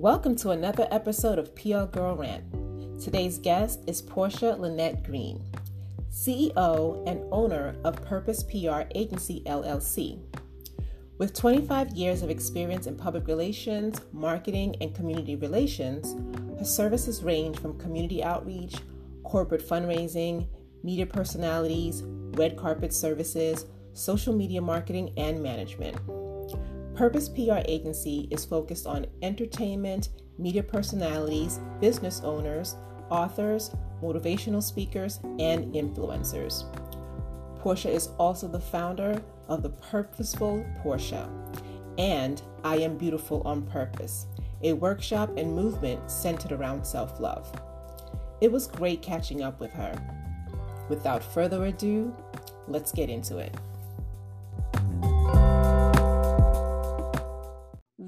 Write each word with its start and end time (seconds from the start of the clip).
Welcome 0.00 0.34
to 0.36 0.52
another 0.52 0.88
episode 0.90 1.38
of 1.38 1.54
PR 1.54 1.84
Girl 1.84 2.16
Rant. 2.16 2.98
Today's 3.02 3.36
guest 3.36 3.80
is 3.86 4.00
Portia 4.00 4.56
Lynette 4.58 5.04
Green, 5.04 5.44
CEO 6.10 7.06
and 7.06 7.22
owner 7.30 7.76
of 7.84 8.02
Purpose 8.02 8.42
PR 8.42 8.84
Agency 8.94 9.42
LLC. 9.44 10.18
With 11.18 11.34
25 11.34 11.90
years 11.90 12.22
of 12.22 12.30
experience 12.30 12.86
in 12.86 12.96
public 12.96 13.26
relations, 13.26 14.00
marketing, 14.10 14.74
and 14.80 14.94
community 14.94 15.36
relations, 15.36 16.16
her 16.58 16.64
services 16.64 17.22
range 17.22 17.58
from 17.58 17.78
community 17.78 18.24
outreach, 18.24 18.76
corporate 19.22 19.68
fundraising, 19.68 20.48
media 20.82 21.04
personalities, 21.04 22.04
red 22.06 22.56
carpet 22.56 22.94
services, 22.94 23.66
social 23.92 24.34
media 24.34 24.62
marketing, 24.62 25.12
and 25.18 25.42
management. 25.42 25.98
Purpose 27.00 27.30
PR 27.30 27.60
Agency 27.64 28.28
is 28.30 28.44
focused 28.44 28.86
on 28.86 29.06
entertainment, 29.22 30.10
media 30.36 30.62
personalities, 30.62 31.58
business 31.80 32.20
owners, 32.22 32.76
authors, 33.08 33.74
motivational 34.02 34.62
speakers, 34.62 35.18
and 35.38 35.72
influencers. 35.74 36.64
Portia 37.58 37.88
is 37.88 38.10
also 38.18 38.46
the 38.46 38.60
founder 38.60 39.18
of 39.48 39.62
the 39.62 39.70
Purposeful 39.70 40.62
Portia 40.82 41.26
and 41.96 42.42
I 42.64 42.76
Am 42.76 42.98
Beautiful 42.98 43.40
on 43.46 43.62
Purpose, 43.62 44.26
a 44.62 44.74
workshop 44.74 45.38
and 45.38 45.56
movement 45.56 46.10
centered 46.10 46.52
around 46.52 46.84
self 46.84 47.18
love. 47.18 47.50
It 48.42 48.52
was 48.52 48.66
great 48.66 49.00
catching 49.00 49.42
up 49.42 49.58
with 49.58 49.72
her. 49.72 49.98
Without 50.90 51.24
further 51.24 51.64
ado, 51.64 52.14
let's 52.68 52.92
get 52.92 53.08
into 53.08 53.38
it. 53.38 53.56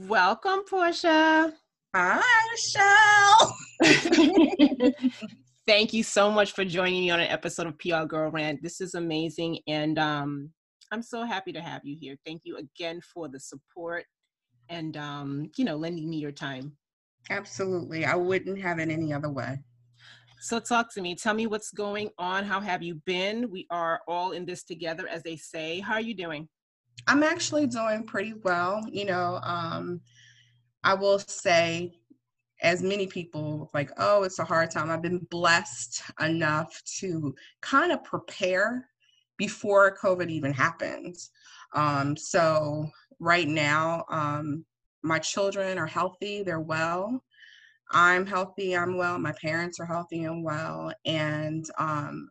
Welcome, 0.09 0.63
Portia. 0.69 1.53
Hi, 1.95 2.23
Michelle. 2.51 3.57
Thank 5.67 5.93
you 5.93 6.03
so 6.03 6.29
much 6.29 6.51
for 6.53 6.65
joining 6.65 7.03
me 7.03 7.11
on 7.11 7.21
an 7.21 7.29
episode 7.29 7.69
of 7.69 7.79
PR 7.79 8.03
Girl 8.07 8.29
Rant. 8.31 8.65
This 8.65 8.81
is 8.81 8.95
amazing, 8.95 9.61
and 9.69 10.01
um, 10.01 10.51
I'm 10.91 11.03
so 11.03 11.25
happy 11.25 11.53
to 11.53 11.61
have 11.61 11.83
you 11.85 11.97
here. 11.97 12.17
Thank 12.27 12.43
you 12.45 12.57
again 12.57 13.01
for 13.15 13.29
the 13.29 13.39
support 13.39 14.05
and 14.69 14.97
um, 14.97 15.51
you 15.57 15.65
know 15.65 15.77
lending 15.77 16.11
me 16.11 16.17
your 16.17 16.33
time. 16.33 16.77
Absolutely, 17.31 18.05
I 18.05 18.17
wouldn't 18.17 18.61
have 18.61 18.81
it 18.81 18.91
any 18.91 19.13
other 19.13 19.31
way. 19.31 19.61
So 20.41 20.59
talk 20.59 20.93
to 20.95 21.01
me. 21.01 21.15
Tell 21.15 21.35
me 21.35 21.47
what's 21.47 21.71
going 21.71 22.11
on. 22.19 22.45
How 22.45 22.61
have 22.61 22.83
you 22.83 22.97
been? 23.07 23.53
We 23.53 23.69
are 23.71 24.01
all 24.09 24.33
in 24.33 24.47
this 24.47 24.65
together, 24.65 25.07
as 25.07 25.23
they 25.23 25.37
say. 25.37 25.79
How 25.79 25.95
are 25.95 26.01
you 26.01 26.15
doing? 26.15 26.49
I'm 27.07 27.23
actually 27.23 27.67
doing 27.67 28.05
pretty 28.05 28.35
well. 28.45 28.85
You 28.91 29.07
know, 29.07 29.41
um, 29.43 30.01
I 30.85 30.95
will 30.95 31.19
say, 31.19 31.93
as 32.63 32.83
many 32.83 33.07
people 33.09 33.71
like, 33.75 33.91
oh, 33.99 34.23
it's 34.23 34.39
a 34.39 34.45
hard 34.45 34.71
time. 34.71 34.89
I've 34.89 35.03
been 35.03 35.27
blessed 35.31 36.01
enough 36.21 36.81
to 36.99 37.35
kind 37.61 37.91
of 37.93 38.05
prepare 38.05 38.89
before 39.37 39.97
COVID 40.01 40.31
even 40.31 40.53
happens. 40.53 41.31
Um, 41.75 42.17
so 42.17 42.89
right 43.19 43.49
now, 43.49 44.05
um, 44.11 44.65
my 45.03 45.19
children 45.19 45.79
are 45.79 45.87
healthy, 45.87 46.43
they're 46.45 46.61
well. 46.61 47.25
I'm 47.91 48.25
healthy, 48.27 48.77
I'm 48.77 48.97
well. 48.97 49.19
My 49.19 49.33
parents 49.33 49.81
are 49.81 49.87
healthy 49.87 50.25
and 50.25 50.45
well. 50.45 50.93
And 51.05 51.65
um, 51.79 52.29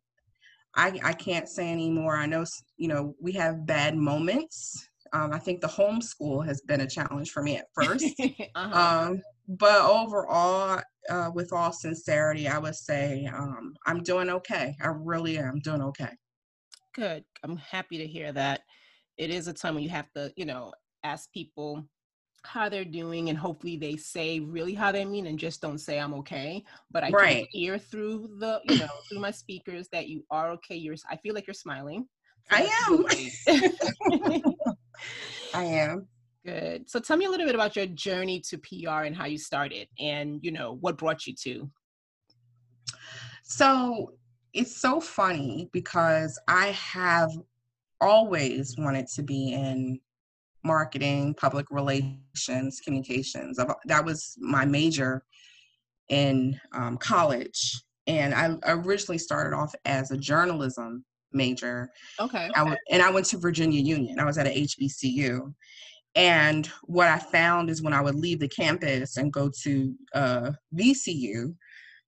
I, 0.75 0.99
I 1.03 1.13
can't 1.13 1.49
say 1.49 1.71
anymore. 1.71 2.15
I 2.15 2.25
know, 2.25 2.45
you 2.77 2.87
know, 2.87 3.15
we 3.21 3.31
have 3.33 3.65
bad 3.65 3.95
moments. 3.95 4.87
Um, 5.13 5.33
I 5.33 5.39
think 5.39 5.59
the 5.59 5.67
homeschool 5.67 6.45
has 6.45 6.61
been 6.61 6.81
a 6.81 6.87
challenge 6.87 7.31
for 7.31 7.43
me 7.43 7.57
at 7.57 7.65
1st 7.77 8.49
uh-huh. 8.55 9.09
um, 9.09 9.21
but 9.47 9.81
overall, 9.81 10.81
uh, 11.09 11.31
with 11.33 11.51
all 11.51 11.73
sincerity, 11.73 12.47
I 12.47 12.57
would 12.57 12.75
say 12.75 13.25
um, 13.25 13.73
I'm 13.85 14.03
doing 14.03 14.29
okay. 14.29 14.75
I 14.81 14.87
really 14.87 15.37
am 15.37 15.59
doing 15.59 15.81
okay. 15.81 16.11
Good. 16.93 17.25
I'm 17.43 17.57
happy 17.57 17.97
to 17.97 18.07
hear 18.07 18.31
that. 18.31 18.61
It 19.17 19.29
is 19.29 19.47
a 19.47 19.53
time 19.53 19.75
when 19.75 19.83
you 19.83 19.89
have 19.89 20.11
to, 20.15 20.31
you 20.37 20.45
know, 20.45 20.71
ask 21.03 21.31
people 21.33 21.83
how 22.43 22.69
they're 22.69 22.85
doing 22.85 23.29
and 23.29 23.37
hopefully 23.37 23.77
they 23.77 23.95
say 23.95 24.39
really 24.39 24.73
how 24.73 24.91
they 24.91 25.05
mean 25.05 25.27
and 25.27 25.37
just 25.37 25.61
don't 25.61 25.79
say 25.79 25.99
i'm 25.99 26.13
okay 26.13 26.63
but 26.89 27.03
i 27.03 27.09
right. 27.09 27.37
can 27.37 27.47
hear 27.51 27.77
through 27.77 28.29
the 28.39 28.59
you 28.65 28.77
know 28.79 28.87
through 29.07 29.19
my 29.19 29.31
speakers 29.31 29.87
that 29.91 30.07
you 30.07 30.23
are 30.31 30.51
okay 30.51 30.75
you're 30.75 30.95
i 31.09 31.15
feel 31.17 31.35
like 31.35 31.45
you're 31.47 31.53
smiling 31.53 32.07
so 32.49 32.57
i 32.57 32.69
am. 32.87 34.53
I 35.53 35.63
am. 35.63 36.07
Good. 36.45 36.89
So 36.89 36.99
tell 36.99 37.17
me 37.17 37.25
a 37.25 37.29
little 37.29 37.45
bit 37.45 37.53
about 37.53 37.75
your 37.75 37.85
journey 37.85 38.41
to 38.49 38.57
pr 38.57 38.89
and 38.89 39.15
how 39.15 39.25
you 39.25 39.37
started 39.37 39.87
and 39.99 40.39
you 40.41 40.51
know 40.51 40.77
what 40.81 40.97
brought 40.97 41.27
you 41.27 41.35
to 41.43 41.69
so 43.43 44.13
it's 44.53 44.75
so 44.75 44.99
funny 44.99 45.69
because 45.71 46.39
i 46.47 46.67
have 46.67 47.29
always 47.99 48.75
wanted 48.77 49.07
to 49.07 49.21
be 49.21 49.53
in 49.53 49.99
marketing, 50.63 51.33
public 51.35 51.67
relations, 51.71 52.79
communications. 52.83 53.57
That 53.85 54.05
was 54.05 54.35
my 54.39 54.65
major 54.65 55.23
in 56.09 56.59
um, 56.73 56.97
college. 56.97 57.83
And 58.07 58.33
I 58.33 58.57
originally 58.65 59.17
started 59.17 59.55
off 59.55 59.73
as 59.85 60.11
a 60.11 60.17
journalism 60.17 61.05
major. 61.33 61.89
Okay. 62.19 62.49
I 62.55 62.59
w- 62.59 62.77
and 62.91 63.01
I 63.01 63.09
went 63.09 63.25
to 63.27 63.37
Virginia 63.37 63.81
Union. 63.81 64.19
I 64.19 64.25
was 64.25 64.37
at 64.37 64.47
a 64.47 64.49
HBCU. 64.49 65.53
And 66.15 66.69
what 66.83 67.07
I 67.07 67.19
found 67.19 67.69
is 67.69 67.81
when 67.81 67.93
I 67.93 68.01
would 68.01 68.15
leave 68.15 68.39
the 68.39 68.49
campus 68.49 69.15
and 69.15 69.31
go 69.31 69.49
to 69.63 69.95
uh, 70.13 70.51
VCU, 70.75 71.55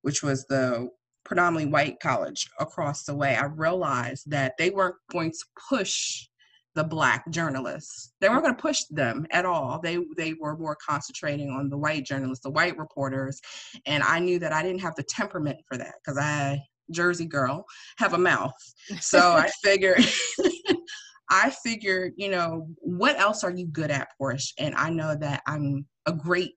which 0.02 0.22
was 0.22 0.46
the 0.46 0.90
predominantly 1.24 1.72
white 1.72 2.00
college 2.02 2.50
across 2.59 3.03
the 3.03 3.16
way, 3.16 3.36
I 3.36 3.46
realized 3.46 4.30
that 4.30 4.53
they 4.58 4.72
weren't 4.72 4.96
going 5.09 5.31
to 5.31 5.46
push 5.69 6.28
the 6.76 6.84
black 6.84 7.30
journalists. 7.30 8.14
They 8.20 8.30
weren't 8.30 8.44
going 8.44 8.56
to 8.56 8.62
push 8.62 8.84
them 8.90 9.26
at 9.32 9.46
all. 9.46 9.80
They 9.82 10.00
they 10.18 10.34
were 10.34 10.58
more 10.58 10.76
concentrating 10.76 11.52
on 11.52 11.70
the 11.70 11.78
white 11.78 12.06
journalists, 12.06 12.44
the 12.44 12.52
white 12.52 12.78
reporters, 12.78 13.40
and 13.86 14.04
I 14.04 14.20
knew 14.20 14.40
that 14.40 14.54
I 14.54 14.64
didn't 14.64 14.82
have 14.82 14.96
the 14.96 15.04
temperament 15.04 15.58
for 15.68 15.78
that 15.78 15.96
because 16.04 16.18
I 16.18 16.60
Jersey 16.92 17.26
girl 17.26 17.66
have 17.98 18.14
a 18.14 18.18
mouth. 18.18 18.54
So 19.00 19.20
I 19.38 19.50
figured 19.64 20.06
I 21.30 21.50
figured, 21.50 22.14
you 22.16 22.30
know, 22.30 22.68
what 22.78 23.20
else 23.20 23.44
are 23.44 23.52
you 23.52 23.66
good 23.66 23.90
at, 23.90 24.10
Portia? 24.18 24.54
And 24.60 24.76
I 24.76 24.90
know 24.90 25.16
that 25.16 25.42
I'm 25.48 25.86
a 26.06 26.14
great 26.14 26.54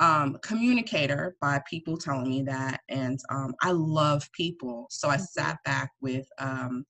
um, 0.00 0.38
communicator 0.42 1.36
by 1.40 1.60
people 1.68 1.96
telling 1.96 2.28
me 2.28 2.42
that, 2.42 2.80
and 2.88 3.20
um, 3.30 3.54
I 3.62 3.70
love 3.70 4.28
people. 4.32 4.86
So 4.90 5.08
I 5.08 5.16
mm-hmm. 5.16 5.24
sat 5.24 5.58
back 5.64 5.90
with 6.00 6.26
um, 6.38 6.84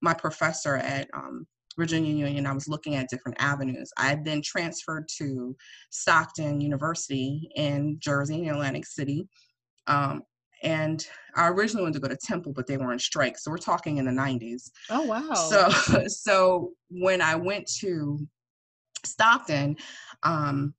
my 0.00 0.14
professor 0.14 0.76
at 0.76 1.08
um, 1.12 1.46
Virginia 1.76 2.14
Union, 2.14 2.46
I 2.46 2.52
was 2.52 2.68
looking 2.68 2.94
at 2.94 3.08
different 3.08 3.36
avenues. 3.40 3.90
I 3.98 4.16
then 4.22 4.42
transferred 4.42 5.06
to 5.18 5.56
Stockton 5.90 6.60
University 6.60 7.50
in 7.56 7.96
Jersey, 7.98 8.44
in 8.44 8.50
Atlantic 8.50 8.86
City. 8.86 9.26
Um, 9.86 10.22
and 10.62 11.06
I 11.36 11.48
originally 11.48 11.82
wanted 11.82 11.94
to 11.94 12.00
go 12.00 12.08
to 12.08 12.16
Temple, 12.16 12.52
but 12.54 12.66
they 12.66 12.76
were 12.76 12.90
on 12.90 12.98
strike. 12.98 13.38
So 13.38 13.50
we're 13.50 13.58
talking 13.58 13.98
in 13.98 14.06
the 14.06 14.10
90s. 14.10 14.70
Oh 14.90 15.02
wow. 15.02 15.34
So 15.34 15.68
so 16.08 16.72
when 16.88 17.20
I 17.20 17.34
went 17.34 17.68
to 17.80 18.26
Stockton, 19.04 19.76
um, 20.22 20.74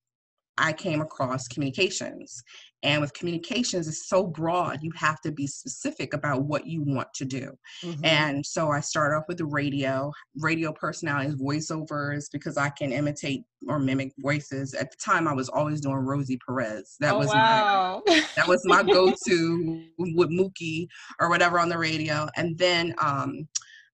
I 0.58 0.74
came 0.74 1.02
across 1.02 1.48
communications. 1.48 2.44
And 2.86 3.02
with 3.02 3.14
communications, 3.14 3.88
it's 3.88 4.08
so 4.08 4.28
broad, 4.28 4.84
you 4.84 4.92
have 4.96 5.20
to 5.22 5.32
be 5.32 5.48
specific 5.48 6.14
about 6.14 6.44
what 6.44 6.68
you 6.68 6.84
want 6.84 7.08
to 7.16 7.26
do. 7.26 7.58
Mm-hmm. 7.82 8.06
And 8.06 8.46
so 8.46 8.70
I 8.70 8.80
start 8.80 9.12
off 9.16 9.24
with 9.28 9.40
the 9.40 9.46
radio, 9.46 10.12
radio 10.38 10.72
personalities, 10.72 11.36
voiceovers, 11.36 12.26
because 12.32 12.58
I 12.58 12.70
can 12.70 12.92
imitate 12.92 13.44
or 13.68 13.80
mimic 13.80 14.14
voices. 14.20 14.76
At 14.76 14.92
the 14.92 14.98
time, 14.98 15.28
I 15.28 15.34
was 15.34 15.50
always 15.50 15.82
doing 15.82 15.96
Rosie 15.96 16.40
Perez. 16.46 16.96
That 17.00 17.16
oh, 17.16 17.18
was 17.18 17.28
wow. 17.30 18.04
my 18.06 18.24
that 18.36 18.48
was 18.48 18.62
my 18.66 18.84
go-to 18.94 19.84
with 19.98 20.30
Mookie 20.30 20.88
or 21.20 21.30
whatever 21.30 21.60
on 21.60 21.70
the 21.70 21.80
radio. 21.80 22.28
And 22.36 22.56
then 22.56 22.94
um, 23.02 23.48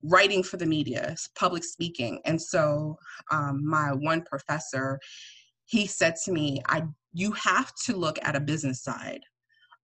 writing 0.04 0.44
for 0.44 0.58
the 0.58 0.66
media, 0.66 1.16
public 1.36 1.64
speaking. 1.64 2.20
And 2.26 2.42
so 2.42 2.98
um, 3.32 3.66
my 3.66 3.94
one 3.94 4.24
professor, 4.24 5.00
he 5.66 5.88
said 5.88 6.16
to 6.26 6.34
me, 6.34 6.62
I 6.68 6.84
you 7.14 7.32
have 7.34 7.74
to 7.86 7.96
look 7.96 8.18
at 8.22 8.36
a 8.36 8.40
business 8.40 8.84
side 8.84 9.22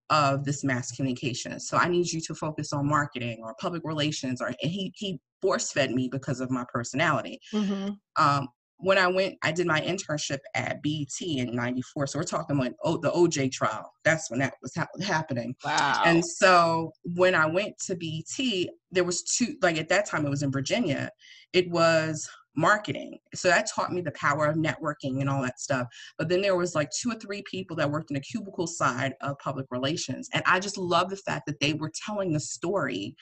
of 0.10 0.46
this 0.46 0.64
mass 0.64 0.92
communication. 0.92 1.60
So 1.60 1.78
I 1.78 1.88
need 1.88 2.12
you 2.12 2.22
to 2.22 2.36
focus 2.36 2.72
on 2.72 2.88
marketing 2.88 3.42
or 3.44 3.54
public 3.60 3.84
relations 3.84 4.42
or 4.42 4.54
he 4.60 4.94
he 4.96 5.20
force 5.42 5.72
fed 5.72 5.92
me 5.92 6.08
because 6.12 6.40
of 6.40 6.50
my 6.50 6.66
personality. 6.72 7.40
Mm-hmm. 7.54 7.90
Um, 8.16 8.48
when 8.80 9.00
I 9.00 9.08
went, 9.08 9.36
I 9.42 9.52
did 9.52 9.66
my 9.66 9.82
internship 9.82 10.38
at 10.54 10.84
BET 10.84 11.20
in 11.20 11.56
'94. 11.56 12.08
So 12.08 12.20
we're 12.20 12.24
talking 12.24 12.58
like 12.58 12.74
oh, 12.84 12.98
the 12.98 13.12
OJ 13.12 13.52
trial. 13.52 13.92
That's 14.04 14.30
when 14.30 14.40
that 14.40 14.54
was 14.62 14.74
ha- 14.76 14.88
happening. 15.04 15.56
Wow. 15.66 16.04
And 16.06 16.24
so 16.24 16.92
when 17.16 17.34
I 17.34 17.48
went 17.48 17.78
to 17.88 17.96
BET, 17.96 18.70
there 18.92 19.04
was 19.04 19.24
two. 19.24 19.56
Like 19.62 19.78
at 19.78 19.90
that 19.90 20.06
time, 20.06 20.26
it 20.26 20.30
was 20.30 20.44
in 20.44 20.52
Virginia. 20.52 21.10
It 21.54 21.70
was 21.72 22.30
marketing. 22.58 23.20
So 23.36 23.48
that 23.48 23.70
taught 23.74 23.94
me 23.94 24.02
the 24.02 24.12
power 24.12 24.48
of 24.48 24.58
networking 24.58 25.22
and 25.22 25.30
all 25.30 25.42
that 25.44 25.60
stuff. 25.60 25.88
But 26.18 26.28
then 26.28 26.42
there 26.42 26.58
was 26.58 26.76
like 26.76 26.90
two 26.90 27.12
or 27.12 27.16
three 27.16 27.44
people 27.50 27.76
that 27.78 27.90
worked 27.90 28.10
in 28.10 28.16
the 28.16 28.20
cubicle 28.20 28.68
side 28.68 29.14
of 29.22 29.38
public 29.40 29.68
relations. 29.70 30.28
And 30.34 30.44
I 30.46 30.60
just 30.60 30.78
love 30.78 31.10
the 31.10 31.18
fact 31.18 31.46
that 31.46 31.60
they 31.62 31.74
were 31.74 31.92
telling 32.06 32.34
the 32.34 32.40
story 32.40 33.16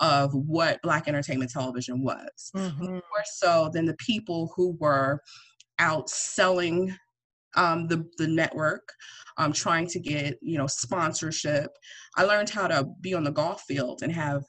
of 0.00 0.34
what 0.34 0.82
Black 0.82 1.08
entertainment 1.08 1.52
television 1.52 2.02
was, 2.02 2.50
mm-hmm. 2.54 2.84
more 2.84 3.02
so 3.24 3.70
than 3.72 3.84
the 3.84 3.96
people 3.96 4.52
who 4.56 4.76
were 4.80 5.20
out 5.78 6.10
selling 6.10 6.94
um, 7.56 7.86
the 7.88 8.08
the 8.16 8.28
network, 8.28 8.92
um, 9.36 9.52
trying 9.52 9.86
to 9.88 10.00
get 10.00 10.38
you 10.40 10.56
know 10.56 10.66
sponsorship. 10.66 11.70
I 12.16 12.24
learned 12.24 12.48
how 12.48 12.66
to 12.68 12.88
be 13.00 13.14
on 13.14 13.24
the 13.24 13.32
golf 13.32 13.62
field 13.62 14.02
and 14.02 14.12
have 14.12 14.42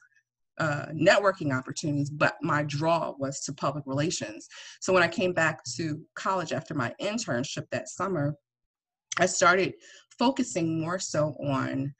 uh, 0.58 0.86
networking 0.92 1.56
opportunities, 1.56 2.10
but 2.10 2.36
my 2.42 2.62
draw 2.64 3.14
was 3.18 3.40
to 3.40 3.52
public 3.52 3.84
relations. 3.86 4.48
So 4.80 4.92
when 4.92 5.02
I 5.02 5.08
came 5.08 5.32
back 5.32 5.62
to 5.76 6.00
college 6.14 6.52
after 6.52 6.74
my 6.74 6.92
internship 7.00 7.64
that 7.70 7.88
summer, 7.88 8.34
I 9.18 9.26
started 9.26 9.74
focusing 10.18 10.80
more 10.80 10.98
so 10.98 11.34
on, 11.44 11.94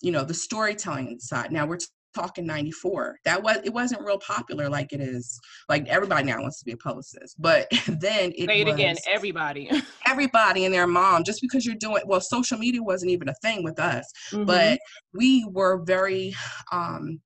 you 0.00 0.12
know, 0.12 0.24
the 0.24 0.34
storytelling 0.34 1.18
side. 1.20 1.52
Now 1.52 1.66
we're 1.66 1.78
talking 2.14 2.46
94 2.46 3.18
that 3.24 3.42
was 3.42 3.58
it 3.64 3.72
wasn't 3.72 4.00
real 4.00 4.18
popular 4.18 4.68
like 4.68 4.92
it 4.92 5.00
is 5.00 5.40
like 5.68 5.86
everybody 5.88 6.24
now 6.24 6.40
wants 6.40 6.60
to 6.60 6.64
be 6.64 6.72
a 6.72 6.76
publicist 6.76 7.34
but 7.40 7.66
then 7.88 8.32
it 8.36 8.46
say 8.46 8.60
it 8.60 8.66
was, 8.66 8.74
again 8.74 8.96
everybody 9.08 9.68
everybody 10.06 10.64
and 10.64 10.72
their 10.72 10.86
mom 10.86 11.24
just 11.24 11.40
because 11.40 11.66
you're 11.66 11.74
doing 11.74 12.02
well 12.06 12.20
social 12.20 12.56
media 12.56 12.82
wasn't 12.82 13.10
even 13.10 13.28
a 13.28 13.34
thing 13.42 13.64
with 13.64 13.80
us 13.80 14.10
mm-hmm. 14.30 14.44
but 14.44 14.78
we 15.12 15.44
were 15.50 15.82
very 15.84 16.34
um 16.70 17.20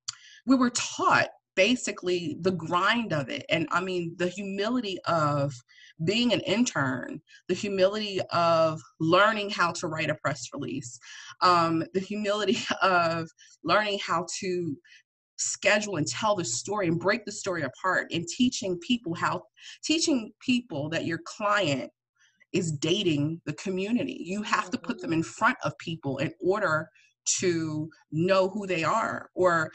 we 0.48 0.56
were 0.56 0.70
taught 0.70 1.28
basically 1.54 2.36
the 2.40 2.52
grind 2.52 3.12
of 3.12 3.28
it. 3.28 3.44
And 3.50 3.68
i 3.70 3.80
mean 3.80 4.14
the 4.16 4.28
humility 4.28 4.98
of 5.06 5.52
being 6.04 6.32
an 6.32 6.40
intern 6.40 7.20
the 7.48 7.54
humility 7.54 8.20
of 8.32 8.80
learning 9.00 9.50
how 9.50 9.72
to 9.72 9.88
write 9.88 10.10
a 10.10 10.14
press 10.14 10.48
release 10.52 10.98
um, 11.42 11.84
the 11.92 12.00
humility 12.00 12.58
of 12.82 13.28
learning 13.64 13.98
how 14.04 14.26
to 14.40 14.76
schedule 15.38 15.96
and 15.96 16.06
tell 16.06 16.34
the 16.34 16.44
story 16.44 16.88
and 16.88 17.00
break 17.00 17.24
the 17.24 17.32
story 17.32 17.62
apart 17.62 18.08
and 18.12 18.26
teaching 18.26 18.78
people 18.78 19.14
how 19.14 19.42
teaching 19.84 20.32
people 20.40 20.88
that 20.88 21.04
your 21.04 21.20
client 21.24 21.90
is 22.52 22.72
dating 22.72 23.40
the 23.44 23.52
community. 23.54 24.22
You 24.24 24.42
have 24.42 24.70
to 24.70 24.78
put 24.78 25.00
them 25.00 25.12
in 25.12 25.22
front 25.22 25.56
of 25.64 25.76
people 25.78 26.18
in 26.18 26.32
order 26.40 26.88
to 27.40 27.90
know 28.10 28.48
who 28.48 28.66
they 28.66 28.84
are 28.84 29.28
or 29.34 29.70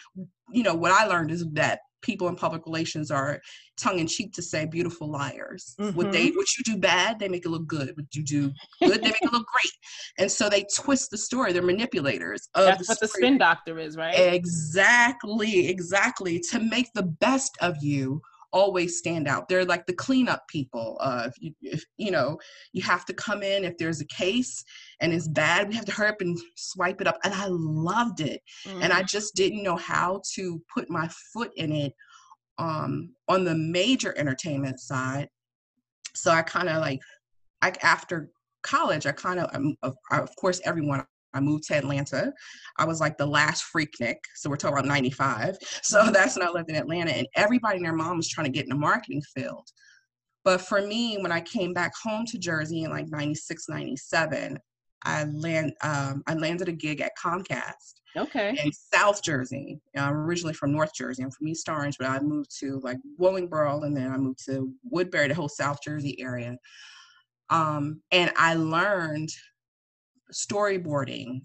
you 0.51 0.63
know 0.63 0.73
what 0.73 0.91
i 0.91 1.05
learned 1.05 1.31
is 1.31 1.45
that 1.53 1.79
people 2.03 2.27
in 2.27 2.35
public 2.35 2.65
relations 2.67 3.09
are 3.09 3.41
tongue 3.77 3.97
in 3.97 4.05
cheek 4.05 4.31
to 4.33 4.41
say 4.41 4.65
beautiful 4.65 5.09
liars. 5.09 5.75
Mm-hmm. 5.79 5.97
what 5.97 6.11
they 6.11 6.29
what 6.29 6.47
you 6.57 6.63
do 6.63 6.77
bad 6.77 7.17
they 7.17 7.27
make 7.27 7.45
it 7.45 7.49
look 7.49 7.65
good. 7.65 7.91
What 7.95 8.13
you 8.13 8.23
do 8.23 8.51
good 8.83 9.01
they 9.01 9.07
make 9.07 9.21
it 9.21 9.33
look 9.33 9.47
great. 9.47 9.73
And 10.19 10.31
so 10.31 10.49
they 10.49 10.65
twist 10.75 11.09
the 11.09 11.17
story. 11.17 11.53
They're 11.53 11.63
manipulators 11.63 12.49
that's 12.53 12.85
the 12.85 12.91
what 12.91 12.99
the 12.99 13.07
spin 13.07 13.37
doctor 13.39 13.79
is 13.79 13.97
right? 13.97 14.13
Exactly 14.13 15.67
exactly. 15.67 16.39
To 16.51 16.59
make 16.59 16.93
the 16.93 17.03
best 17.03 17.57
of 17.61 17.77
you 17.81 18.21
always 18.53 18.97
stand 18.97 19.27
out. 19.27 19.49
They're 19.49 19.65
like 19.65 19.85
the 19.85 19.93
cleanup 19.93 20.47
people. 20.47 20.97
Uh, 21.01 21.23
if 21.27 21.33
you, 21.39 21.53
if, 21.61 21.83
you 21.97 22.11
know, 22.11 22.37
you 22.71 22.81
have 22.83 23.03
to 23.05 23.13
come 23.13 23.43
in 23.43 23.65
if 23.65 23.77
there's 23.77 23.99
a 23.99 24.07
case 24.07 24.63
and 25.01 25.11
it's 25.11 25.27
bad, 25.27 25.67
we 25.67 25.75
have 25.75 25.85
to 25.85 25.91
hurry 25.91 26.09
up 26.09 26.21
and 26.21 26.37
swipe 26.55 27.01
it 27.01 27.07
up. 27.07 27.17
And 27.23 27.33
I 27.33 27.47
loved 27.49 28.21
it. 28.21 28.41
Mm. 28.65 28.83
And 28.83 28.93
I 28.93 29.01
mm. 29.01 29.07
just 29.07 29.35
didn't 29.35 29.63
know 29.63 29.75
how 29.75 30.21
to 30.35 30.61
put 30.73 30.89
my 30.89 31.09
foot 31.33 31.51
in 31.57 31.71
it 31.71 31.93
um, 32.59 33.13
on 33.27 33.43
the 33.43 33.55
major 33.55 34.13
entertainment 34.17 34.79
side. 34.79 35.27
So 36.15 36.31
I 36.31 36.43
kind 36.43 36.69
of 36.69 36.79
like, 36.79 37.01
I, 37.61 37.73
after 37.81 38.29
college, 38.61 39.07
I 39.07 39.11
kind 39.11 39.39
um, 39.53 39.75
of, 39.81 39.95
of 40.11 40.35
course, 40.35 40.61
everyone 40.63 41.05
I 41.33 41.39
moved 41.39 41.65
to 41.65 41.75
Atlanta. 41.75 42.31
I 42.77 42.85
was 42.85 42.99
like 42.99 43.17
the 43.17 43.25
last 43.25 43.65
freaknik. 43.75 44.17
So 44.35 44.49
we're 44.49 44.57
talking 44.57 44.77
about 44.77 44.87
95. 44.87 45.57
So 45.83 46.09
that's 46.11 46.37
when 46.37 46.47
I 46.47 46.51
lived 46.51 46.69
in 46.69 46.75
Atlanta. 46.75 47.11
And 47.11 47.27
everybody 47.35 47.77
and 47.77 47.85
their 47.85 47.93
mom 47.93 48.17
was 48.17 48.29
trying 48.29 48.45
to 48.45 48.51
get 48.51 48.63
in 48.63 48.69
the 48.69 48.75
marketing 48.75 49.21
field. 49.35 49.67
But 50.43 50.61
for 50.61 50.81
me, 50.81 51.17
when 51.19 51.31
I 51.31 51.41
came 51.41 51.73
back 51.73 51.93
home 52.01 52.25
to 52.27 52.37
Jersey 52.37 52.83
in 52.83 52.91
like 52.91 53.07
96, 53.09 53.69
97, 53.69 54.57
I 55.05 55.25
land 55.25 55.73
um, 55.81 56.23
I 56.27 56.33
landed 56.33 56.69
a 56.69 56.73
gig 56.73 57.01
at 57.01 57.11
Comcast. 57.21 58.01
Okay. 58.15 58.55
In 58.63 58.71
South 58.71 59.23
Jersey. 59.23 59.79
I'm 59.97 60.13
originally 60.13 60.53
from 60.53 60.71
North 60.71 60.93
Jersey. 60.93 61.23
I'm 61.23 61.31
from 61.31 61.47
East 61.47 61.67
Orange, 61.67 61.97
but 61.97 62.09
I 62.09 62.19
moved 62.19 62.51
to 62.59 62.79
like 62.83 62.97
Willingboro 63.19 63.83
and 63.83 63.97
then 63.97 64.11
I 64.11 64.17
moved 64.17 64.45
to 64.45 64.71
Woodbury, 64.83 65.27
the 65.27 65.33
whole 65.33 65.49
South 65.49 65.79
Jersey 65.83 66.19
area. 66.21 66.57
Um, 67.49 68.01
and 68.11 68.31
I 68.37 68.53
learned 68.53 69.29
storyboarding 70.33 71.41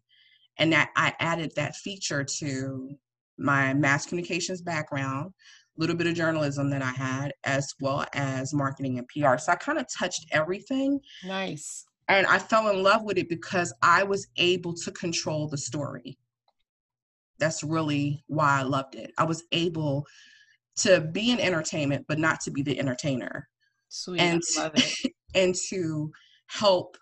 and 0.59 0.73
that 0.73 0.91
I 0.97 1.15
added 1.21 1.53
that 1.57 1.77
feature 1.77 2.25
to 2.39 2.91
my 3.39 3.73
mass 3.75 4.07
communications 4.07 4.61
background, 4.61 5.33
a 5.77 5.81
little 5.81 5.97
bit 5.97 6.09
of 6.09 6.15
journalism 6.15 6.71
that 6.71 6.83
I 6.83 6.91
had, 6.91 7.33
as 7.45 7.73
well 7.81 8.05
as 8.13 8.53
marketing 8.53 8.99
and 8.99 9.07
PR. 9.09 9.39
So 9.39 9.53
I 9.53 9.57
kind 9.57 9.79
of 9.79 9.87
touched 9.97 10.27
everything. 10.33 11.01
Nice. 11.25 11.85
And 12.09 12.27
I 12.27 12.39
fell 12.39 12.69
in 12.71 12.83
love 12.83 13.05
with 13.05 13.19
it 13.19 13.29
because 13.29 13.73
I 13.83 14.03
was 14.03 14.27
able 14.37 14.75
to 14.75 14.91
control 14.93 15.49
the 15.49 15.59
story. 15.59 16.19
That's 17.39 17.63
really 17.63 18.25
why 18.27 18.61
I 18.61 18.63
loved 18.63 18.97
it. 18.97 19.13
I 19.19 19.25
was 19.25 19.45
able 19.53 20.05
to 20.79 21.01
be 21.01 21.31
in 21.31 21.39
entertainment, 21.39 22.07
but 22.09 22.19
not 22.19 22.41
to 22.41 22.51
be 22.51 22.63
the 22.63 22.79
entertainer. 22.79 23.49
Sweet. 23.89 24.21
And, 24.21 24.43
and 25.35 25.55
to 25.69 26.11
help 26.49 26.97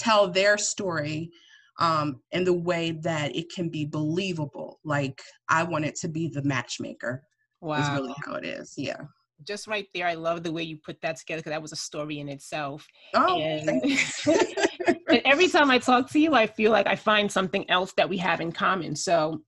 tell 0.00 0.28
their 0.28 0.58
story 0.58 1.30
um, 1.78 2.20
in 2.32 2.44
the 2.44 2.52
way 2.52 2.92
that 3.02 3.34
it 3.34 3.52
can 3.52 3.68
be 3.68 3.84
believable. 3.84 4.80
Like 4.84 5.22
I 5.48 5.62
want 5.62 5.84
it 5.84 5.96
to 5.96 6.08
be 6.08 6.28
the 6.28 6.42
matchmaker. 6.42 7.22
Wow. 7.60 7.80
Is 7.80 7.90
really 7.90 8.14
how 8.24 8.34
it 8.34 8.44
is. 8.44 8.74
Yeah. 8.76 9.00
Just 9.46 9.66
right 9.66 9.86
there, 9.94 10.06
I 10.06 10.14
love 10.14 10.42
the 10.42 10.52
way 10.52 10.62
you 10.62 10.76
put 10.84 11.00
that 11.00 11.16
together 11.16 11.40
because 11.40 11.50
that 11.50 11.62
was 11.62 11.72
a 11.72 11.76
story 11.76 12.18
in 12.18 12.28
itself. 12.28 12.86
Oh, 13.14 13.40
and, 13.40 13.70
and 15.08 15.22
every 15.24 15.48
time 15.48 15.70
I 15.70 15.78
talk 15.78 16.10
to 16.10 16.18
you, 16.18 16.34
I 16.34 16.46
feel 16.46 16.72
like 16.72 16.86
I 16.86 16.94
find 16.94 17.30
something 17.32 17.68
else 17.70 17.94
that 17.94 18.08
we 18.08 18.18
have 18.18 18.42
in 18.42 18.52
common. 18.52 18.94
So 18.94 19.40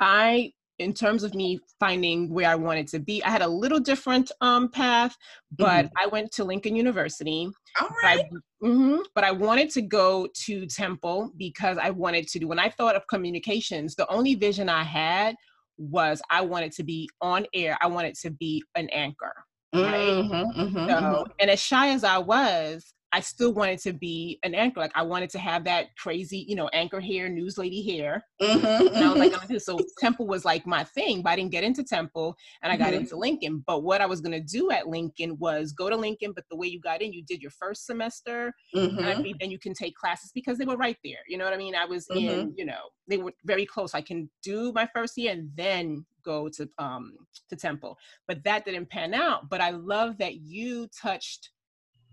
I 0.00 0.52
in 0.78 0.92
terms 0.92 1.24
of 1.24 1.34
me 1.34 1.58
finding 1.80 2.32
where 2.32 2.48
I 2.48 2.54
wanted 2.54 2.86
to 2.88 2.98
be, 2.98 3.22
I 3.24 3.30
had 3.30 3.42
a 3.42 3.48
little 3.48 3.80
different 3.80 4.30
um, 4.40 4.68
path, 4.68 5.16
but 5.56 5.86
mm-hmm. 5.86 5.98
I 5.98 6.06
went 6.06 6.30
to 6.32 6.44
Lincoln 6.44 6.76
University. 6.76 7.48
All 7.80 7.88
right. 8.02 8.20
I, 8.20 8.66
mm-hmm, 8.66 8.98
but 9.14 9.24
I 9.24 9.32
wanted 9.32 9.70
to 9.70 9.82
go 9.82 10.28
to 10.46 10.66
Temple 10.66 11.32
because 11.36 11.78
I 11.78 11.90
wanted 11.90 12.28
to 12.28 12.38
do, 12.38 12.48
when 12.48 12.58
I 12.58 12.70
thought 12.70 12.96
of 12.96 13.06
communications, 13.08 13.94
the 13.94 14.08
only 14.08 14.34
vision 14.34 14.68
I 14.68 14.84
had 14.84 15.34
was 15.76 16.20
I 16.30 16.40
wanted 16.42 16.72
to 16.72 16.84
be 16.84 17.08
on 17.20 17.46
air. 17.54 17.76
I 17.80 17.86
wanted 17.86 18.14
to 18.22 18.30
be 18.30 18.62
an 18.74 18.88
anchor. 18.90 19.32
Right? 19.74 19.84
Mm-hmm, 19.84 20.60
mm-hmm 20.60 20.88
so, 20.88 20.94
mm-hmm. 20.94 21.32
and 21.40 21.50
as 21.50 21.60
shy 21.60 21.90
as 21.90 22.02
I 22.02 22.18
was, 22.18 22.94
I 23.12 23.20
still 23.20 23.54
wanted 23.54 23.78
to 23.80 23.92
be 23.92 24.38
an 24.42 24.54
anchor. 24.54 24.80
Like 24.80 24.92
I 24.94 25.02
wanted 25.02 25.30
to 25.30 25.38
have 25.38 25.64
that 25.64 25.96
crazy, 25.96 26.44
you 26.46 26.54
know, 26.54 26.68
anchor 26.68 27.00
hair, 27.00 27.28
news 27.28 27.56
lady 27.56 27.82
hair. 27.82 28.24
Mm-hmm, 28.40 28.94
and 28.94 29.04
I 29.04 29.08
was 29.08 29.18
like, 29.18 29.32
mm-hmm. 29.32 29.56
so 29.58 29.78
Temple 29.98 30.26
was 30.26 30.44
like 30.44 30.66
my 30.66 30.84
thing, 30.84 31.22
but 31.22 31.30
I 31.30 31.36
didn't 31.36 31.52
get 31.52 31.64
into 31.64 31.82
Temple 31.82 32.36
and 32.62 32.70
I 32.70 32.76
got 32.76 32.92
mm-hmm. 32.92 33.02
into 33.02 33.16
Lincoln. 33.16 33.64
But 33.66 33.82
what 33.82 34.00
I 34.00 34.06
was 34.06 34.20
gonna 34.20 34.40
do 34.40 34.70
at 34.70 34.88
Lincoln 34.88 35.38
was 35.38 35.72
go 35.72 35.88
to 35.88 35.96
Lincoln, 35.96 36.32
but 36.34 36.44
the 36.50 36.56
way 36.56 36.66
you 36.66 36.80
got 36.80 37.00
in, 37.00 37.12
you 37.12 37.24
did 37.24 37.40
your 37.40 37.50
first 37.50 37.86
semester, 37.86 38.52
mm-hmm. 38.74 38.98
and 38.98 39.34
then 39.40 39.50
you 39.50 39.58
can 39.58 39.72
take 39.72 39.94
classes 39.94 40.30
because 40.34 40.58
they 40.58 40.66
were 40.66 40.76
right 40.76 40.98
there. 41.02 41.20
You 41.28 41.38
know 41.38 41.44
what 41.44 41.54
I 41.54 41.58
mean? 41.58 41.74
I 41.74 41.86
was 41.86 42.06
in, 42.10 42.16
mm-hmm. 42.18 42.50
you 42.56 42.66
know, 42.66 42.90
they 43.08 43.16
were 43.16 43.32
very 43.44 43.64
close. 43.64 43.94
I 43.94 44.02
can 44.02 44.28
do 44.42 44.72
my 44.72 44.88
first 44.94 45.16
year 45.16 45.32
and 45.32 45.50
then 45.56 46.04
go 46.24 46.48
to 46.50 46.68
um 46.78 47.12
to 47.48 47.56
Temple. 47.56 47.96
But 48.26 48.44
that 48.44 48.66
didn't 48.66 48.90
pan 48.90 49.14
out. 49.14 49.48
But 49.48 49.62
I 49.62 49.70
love 49.70 50.18
that 50.18 50.36
you 50.36 50.88
touched 51.00 51.50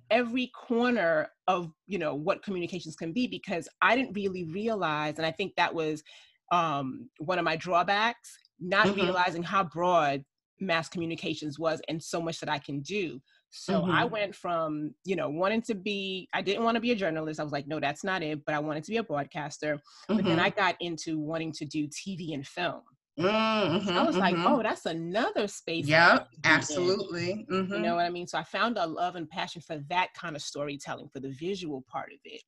every 0.10 0.52
corner 0.56 1.30
of 1.48 1.72
you 1.88 1.98
know 1.98 2.16
what 2.16 2.44
communications 2.44 2.96
can 2.96 3.12
be 3.12 3.28
because 3.28 3.68
i 3.82 3.96
didn't 3.96 4.14
really 4.14 4.46
realize 4.46 5.18
and 5.18 5.26
i 5.26 5.32
think 5.32 5.54
that 5.56 5.74
was 5.74 6.04
um, 6.52 7.10
one 7.18 7.40
of 7.40 7.46
my 7.46 7.56
drawbacks 7.56 8.38
not 8.60 8.88
mm-hmm. 8.88 9.02
realizing 9.02 9.42
how 9.42 9.64
broad 9.64 10.24
mass 10.60 10.88
communications 10.88 11.58
was 11.60 11.82
and 11.90 12.02
so 12.02 12.22
much 12.22 12.40
that 12.40 12.50
i 12.50 12.60
can 12.60 12.82
do 12.82 13.20
so 13.50 13.82
mm-hmm. 13.82 13.92
i 13.92 14.06
went 14.06 14.34
from 14.34 14.94
you 15.04 15.16
know 15.16 15.30
wanting 15.30 15.62
to 15.62 15.74
be 15.74 16.30
i 16.34 16.42
didn't 16.42 16.64
want 16.64 16.76
to 16.76 16.82
be 16.82 16.92
a 16.92 16.96
journalist 16.96 17.40
i 17.40 17.44
was 17.44 17.52
like 17.52 17.68
no 17.68 17.80
that's 17.80 18.04
not 18.04 18.22
it 18.22 18.40
but 18.46 18.56
i 18.56 18.60
wanted 18.60 18.84
to 18.84 18.92
be 18.92 18.98
a 18.98 19.04
broadcaster 19.04 19.76
mm-hmm. 19.76 20.16
but 20.16 20.26
then 20.26 20.40
i 20.40 20.50
mm-hmm. 20.50 20.60
got 20.60 20.76
into 20.80 21.20
wanting 21.20 21.52
to 21.52 21.66
do 21.66 21.88
tv 21.88 22.34
and 22.34 22.48
film 22.48 22.82
Mm-hmm, 23.20 23.98
I 23.98 24.04
was 24.04 24.16
mm-hmm. 24.16 24.20
like, 24.20 24.36
oh, 24.40 24.62
that's 24.62 24.86
another 24.86 25.48
space. 25.48 25.88
Yep, 25.88 26.28
absolutely. 26.44 27.46
Mm-hmm. 27.50 27.74
You 27.74 27.80
know 27.80 27.96
what 27.96 28.06
I 28.06 28.10
mean? 28.10 28.28
So 28.28 28.38
I 28.38 28.44
found 28.44 28.78
a 28.78 28.86
love 28.86 29.16
and 29.16 29.30
passion 29.30 29.62
for 29.62 29.78
that 29.90 30.10
kind 30.14 30.36
of 30.36 30.42
storytelling, 30.42 31.10
for 31.14 31.22
the 31.22 31.30
visual 31.30 31.84
part 31.90 32.12
of 32.12 32.20
it. 32.26 32.42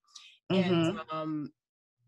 And 0.50 0.96
mm-hmm. 0.96 1.18
um, 1.18 1.52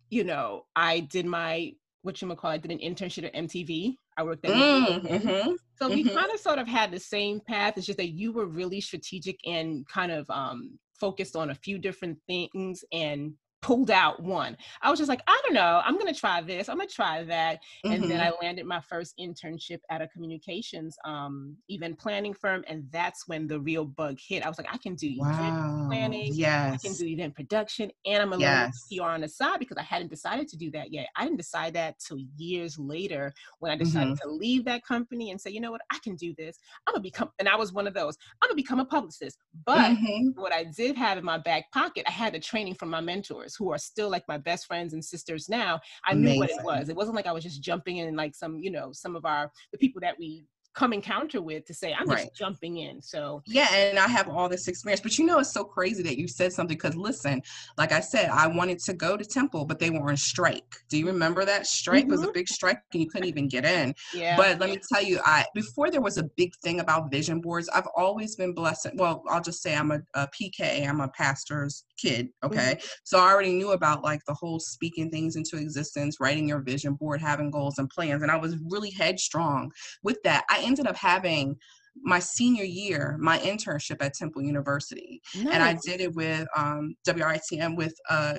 you 0.10 0.24
know, 0.24 0.66
I 0.76 1.02
did 1.02 1.26
my 1.26 1.74
what 2.02 2.22
you 2.22 2.36
call 2.36 2.52
I 2.52 2.58
did 2.58 2.72
an 2.72 2.80
internship 2.80 3.26
at 3.26 3.34
MTV. 3.34 3.96
I 4.18 4.24
worked 4.24 4.46
at. 4.46 4.52
Mm, 4.52 5.02
mm-hmm. 5.02 5.52
So 5.76 5.90
we 5.90 6.04
mm-hmm. 6.04 6.18
kind 6.18 6.32
of 6.34 6.40
sort 6.40 6.60
of 6.60 6.68
had 6.68 6.92
the 6.92 7.00
same 7.00 7.42
path. 7.42 7.78
It's 7.78 7.86
just 7.86 7.98
that 7.98 8.10
you 8.10 8.32
were 8.32 8.46
really 8.46 8.82
strategic 8.82 9.38
and 9.46 9.86
kind 9.88 10.12
of 10.12 10.30
um, 10.30 10.80
focused 11.00 11.36
on 11.36 11.50
a 11.50 11.56
few 11.56 11.78
different 11.78 12.18
things 12.28 12.84
and 12.92 13.34
pulled 13.62 13.92
out 13.92 14.22
one. 14.22 14.56
I 14.82 14.90
was 14.90 15.00
just 15.00 15.10
like, 15.10 15.22
I 15.28 15.40
don't 15.44 15.54
know, 15.54 15.82
I'm 15.84 15.98
gonna 15.98 16.14
try 16.14 16.42
this, 16.42 16.70
I'm 16.70 16.78
gonna 16.78 16.90
try 16.90 17.24
that. 17.24 17.60
Mm-hmm. 17.86 17.92
And 17.92 18.04
then 18.04 18.20
mm-hmm. 18.20 18.34
I 18.42 18.46
landed 18.46 18.66
my 18.66 18.82
first 18.82 19.16
internship 19.20 19.80
at 19.90 20.02
a 20.02 20.08
communications 20.08 20.98
um, 21.06 21.56
event 21.68 22.00
planning 22.00 22.34
firm, 22.34 22.64
and 22.68 22.86
that's 22.92 23.28
when 23.28 23.48
the 23.48 23.60
real 23.60 23.86
bug 23.86 24.18
hit. 24.26 24.46
I 24.46 24.50
was 24.50 24.58
like, 24.58 24.68
I 24.72 24.78
can 24.78 24.96
do 24.96 25.14
wow. 25.18 25.30
event 25.30 25.90
planning, 25.90 26.32
yes. 26.34 26.74
I 26.74 26.88
can 26.88 26.96
do 26.96 27.06
event 27.06 27.36
production, 27.36 27.92
and 28.06 28.22
I'm 28.22 28.34
a 28.34 28.40
yes. 28.40 28.88
PR 28.92 29.04
on 29.04 29.22
the 29.22 29.30
side 29.30 29.60
because 29.60 29.78
I 29.78 29.84
hadn't 29.84 30.10
decided 30.10 30.48
to 30.50 30.58
do 30.58 30.72
that 30.72 30.94
yet. 30.94 31.08
I 31.16 31.24
didn't 31.24 31.38
decide 31.38 31.74
that 31.74 31.96
till 32.00 32.20
years 32.38 32.78
later 32.80 33.34
when 33.60 33.72
I 33.72 33.76
decided 33.76 34.14
mm-hmm. 34.14 34.30
to 34.30 34.36
leave 34.36 34.66
that 34.66 34.86
company 34.86 35.32
and 35.32 35.40
say, 35.40 35.52
you 35.52 35.62
know 35.62 35.72
what, 35.72 35.82
I 35.92 35.98
can 36.04 36.16
do 36.16 36.34
this. 36.38 36.58
I'm 36.88 36.94
gonna 36.94 37.04
become, 37.04 37.30
and 37.40 37.50
I 37.50 37.56
was 37.56 37.74
one 37.74 37.88
of 37.88 37.94
those. 37.94 38.18
I'm 38.42 38.48
gonna 38.48 38.56
become 38.56 38.80
a 38.80 38.86
publicist. 38.86 39.38
But 39.66 39.92
mm-hmm. 39.92 40.40
what 40.40 40.54
I 40.54 40.64
did 40.64 40.96
have 40.96 41.18
in 41.18 41.26
my 41.26 41.38
back 41.38 41.72
pocket, 41.74 42.06
I 42.08 42.12
had 42.12 42.34
the 42.34 42.40
training 42.40 42.76
from 42.76 42.90
my 42.90 43.02
mentors 43.02 43.49
who 43.56 43.72
are 43.72 43.78
still 43.78 44.10
like 44.10 44.24
my 44.28 44.38
best 44.38 44.66
friends 44.66 44.94
and 44.94 45.04
sisters 45.04 45.50
now, 45.50 45.80
I 46.06 46.14
Amazing. 46.14 46.34
knew 46.34 46.40
what 46.40 46.50
it 46.50 46.64
was. 46.64 46.90
It 46.90 46.96
wasn't 46.96 47.16
like 47.16 47.28
I 47.28 47.32
was 47.32 47.44
just 47.44 47.62
jumping 47.62 47.98
in 47.98 48.16
like 48.16 48.36
some, 48.36 48.60
you 48.60 48.72
know, 48.72 48.90
some 48.92 49.16
of 49.16 49.26
our 49.26 49.52
the 49.72 49.78
people 49.78 50.02
that 50.02 50.16
we 50.18 50.46
come 50.74 50.94
encounter 50.94 51.42
with 51.42 51.66
to 51.66 51.74
say 51.74 51.94
i'm 51.98 52.08
right. 52.08 52.26
just 52.26 52.36
jumping 52.36 52.78
in 52.78 53.02
so 53.02 53.42
yeah 53.46 53.74
and 53.74 53.98
i 53.98 54.08
have 54.08 54.30
all 54.30 54.48
this 54.48 54.68
experience 54.68 55.02
but 55.02 55.18
you 55.18 55.26
know 55.26 55.40
it's 55.40 55.52
so 55.52 55.64
crazy 55.64 56.04
that 56.04 56.18
you 56.18 56.28
said 56.28 56.54
something 56.54 56.78
because 56.78 56.96
listen 56.96 57.42
like 57.78 57.92
i 57.92 58.00
said 58.00 58.30
i 58.30 58.48
wanted 58.48 58.80
to 58.80 58.94
go 58.94 59.18
to 59.18 59.26
temple 59.26 59.66
but 59.66 59.80
they 59.80 59.90
were 59.90 60.10
on 60.10 60.18
strike 60.18 60.78
do 60.90 60.98
you 60.98 61.06
remember 61.06 61.44
that 61.44 61.66
strike 61.66 62.04
mm-hmm. 62.04 62.12
was 62.12 62.22
a 62.22 62.26
mm-hmm. 62.26 62.34
big 62.34 62.48
strike 62.48 62.80
and 62.94 63.02
you 63.02 63.10
couldn't 63.10 63.28
even 63.28 63.48
get 63.48 63.66
in 63.66 63.94
yeah 64.14 64.38
but 64.38 64.60
let 64.60 64.70
me 64.70 64.78
tell 64.92 65.04
you 65.04 65.20
i 65.26 65.44
before 65.54 65.90
there 65.90 66.02
was 66.02 66.18
a 66.18 66.24
big 66.38 66.52
thing 66.64 66.80
about 66.80 67.12
vision 67.12 67.42
boards 67.42 67.68
i've 67.70 67.88
always 67.96 68.36
been 68.36 68.54
blessed 68.54 68.90
well 68.96 69.24
i'll 69.30 69.42
just 69.42 69.62
say 69.62 69.76
i'm 69.76 69.92
a, 69.92 70.00
a 70.14 70.28
pk 70.28 70.88
i'm 70.88 71.02
a 71.02 71.08
pastor's 71.10 71.84
kid 72.00 72.30
okay 72.44 72.76
mm-hmm. 72.76 72.88
so 73.04 73.20
i 73.20 73.32
already 73.32 73.54
knew 73.54 73.72
about 73.72 74.04
like 74.04 74.22
the 74.28 74.34
whole 74.34 74.60
speaking 74.60 75.10
things 75.10 75.36
into 75.36 75.58
existence 75.58 76.18
writing 76.20 76.48
your 76.48 76.62
vision 76.62 76.94
board 76.94 77.20
having 77.20 77.50
goals 77.50 77.80
and 77.80 77.90
plans 77.90 78.22
and 78.22 78.32
i 78.32 78.38
was 78.38 78.56
really 78.70 78.92
headstrong 78.92 79.72
with 80.04 80.22
that 80.24 80.46
i 80.50 80.60
ended 80.70 80.88
up 80.88 80.96
having 80.96 81.56
my 82.04 82.20
senior 82.20 82.64
year 82.64 83.18
my 83.20 83.38
internship 83.40 83.98
at 84.02 84.14
temple 84.14 84.42
university. 84.42 85.22
Nice. 85.36 85.54
and 85.54 85.64
i 85.64 85.74
did 85.86 86.00
it 86.00 86.14
with 86.14 86.48
um, 86.56 86.96
writm 87.06 87.76
with 87.76 87.94
uh, 88.10 88.36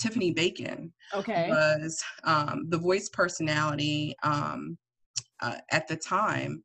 tiffany 0.00 0.32
bacon 0.32 0.92
okay. 1.14 1.48
was 1.48 2.02
um, 2.24 2.66
the 2.70 2.78
voice 2.78 3.08
personality 3.10 4.14
um, 4.22 4.76
uh, 5.40 5.56
at 5.70 5.86
the 5.86 5.96
time. 5.96 6.62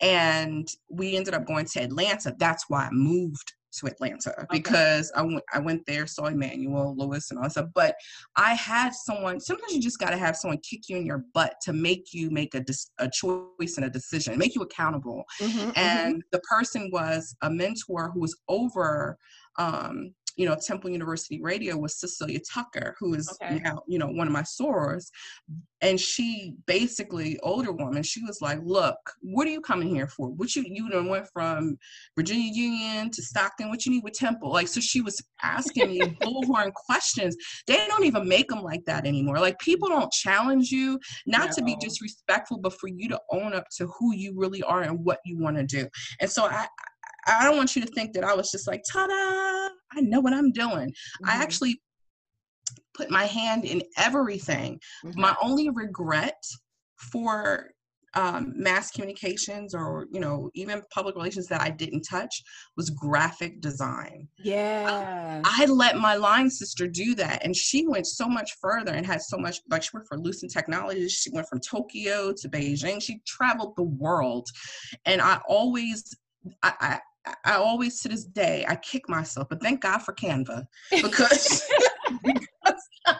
And 0.00 0.68
we 0.90 1.16
ended 1.16 1.34
up 1.34 1.46
going 1.46 1.66
to 1.66 1.80
atlanta. 1.80 2.34
That's 2.38 2.66
why 2.68 2.84
i 2.84 2.90
moved 2.92 3.54
to 3.72 3.86
Atlanta 3.86 4.30
okay. 4.30 4.46
because 4.50 5.12
I 5.14 5.22
went 5.22 5.42
I 5.52 5.58
went 5.58 5.84
there, 5.86 6.06
saw 6.06 6.26
Emmanuel 6.26 6.94
Lewis 6.96 7.30
and 7.30 7.38
all 7.38 7.44
that 7.44 7.52
stuff. 7.52 7.68
But 7.74 7.96
I 8.36 8.54
had 8.54 8.92
someone. 8.94 9.40
Sometimes 9.40 9.72
you 9.74 9.80
just 9.80 9.98
got 9.98 10.10
to 10.10 10.16
have 10.16 10.36
someone 10.36 10.58
kick 10.58 10.88
you 10.88 10.96
in 10.96 11.06
your 11.06 11.24
butt 11.34 11.54
to 11.62 11.72
make 11.72 12.12
you 12.12 12.30
make 12.30 12.54
a 12.54 12.64
a 12.98 13.08
choice 13.08 13.76
and 13.76 13.84
a 13.84 13.90
decision, 13.90 14.38
make 14.38 14.54
you 14.54 14.62
accountable. 14.62 15.24
Mm-hmm, 15.40 15.58
mm-hmm. 15.58 15.70
and 15.76 16.14
mm-hmm. 16.16 16.28
the 16.32 16.40
person 16.40 16.90
was 16.92 17.36
a 17.42 17.50
mentor 17.50 18.10
who 18.12 18.20
was 18.20 18.36
over 18.48 19.18
um, 19.58 20.14
you 20.38 20.46
know, 20.46 20.54
Temple 20.54 20.88
University 20.88 21.40
Radio 21.42 21.76
was 21.76 21.98
Cecilia 21.98 22.38
Tucker, 22.38 22.94
who 23.00 23.14
is 23.14 23.28
okay. 23.42 23.58
now, 23.58 23.82
you 23.88 23.98
know, 23.98 24.06
one 24.06 24.28
of 24.28 24.32
my 24.32 24.42
sorors. 24.42 25.10
And 25.80 25.98
she 25.98 26.54
basically, 26.66 27.40
older 27.42 27.72
woman, 27.72 28.04
she 28.04 28.22
was 28.22 28.40
like, 28.40 28.60
look, 28.62 28.96
what 29.20 29.48
are 29.48 29.50
you 29.50 29.60
coming 29.60 29.88
here 29.88 30.06
for? 30.06 30.28
What 30.30 30.54
you, 30.54 30.64
you 30.64 30.88
know, 30.88 31.02
went 31.02 31.26
from 31.32 31.76
Virginia 32.16 32.52
Union 32.52 33.10
to 33.10 33.20
Stockton, 33.22 33.68
what 33.68 33.84
you 33.84 33.90
need 33.90 34.04
with 34.04 34.12
Temple? 34.12 34.52
Like, 34.52 34.68
so 34.68 34.80
she 34.80 35.00
was 35.00 35.20
asking 35.42 35.90
me 35.90 36.00
bullhorn 36.22 36.72
questions. 36.72 37.36
They 37.66 37.84
don't 37.88 38.04
even 38.04 38.28
make 38.28 38.48
them 38.48 38.62
like 38.62 38.84
that 38.86 39.06
anymore. 39.06 39.40
Like, 39.40 39.58
people 39.58 39.88
don't 39.88 40.12
challenge 40.12 40.70
you, 40.70 41.00
not 41.26 41.48
no. 41.48 41.52
to 41.56 41.64
be 41.64 41.76
disrespectful, 41.80 42.58
but 42.58 42.74
for 42.74 42.88
you 42.88 43.08
to 43.08 43.20
own 43.32 43.54
up 43.54 43.64
to 43.78 43.88
who 43.98 44.14
you 44.14 44.34
really 44.36 44.62
are 44.62 44.82
and 44.82 45.04
what 45.04 45.18
you 45.24 45.36
want 45.36 45.56
to 45.56 45.64
do. 45.64 45.88
And 46.20 46.30
so 46.30 46.44
I, 46.44 46.68
I 47.26 47.44
don't 47.44 47.56
want 47.56 47.74
you 47.74 47.82
to 47.82 47.88
think 47.88 48.14
that 48.14 48.24
I 48.24 48.34
was 48.34 48.50
just 48.50 48.66
like, 48.66 48.82
ta 48.90 49.06
da, 49.06 49.67
I 49.96 50.00
know 50.00 50.20
what 50.20 50.32
I'm 50.32 50.52
doing. 50.52 50.90
Mm-hmm. 50.90 51.28
I 51.28 51.32
actually 51.34 51.80
put 52.94 53.10
my 53.10 53.24
hand 53.24 53.64
in 53.64 53.82
everything. 53.96 54.80
Mm-hmm. 55.04 55.20
My 55.20 55.34
only 55.42 55.70
regret 55.70 56.42
for 57.12 57.70
um, 58.14 58.52
mass 58.56 58.90
communications 58.90 59.74
or 59.74 60.06
you 60.10 60.18
know 60.18 60.50
even 60.54 60.82
public 60.90 61.14
relations 61.14 61.46
that 61.48 61.60
I 61.60 61.70
didn't 61.70 62.02
touch 62.02 62.42
was 62.76 62.90
graphic 62.90 63.60
design. 63.60 64.28
Yeah, 64.42 65.42
I, 65.44 65.62
I, 65.62 65.66
let 65.66 65.96
my 65.96 66.16
line 66.16 66.50
sister 66.50 66.86
do 66.86 67.14
that, 67.16 67.44
and 67.44 67.54
she 67.54 67.86
went 67.86 68.06
so 68.06 68.26
much 68.26 68.52
further 68.60 68.92
and 68.92 69.06
had 69.06 69.20
so 69.22 69.36
much. 69.36 69.60
Like 69.70 69.82
she 69.82 69.90
worked 69.92 70.08
for 70.08 70.18
Lucent 70.18 70.52
Technologies. 70.52 71.12
She 71.12 71.30
went 71.30 71.48
from 71.48 71.60
Tokyo 71.60 72.32
to 72.32 72.48
Beijing. 72.48 73.02
She 73.02 73.20
traveled 73.26 73.74
the 73.76 73.84
world, 73.84 74.48
and 75.04 75.20
I 75.20 75.40
always 75.46 76.02
I, 76.62 77.00
I 77.44 77.54
always 77.54 78.00
to 78.00 78.08
this 78.08 78.24
day 78.24 78.64
I 78.68 78.76
kick 78.76 79.08
myself, 79.08 79.48
but 79.48 79.60
thank 79.60 79.82
God 79.82 79.98
for 79.98 80.14
Canva 80.14 80.66
because, 80.90 81.62
because 82.24 82.82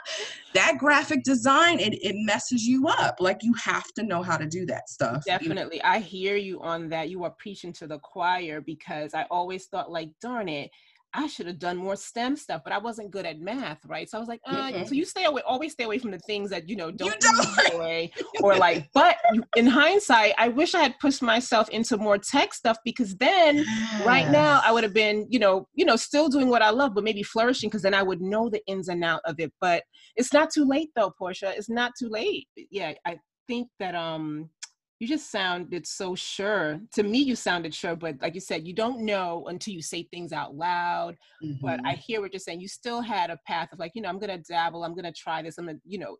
that 0.54 0.78
graphic 0.78 1.22
design 1.24 1.80
it, 1.80 1.94
it 2.02 2.14
messes 2.16 2.64
you 2.64 2.88
up. 2.88 3.16
Like 3.20 3.38
you 3.42 3.54
have 3.54 3.92
to 3.94 4.02
know 4.02 4.22
how 4.22 4.36
to 4.36 4.46
do 4.46 4.66
that 4.66 4.88
stuff. 4.88 5.24
Definitely. 5.24 5.82
I 5.82 5.98
hear 5.98 6.36
you 6.36 6.60
on 6.60 6.88
that. 6.90 7.10
You 7.10 7.24
are 7.24 7.34
preaching 7.38 7.72
to 7.74 7.86
the 7.86 7.98
choir 7.98 8.60
because 8.60 9.14
I 9.14 9.26
always 9.30 9.66
thought 9.66 9.90
like, 9.90 10.10
darn 10.20 10.48
it, 10.48 10.70
I 11.14 11.26
should 11.26 11.46
have 11.46 11.58
done 11.58 11.78
more 11.78 11.96
STEM 11.96 12.36
stuff, 12.36 12.62
but 12.64 12.72
I 12.72 12.78
wasn't 12.78 13.10
good 13.10 13.24
at 13.24 13.40
math, 13.40 13.84
right? 13.86 14.08
So 14.08 14.18
I 14.18 14.20
was 14.20 14.28
like, 14.28 14.40
uh, 14.46 14.54
mm-hmm. 14.54 14.84
so 14.84 14.94
you 14.94 15.06
stay 15.06 15.24
away, 15.24 15.40
always 15.46 15.72
stay 15.72 15.84
away 15.84 15.98
from 15.98 16.10
the 16.10 16.18
things 16.20 16.50
that 16.50 16.68
you 16.68 16.76
know 16.76 16.90
don't, 16.90 17.16
you 17.22 17.64
enjoy, 17.66 18.10
or 18.42 18.56
like. 18.56 18.90
But 18.92 19.16
in 19.56 19.66
hindsight, 19.66 20.34
I 20.36 20.48
wish 20.48 20.74
I 20.74 20.82
had 20.82 20.98
pushed 20.98 21.22
myself 21.22 21.70
into 21.70 21.96
more 21.96 22.18
tech 22.18 22.52
stuff 22.52 22.76
because 22.84 23.16
then, 23.16 23.56
yes. 23.56 24.06
right 24.06 24.30
now, 24.30 24.60
I 24.62 24.70
would 24.70 24.84
have 24.84 24.92
been, 24.92 25.26
you 25.30 25.38
know, 25.38 25.66
you 25.74 25.86
know, 25.86 25.96
still 25.96 26.28
doing 26.28 26.48
what 26.48 26.62
I 26.62 26.70
love, 26.70 26.94
but 26.94 27.04
maybe 27.04 27.22
flourishing 27.22 27.70
because 27.70 27.82
then 27.82 27.94
I 27.94 28.02
would 28.02 28.20
know 28.20 28.50
the 28.50 28.60
ins 28.66 28.88
and 28.88 29.02
out 29.02 29.22
of 29.24 29.40
it. 29.40 29.52
But 29.60 29.84
it's 30.16 30.32
not 30.32 30.50
too 30.50 30.66
late 30.66 30.90
though, 30.94 31.12
Portia. 31.18 31.54
It's 31.56 31.70
not 31.70 31.92
too 31.98 32.08
late. 32.10 32.48
Yeah, 32.70 32.92
I 33.06 33.18
think 33.46 33.68
that 33.78 33.94
um 33.94 34.50
you 34.98 35.06
just 35.06 35.30
sounded 35.30 35.86
so 35.86 36.14
sure 36.14 36.80
to 36.92 37.02
me 37.02 37.18
you 37.18 37.36
sounded 37.36 37.74
sure 37.74 37.94
but 37.94 38.16
like 38.20 38.34
you 38.34 38.40
said 38.40 38.66
you 38.66 38.74
don't 38.74 39.00
know 39.00 39.46
until 39.48 39.72
you 39.72 39.82
say 39.82 40.02
things 40.04 40.32
out 40.32 40.54
loud 40.54 41.16
mm-hmm. 41.42 41.64
but 41.64 41.80
i 41.84 41.92
mm-hmm. 41.92 42.00
hear 42.00 42.20
what 42.20 42.32
you're 42.32 42.40
saying 42.40 42.60
you 42.60 42.68
still 42.68 43.00
had 43.00 43.30
a 43.30 43.38
path 43.46 43.68
of 43.72 43.78
like 43.78 43.92
you 43.94 44.02
know 44.02 44.08
i'm 44.08 44.18
gonna 44.18 44.38
dabble 44.38 44.84
i'm 44.84 44.94
gonna 44.94 45.12
try 45.12 45.42
this 45.42 45.58
i'm 45.58 45.66
gonna 45.66 45.78
you 45.84 45.98
know 45.98 46.16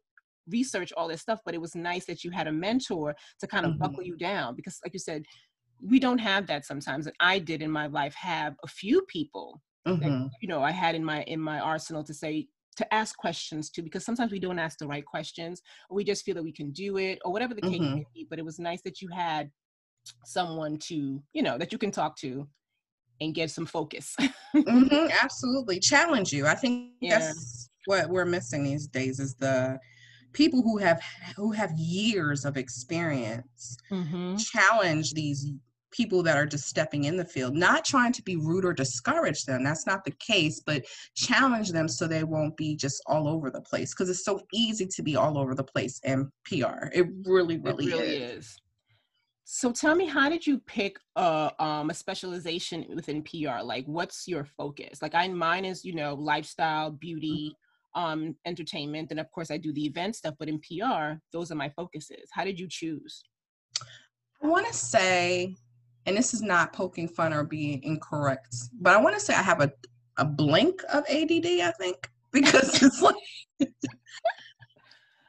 research 0.51 0.93
all 0.97 1.09
this 1.09 1.21
stuff 1.21 1.41
but 1.45 1.55
it 1.55 1.61
was 1.61 1.75
nice 1.75 2.07
that 2.07 2.25
you 2.25 2.31
had 2.31 2.47
a 2.47 2.53
mentor 2.53 3.15
to 3.41 3.47
kind 3.47 3.67
of 3.67 3.73
mm-hmm. 3.73 3.81
buckle 3.81 4.03
you 4.03 4.17
down 4.17 4.55
because 4.55 4.79
like 4.85 4.93
you 4.93 5.01
said 5.01 5.23
we 5.81 5.99
don't 5.99 6.19
have 6.19 6.47
that 6.47 6.65
sometimes 6.65 7.07
and 7.07 7.17
i 7.21 7.39
did 7.39 7.63
in 7.63 7.71
my 7.71 7.87
life 7.87 8.15
have 8.15 8.55
a 8.65 8.69
few 8.69 9.03
people 9.03 9.61
mm-hmm. 9.87 10.01
that, 10.03 10.31
you 10.41 10.49
know 10.49 10.63
i 10.63 10.71
had 10.71 10.95
in 10.95 11.05
my 11.05 11.23
in 11.25 11.41
my 11.41 11.59
arsenal 11.59 12.05
to 12.05 12.15
say 12.15 12.47
to 12.79 12.95
ask 12.95 13.17
questions 13.17 13.71
too, 13.71 13.83
because 13.83 14.05
sometimes 14.05 14.33
we 14.33 14.41
don't 14.41 14.59
ask 14.59 14.79
the 14.79 14.87
right 14.87 15.05
questions, 15.05 15.61
or 15.91 15.97
we 15.97 16.05
just 16.05 16.25
feel 16.25 16.35
that 16.35 16.43
we 16.43 16.53
can 16.53 16.71
do 16.71 16.97
it, 16.97 17.19
or 17.25 17.33
whatever 17.33 17.55
the 17.55 17.61
case 17.61 17.81
mm-hmm. 17.81 17.97
may 17.97 18.07
be. 18.15 18.27
But 18.29 18.39
it 18.39 18.45
was 18.45 18.59
nice 18.59 18.81
that 18.83 19.03
you 19.03 19.09
had 19.15 19.51
someone 20.25 20.79
to, 20.79 21.23
you 21.33 21.43
know, 21.43 21.59
that 21.59 21.73
you 21.73 21.79
can 21.79 21.91
talk 21.91 22.17
to 22.19 22.49
and 23.21 23.35
get 23.35 23.51
some 23.51 23.67
focus. 23.67 24.15
mm-hmm, 24.55 25.09
absolutely, 25.23 25.81
challenge 25.81 26.33
you. 26.33 26.47
I 26.47 26.55
think 26.55 26.93
yeah. 27.01 27.19
that's 27.19 27.69
what 27.87 28.09
we're 28.09 28.25
missing 28.25 28.65
these 28.65 28.87
days 28.87 29.19
is 29.19 29.35
the 29.35 29.79
people 30.33 30.63
who 30.63 30.79
have 30.79 31.03
who 31.37 31.53
have 31.53 31.73
years 31.77 32.45
of 32.45 32.57
experience 32.57 33.77
mm-hmm. 33.91 34.37
challenge 34.37 35.13
these 35.15 35.47
people 35.91 36.23
that 36.23 36.37
are 36.37 36.47
just 36.47 36.67
stepping 36.67 37.05
in 37.05 37.17
the 37.17 37.25
field, 37.25 37.55
not 37.55 37.85
trying 37.85 38.13
to 38.13 38.23
be 38.23 38.37
rude 38.37 38.65
or 38.65 38.73
discourage 38.73 39.45
them. 39.45 39.65
That's 39.65 39.87
not 39.87 40.05
the 40.05 40.15
case, 40.19 40.61
but 40.65 40.85
challenge 41.15 41.71
them 41.71 41.89
so 41.89 42.07
they 42.07 42.25
won't 42.25 42.57
be 42.57 42.77
just 42.77 43.03
all 43.07 43.29
over 43.29 43.51
the 43.51 43.61
place 43.63 43.95
because 43.95 44.11
it's 44.11 44.25
so 44.25 44.41
easy 44.53 44.87
to 44.87 45.03
be 45.03 45.17
all 45.17 45.39
over 45.39 45.55
the 45.55 45.65
place 45.65 46.01
in 46.05 46.31
PR. 46.45 46.89
It 46.93 47.07
really, 47.25 47.59
really, 47.59 47.87
it 47.87 47.93
really 47.93 48.17
is. 48.17 48.39
is. 48.39 48.57
So 49.51 49.73
tell 49.73 49.95
me, 49.95 50.05
how 50.05 50.29
did 50.29 50.47
you 50.47 50.59
pick 50.59 50.99
a 51.17 51.51
um, 51.59 51.89
a 51.89 51.95
specialization 51.95 52.85
within 52.95 53.23
PR? 53.23 53.63
Like, 53.63 53.87
what's 53.87 54.29
your 54.29 54.45
focus? 54.45 55.01
Like, 55.01 55.15
I 55.15 55.27
mine 55.29 55.65
is 55.65 55.87
you 55.87 55.95
know 55.95 56.13
lifestyle, 56.13 56.91
beauty, 56.91 57.57
mm-hmm. 57.97 58.05
um, 58.05 58.37
entertainment, 58.45 59.11
and 59.11 59.19
of 59.19 59.31
course 59.31 59.51
I 59.51 59.57
do 59.57 59.73
the 59.73 59.87
event 59.87 60.17
stuff. 60.17 60.35
But 60.39 60.51
in 60.51 60.59
PR, 60.59 61.15
those 61.33 61.51
are 61.51 61.55
my 61.55 61.71
focuses. 61.71 62.29
How 62.31 62.45
did 62.45 62.61
you 62.61 62.69
choose? 62.69 63.25
I 64.43 64.47
want 64.47 64.67
to 64.67 64.75
say 64.75 65.57
and 66.09 66.17
this 66.17 66.33
is 66.33 66.41
not 66.41 66.73
poking 66.73 67.07
fun 67.07 67.35
or 67.35 67.45
being 67.45 67.83
incorrect, 67.83 68.57
but 68.81 68.95
I 68.95 69.01
want 69.01 69.15
to 69.15 69.21
say 69.21 69.35
I 69.35 69.43
have 69.43 69.61
a, 69.61 69.71
a 70.17 70.25
blink 70.25 70.83
of 70.91 71.05
ADD, 71.09 71.61
I 71.61 71.71
think, 71.79 72.11
because 72.33 72.83
it's 72.83 73.03
like 73.03 73.15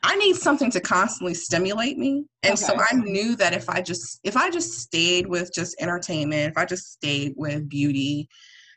I 0.03 0.15
need 0.15 0.37
something 0.37 0.71
to 0.71 0.79
constantly 0.79 1.33
stimulate 1.33 1.97
me. 1.97 2.23
And 2.43 2.53
okay. 2.53 2.63
so 2.63 2.75
I 2.77 2.95
knew 2.95 3.35
that 3.35 3.53
if 3.53 3.69
I 3.69 3.81
just 3.81 4.21
if 4.23 4.37
I 4.37 4.49
just 4.49 4.79
stayed 4.79 5.27
with 5.27 5.51
just 5.53 5.75
entertainment, 5.81 6.51
if 6.51 6.57
I 6.57 6.63
just 6.63 6.93
stayed 6.93 7.33
with 7.35 7.67
beauty, 7.67 8.29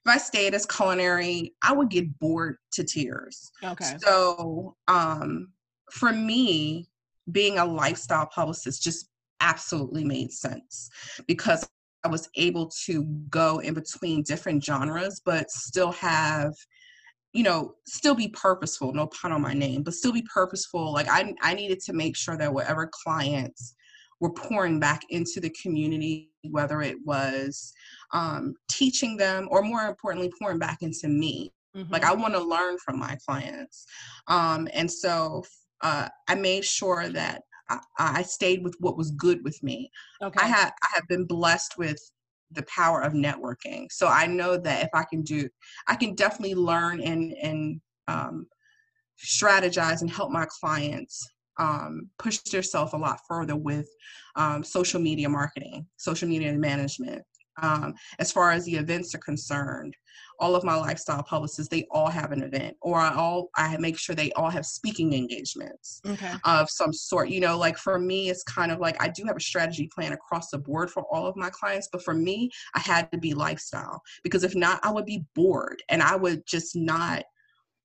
if 0.04 0.12
I 0.12 0.18
stayed 0.18 0.54
as 0.54 0.66
culinary, 0.66 1.54
I 1.62 1.72
would 1.72 1.88
get 1.88 2.18
bored 2.18 2.56
to 2.72 2.82
tears. 2.82 3.52
Okay. 3.62 3.96
So 4.04 4.74
um 4.88 5.52
for 5.92 6.12
me, 6.12 6.88
being 7.30 7.58
a 7.58 7.64
lifestyle 7.64 8.26
publicist 8.26 8.82
just 8.82 9.08
absolutely 9.40 10.02
made 10.02 10.32
sense 10.32 10.90
because 11.28 11.68
I 12.04 12.08
was 12.08 12.28
able 12.36 12.70
to 12.86 13.04
go 13.30 13.58
in 13.60 13.74
between 13.74 14.22
different 14.22 14.64
genres, 14.64 15.20
but 15.24 15.50
still 15.50 15.92
have, 15.92 16.52
you 17.32 17.42
know, 17.42 17.74
still 17.86 18.14
be 18.14 18.28
purposeful, 18.28 18.92
no 18.92 19.06
pun 19.06 19.32
on 19.32 19.40
my 19.40 19.54
name, 19.54 19.82
but 19.82 19.94
still 19.94 20.12
be 20.12 20.26
purposeful. 20.32 20.92
Like 20.92 21.08
I, 21.08 21.34
I 21.42 21.54
needed 21.54 21.80
to 21.86 21.92
make 21.92 22.16
sure 22.16 22.36
that 22.36 22.52
whatever 22.52 22.90
clients 23.04 23.74
were 24.20 24.32
pouring 24.32 24.78
back 24.78 25.02
into 25.10 25.40
the 25.40 25.50
community, 25.60 26.30
whether 26.42 26.80
it 26.82 26.96
was 27.04 27.72
um, 28.12 28.54
teaching 28.68 29.16
them 29.16 29.48
or 29.50 29.62
more 29.62 29.82
importantly, 29.82 30.32
pouring 30.40 30.58
back 30.58 30.78
into 30.82 31.08
me. 31.08 31.52
Mm-hmm. 31.76 31.92
Like 31.92 32.04
I 32.04 32.14
want 32.14 32.34
to 32.34 32.40
learn 32.40 32.78
from 32.78 32.98
my 32.98 33.16
clients. 33.26 33.86
Um, 34.28 34.68
and 34.72 34.90
so 34.90 35.42
uh, 35.80 36.08
I 36.28 36.34
made 36.34 36.64
sure 36.64 37.08
that 37.08 37.42
I, 37.98 38.18
I, 38.18 38.22
stayed 38.22 38.62
with 38.62 38.76
what 38.80 38.96
was 38.96 39.10
good 39.12 39.42
with 39.44 39.62
me. 39.62 39.90
Okay. 40.22 40.38
I 40.40 40.46
have 40.46 40.72
I 40.82 40.88
have 40.94 41.08
been 41.08 41.24
blessed 41.24 41.78
with 41.78 41.98
the 42.50 42.64
power 42.64 43.00
of 43.02 43.12
networking, 43.12 43.86
so 43.90 44.08
I 44.08 44.26
know 44.26 44.56
that 44.56 44.84
if 44.84 44.90
I 44.94 45.04
can 45.04 45.22
do, 45.22 45.48
I 45.88 45.96
can 45.96 46.14
definitely 46.14 46.54
learn 46.54 47.00
and 47.00 47.32
and 47.42 47.80
um, 48.08 48.46
strategize 49.24 50.00
and 50.00 50.10
help 50.10 50.30
my 50.30 50.46
clients 50.60 51.28
um, 51.58 52.08
push 52.18 52.38
themselves 52.38 52.92
a 52.92 52.98
lot 52.98 53.20
further 53.28 53.56
with 53.56 53.88
um, 54.36 54.64
social 54.64 55.00
media 55.00 55.28
marketing, 55.28 55.86
social 55.96 56.28
media 56.28 56.52
management. 56.52 57.22
Um, 57.60 57.94
as 58.18 58.32
far 58.32 58.50
as 58.50 58.64
the 58.64 58.76
events 58.76 59.14
are 59.14 59.18
concerned, 59.18 59.94
all 60.42 60.56
of 60.56 60.64
my 60.64 60.74
lifestyle 60.74 61.22
publicists 61.22 61.68
they 61.68 61.86
all 61.92 62.08
have 62.08 62.32
an 62.32 62.42
event 62.42 62.76
or 62.82 62.98
i 62.98 63.14
all 63.14 63.48
i 63.56 63.76
make 63.78 63.96
sure 63.96 64.14
they 64.14 64.32
all 64.32 64.50
have 64.50 64.66
speaking 64.66 65.12
engagements 65.12 66.00
okay. 66.04 66.32
of 66.44 66.68
some 66.68 66.92
sort 66.92 67.28
you 67.28 67.38
know 67.38 67.56
like 67.56 67.78
for 67.78 67.98
me 67.98 68.28
it's 68.28 68.42
kind 68.42 68.72
of 68.72 68.80
like 68.80 69.00
i 69.00 69.08
do 69.08 69.22
have 69.24 69.36
a 69.36 69.40
strategy 69.40 69.88
plan 69.94 70.12
across 70.12 70.50
the 70.50 70.58
board 70.58 70.90
for 70.90 71.04
all 71.12 71.26
of 71.26 71.36
my 71.36 71.48
clients 71.50 71.88
but 71.92 72.02
for 72.02 72.12
me 72.12 72.50
i 72.74 72.80
had 72.80 73.10
to 73.12 73.18
be 73.18 73.32
lifestyle 73.32 74.02
because 74.24 74.42
if 74.42 74.56
not 74.56 74.80
i 74.82 74.90
would 74.90 75.06
be 75.06 75.24
bored 75.36 75.80
and 75.88 76.02
i 76.02 76.16
would 76.16 76.42
just 76.44 76.74
not 76.74 77.22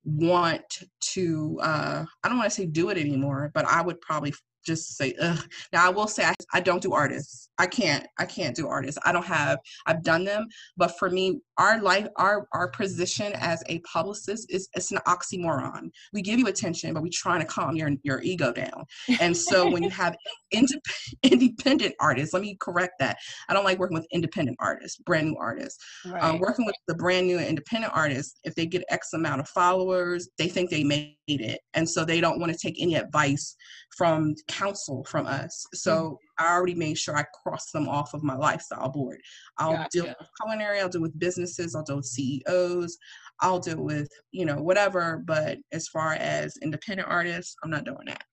want 0.04 0.80
to 1.00 1.60
uh 1.62 2.04
i 2.24 2.28
don't 2.28 2.38
want 2.40 2.50
to 2.50 2.56
say 2.56 2.66
do 2.66 2.90
it 2.90 2.98
anymore 2.98 3.52
but 3.54 3.66
i 3.66 3.82
would 3.82 4.02
probably 4.02 4.34
just 4.68 4.98
say 4.98 5.16
ugh. 5.22 5.40
Now 5.72 5.86
I 5.86 5.90
will 5.90 6.08
say 6.08 6.26
I, 6.26 6.34
I 6.54 6.60
don't 6.60 6.82
do 6.82 6.94
artists. 6.94 7.50
I 7.58 7.66
can't 7.66 8.06
I 8.20 8.26
can't 8.26 8.56
do 8.56 8.68
artists. 8.68 9.00
I 9.06 9.12
don't 9.12 9.26
have 9.26 9.60
I've 9.88 10.04
done 10.04 10.26
them, 10.26 10.48
but 10.76 11.00
for 11.00 11.10
me, 11.10 11.40
our 11.58 11.82
life 11.82 12.08
our 12.18 12.48
our 12.54 12.70
position 12.70 13.34
as 13.34 13.64
a 13.68 13.80
publicist 13.80 14.52
is 14.52 14.70
it's 14.74 14.92
an 14.92 15.00
oxymoron. 15.08 15.90
We 16.14 16.22
give 16.22 16.38
you 16.38 16.48
attention, 16.48 16.94
but 16.94 17.02
we're 17.02 17.10
trying 17.12 17.40
to 17.40 17.46
calm 17.46 17.76
your 17.76 17.92
your 18.04 18.22
ego 18.22 18.52
down. 18.52 18.84
And 19.20 19.36
so 19.36 19.70
when 19.70 19.84
you 19.84 19.90
have 19.90 20.16
indep- 20.54 21.16
independent 21.24 21.96
artists, 22.00 22.34
let 22.34 22.42
me 22.42 22.58
correct 22.60 22.94
that. 23.00 23.18
I 23.50 23.54
don't 23.54 23.64
like 23.64 23.80
working 23.80 23.98
with 23.98 24.08
independent 24.12 24.58
artists, 24.60 24.98
brand 24.98 25.28
new 25.30 25.38
artists. 25.38 25.84
Um, 26.06 26.12
right. 26.12 26.24
Um, 26.24 26.40
working 26.40 26.66
with 26.66 26.76
the 26.88 26.96
brand 26.96 27.28
new 27.28 27.40
independent 27.40 27.94
artists, 27.96 28.40
if 28.44 28.54
they 28.56 28.66
get 28.66 28.84
X 28.90 29.14
amount 29.14 29.40
of 29.40 29.48
followers, 29.48 30.28
they 30.38 30.50
think 30.50 30.70
they 30.70 30.84
made 30.84 31.16
it, 31.28 31.62
and 31.74 31.90
so 31.90 32.04
they 32.04 32.20
don't 32.20 32.40
want 32.40 32.52
to 32.52 32.58
take 32.58 32.76
any 32.82 32.96
advice 32.96 33.56
from 33.96 34.36
counsel 34.58 35.04
from 35.06 35.26
us. 35.26 35.66
So 35.74 35.96
mm-hmm. 35.96 36.46
I 36.46 36.54
already 36.54 36.76
made 36.76 36.98
sure 36.98 37.16
I 37.16 37.26
crossed 37.44 37.74
them 37.74 37.88
off 37.88 38.14
of 38.14 38.24
my 38.24 38.36
lifestyle 38.36 38.90
board. 38.90 39.20
I'll 39.58 39.74
gotcha. 39.74 39.90
deal 39.92 40.06
with 40.06 40.30
culinary, 40.42 40.80
I'll 40.80 40.90
deal 40.90 41.02
with 41.02 41.18
businesses, 41.20 41.76
I'll 41.76 41.84
deal 41.84 41.98
with 41.98 42.06
CEOs, 42.06 42.98
I'll 43.42 43.60
deal 43.60 43.84
with, 43.84 44.10
you 44.32 44.46
know, 44.46 44.62
whatever. 44.62 45.24
But 45.26 45.60
as 45.72 45.88
far 45.88 46.14
as 46.14 46.58
independent 46.62 47.10
artists, 47.10 47.56
I'm 47.64 47.70
not 47.70 47.86
doing 47.86 48.06
that. 48.08 48.24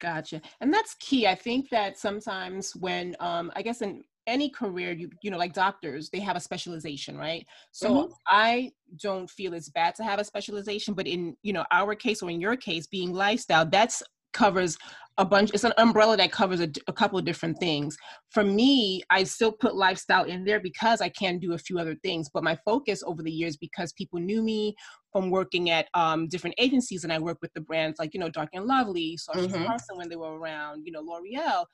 Gotcha. 0.00 0.40
And 0.60 0.72
that's 0.72 0.94
key. 0.94 1.26
I 1.26 1.34
think 1.34 1.68
that 1.70 1.98
sometimes 1.98 2.74
when 2.74 3.14
um 3.20 3.52
I 3.54 3.62
guess 3.62 3.82
in 3.82 4.02
any 4.26 4.48
career 4.48 4.92
you 4.92 5.10
you 5.22 5.30
know 5.30 5.38
like 5.38 5.52
doctors 5.52 6.10
they 6.10 6.20
have 6.20 6.36
a 6.36 6.40
specialization 6.40 7.16
right 7.16 7.46
so 7.72 7.88
mm-hmm. 7.90 8.12
i 8.26 8.70
don't 9.02 9.30
feel 9.30 9.54
it's 9.54 9.70
bad 9.70 9.94
to 9.94 10.04
have 10.04 10.20
a 10.20 10.24
specialization 10.24 10.94
but 10.94 11.06
in 11.06 11.34
you 11.42 11.52
know 11.52 11.64
our 11.72 11.94
case 11.94 12.22
or 12.22 12.30
in 12.30 12.40
your 12.40 12.54
case 12.54 12.86
being 12.86 13.12
lifestyle 13.12 13.64
that's 13.64 14.02
covers 14.32 14.76
a 15.20 15.24
bunch 15.24 15.50
it's 15.52 15.64
an 15.64 15.72
umbrella 15.76 16.16
that 16.16 16.32
covers 16.32 16.60
a, 16.60 16.68
a, 16.88 16.92
couple 16.92 17.18
of 17.18 17.26
different 17.26 17.56
things 17.60 17.96
for 18.30 18.42
me 18.42 19.02
i 19.10 19.22
still 19.22 19.52
put 19.52 19.76
lifestyle 19.76 20.24
in 20.24 20.44
there 20.44 20.58
because 20.58 21.02
i 21.02 21.08
can 21.10 21.38
do 21.38 21.52
a 21.52 21.58
few 21.58 21.78
other 21.78 21.94
things 22.02 22.28
but 22.32 22.42
my 22.42 22.58
focus 22.64 23.02
over 23.06 23.22
the 23.22 23.30
years 23.30 23.56
because 23.58 23.92
people 23.92 24.18
knew 24.18 24.42
me 24.42 24.74
from 25.12 25.28
working 25.30 25.70
at 25.70 25.88
um, 25.94 26.26
different 26.28 26.54
agencies 26.58 27.04
and 27.04 27.12
i 27.12 27.18
work 27.18 27.36
with 27.42 27.52
the 27.52 27.60
brands 27.60 27.98
like 27.98 28.14
you 28.14 28.20
know 28.20 28.30
dark 28.30 28.48
and 28.54 28.64
lovely 28.64 29.16
Sacha 29.18 29.40
mm-hmm. 29.40 29.64
Carson 29.66 29.98
when 29.98 30.08
they 30.08 30.16
were 30.16 30.38
around 30.38 30.82
you 30.86 30.92
know 30.92 31.00
l'oreal 31.00 31.66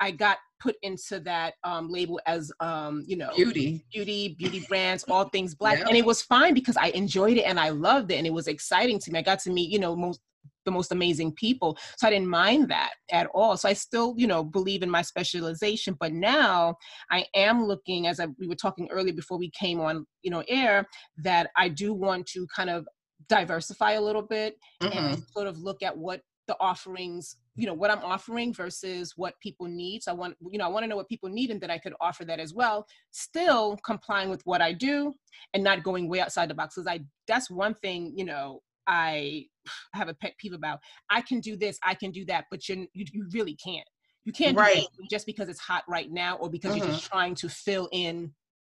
I 0.00 0.10
got 0.10 0.38
put 0.58 0.76
into 0.82 1.20
that 1.20 1.54
um, 1.64 1.88
label 1.88 2.18
as 2.26 2.50
um, 2.60 3.04
you 3.06 3.16
know 3.16 3.30
beauty, 3.36 3.84
beauty, 3.92 4.34
beauty 4.38 4.64
brands, 4.68 5.04
all 5.04 5.28
things 5.28 5.54
black, 5.54 5.78
yeah. 5.78 5.84
and 5.86 5.96
it 5.96 6.04
was 6.04 6.22
fine 6.22 6.54
because 6.54 6.76
I 6.76 6.88
enjoyed 6.88 7.36
it 7.36 7.42
and 7.42 7.60
I 7.60 7.68
loved 7.68 8.10
it 8.10 8.16
and 8.16 8.26
it 8.26 8.32
was 8.32 8.48
exciting 8.48 8.98
to 9.00 9.12
me. 9.12 9.18
I 9.18 9.22
got 9.22 9.38
to 9.40 9.50
meet 9.50 9.70
you 9.70 9.78
know 9.78 9.94
most 9.94 10.20
the 10.64 10.70
most 10.70 10.92
amazing 10.92 11.32
people. 11.32 11.76
So 11.96 12.06
I 12.06 12.10
didn't 12.10 12.28
mind 12.28 12.68
that 12.68 12.92
at 13.10 13.26
all. 13.34 13.56
So 13.56 13.68
I 13.68 13.72
still, 13.72 14.14
you 14.16 14.26
know, 14.26 14.44
believe 14.44 14.82
in 14.82 14.90
my 14.90 15.02
specialization. 15.02 15.96
But 15.98 16.12
now 16.12 16.76
I 17.10 17.26
am 17.34 17.64
looking, 17.64 18.06
as 18.06 18.20
I, 18.20 18.26
we 18.38 18.48
were 18.48 18.54
talking 18.54 18.88
earlier 18.90 19.14
before 19.14 19.38
we 19.38 19.50
came 19.50 19.80
on, 19.80 20.06
you 20.22 20.30
know, 20.30 20.44
air, 20.48 20.86
that 21.18 21.50
I 21.56 21.68
do 21.68 21.92
want 21.92 22.26
to 22.28 22.46
kind 22.54 22.70
of 22.70 22.86
diversify 23.28 23.92
a 23.92 24.00
little 24.00 24.22
bit 24.22 24.56
mm-hmm. 24.82 24.96
and 24.96 25.22
sort 25.32 25.46
of 25.46 25.58
look 25.58 25.82
at 25.82 25.96
what 25.96 26.20
the 26.48 26.56
offerings 26.58 27.36
you 27.54 27.66
know 27.66 27.72
what 27.72 27.88
i'm 27.88 28.02
offering 28.02 28.52
versus 28.52 29.12
what 29.14 29.34
people 29.40 29.66
need 29.66 30.02
so 30.02 30.10
i 30.10 30.14
want 30.14 30.34
you 30.50 30.58
know 30.58 30.64
i 30.64 30.68
want 30.68 30.82
to 30.82 30.88
know 30.88 30.96
what 30.96 31.08
people 31.08 31.28
need 31.28 31.52
and 31.52 31.60
that 31.60 31.70
i 31.70 31.78
could 31.78 31.94
offer 32.00 32.24
that 32.24 32.40
as 32.40 32.52
well 32.52 32.84
still 33.12 33.78
complying 33.86 34.28
with 34.28 34.42
what 34.44 34.60
i 34.60 34.72
do 34.72 35.12
and 35.54 35.62
not 35.62 35.84
going 35.84 36.08
way 36.08 36.18
outside 36.18 36.50
the 36.50 36.54
box 36.54 36.74
because 36.74 36.88
i 36.88 36.98
that's 37.28 37.48
one 37.48 37.74
thing 37.74 38.12
you 38.16 38.24
know 38.24 38.60
I 38.86 39.46
have 39.94 40.08
a 40.08 40.14
pet 40.14 40.34
peeve 40.38 40.52
about. 40.52 40.80
I 41.10 41.20
can 41.20 41.40
do 41.40 41.56
this, 41.56 41.78
I 41.82 41.94
can 41.94 42.10
do 42.10 42.24
that, 42.26 42.46
but 42.50 42.68
you 42.68 42.86
you, 42.92 43.04
you 43.12 43.26
really 43.32 43.56
can't. 43.56 43.86
You 44.24 44.32
can't 44.32 44.56
right. 44.56 44.86
just 45.10 45.26
because 45.26 45.48
it's 45.48 45.58
hot 45.58 45.82
right 45.88 46.10
now 46.10 46.36
or 46.36 46.48
because 46.48 46.72
mm-hmm. 46.72 46.78
you're 46.84 46.94
just 46.94 47.10
trying 47.10 47.34
to 47.36 47.48
fill 47.48 47.88
in 47.90 48.32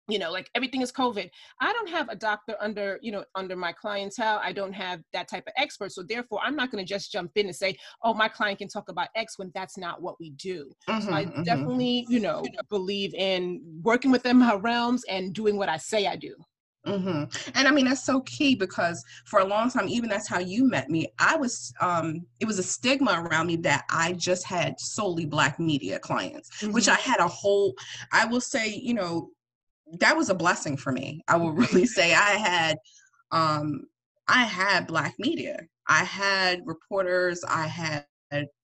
you 0.07 0.19
know 0.19 0.31
like 0.31 0.49
everything 0.55 0.81
is 0.81 0.91
covid 0.91 1.29
i 1.61 1.73
don't 1.73 1.89
have 1.89 2.07
a 2.09 2.15
doctor 2.15 2.55
under 2.59 2.97
you 3.01 3.11
know 3.11 3.23
under 3.35 3.55
my 3.55 3.71
clientele 3.71 4.39
i 4.43 4.51
don't 4.51 4.73
have 4.73 5.01
that 5.13 5.27
type 5.27 5.43
of 5.47 5.53
expert 5.57 5.91
so 5.91 6.01
therefore 6.01 6.39
i'm 6.43 6.55
not 6.55 6.71
going 6.71 6.83
to 6.83 6.87
just 6.87 7.11
jump 7.11 7.31
in 7.35 7.47
and 7.47 7.55
say 7.55 7.75
oh 8.03 8.13
my 8.13 8.27
client 8.27 8.59
can 8.59 8.67
talk 8.67 8.89
about 8.89 9.09
x 9.15 9.37
when 9.37 9.51
that's 9.53 9.77
not 9.77 10.01
what 10.01 10.15
we 10.19 10.31
do 10.31 10.71
mm-hmm, 10.89 11.05
so 11.05 11.13
i 11.13 11.25
mm-hmm. 11.25 11.43
definitely 11.43 12.05
you 12.09 12.19
know 12.19 12.43
believe 12.69 13.13
in 13.15 13.61
working 13.81 14.11
within 14.11 14.37
my 14.37 14.55
realms 14.55 15.03
and 15.09 15.33
doing 15.33 15.57
what 15.57 15.69
i 15.69 15.77
say 15.77 16.07
i 16.07 16.15
do 16.15 16.33
Mm-hmm. 16.87 17.51
And 17.55 17.67
I 17.67 17.71
mean, 17.71 17.85
that's 17.85 18.03
so 18.03 18.21
key 18.21 18.55
because 18.55 19.03
for 19.25 19.39
a 19.39 19.45
long 19.45 19.69
time, 19.69 19.87
even 19.89 20.09
that's 20.09 20.27
how 20.27 20.39
you 20.39 20.63
met 20.63 20.89
me. 20.89 21.07
I 21.19 21.35
was, 21.35 21.73
um, 21.81 22.25
it 22.39 22.45
was 22.45 22.59
a 22.59 22.63
stigma 22.63 23.21
around 23.21 23.47
me 23.47 23.57
that 23.57 23.85
I 23.89 24.13
just 24.13 24.45
had 24.45 24.79
solely 24.79 25.25
Black 25.25 25.59
media 25.59 25.99
clients, 25.99 26.49
mm-hmm. 26.61 26.73
which 26.73 26.87
I 26.87 26.95
had 26.95 27.19
a 27.19 27.27
whole, 27.27 27.75
I 28.11 28.25
will 28.25 28.41
say, 28.41 28.69
you 28.69 28.93
know, 28.93 29.31
that 29.99 30.15
was 30.15 30.29
a 30.29 30.35
blessing 30.35 30.77
for 30.77 30.91
me. 30.91 31.21
I 31.27 31.37
will 31.37 31.51
really 31.53 31.85
say 31.85 32.13
I 32.13 32.31
had, 32.31 32.77
um, 33.31 33.87
I 34.27 34.43
had 34.43 34.87
Black 34.87 35.15
media. 35.19 35.59
I 35.87 36.03
had 36.03 36.61
reporters, 36.65 37.43
I 37.47 37.67
had 37.67 38.05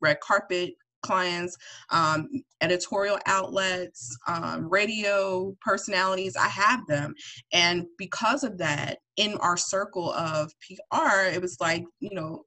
red 0.01 0.19
carpet 0.19 0.73
clients, 1.03 1.55
um, 1.89 2.27
editorial 2.61 3.19
outlets, 3.25 4.17
um, 4.27 4.69
radio 4.69 5.55
personalities. 5.61 6.35
I 6.35 6.47
have 6.47 6.85
them. 6.87 7.13
And 7.51 7.85
because 7.97 8.43
of 8.43 8.57
that, 8.57 8.97
in 9.17 9.35
our 9.37 9.57
circle 9.57 10.11
of 10.13 10.51
PR, 10.61 11.25
it 11.33 11.41
was 11.41 11.57
like, 11.59 11.83
you 11.99 12.13
know, 12.13 12.43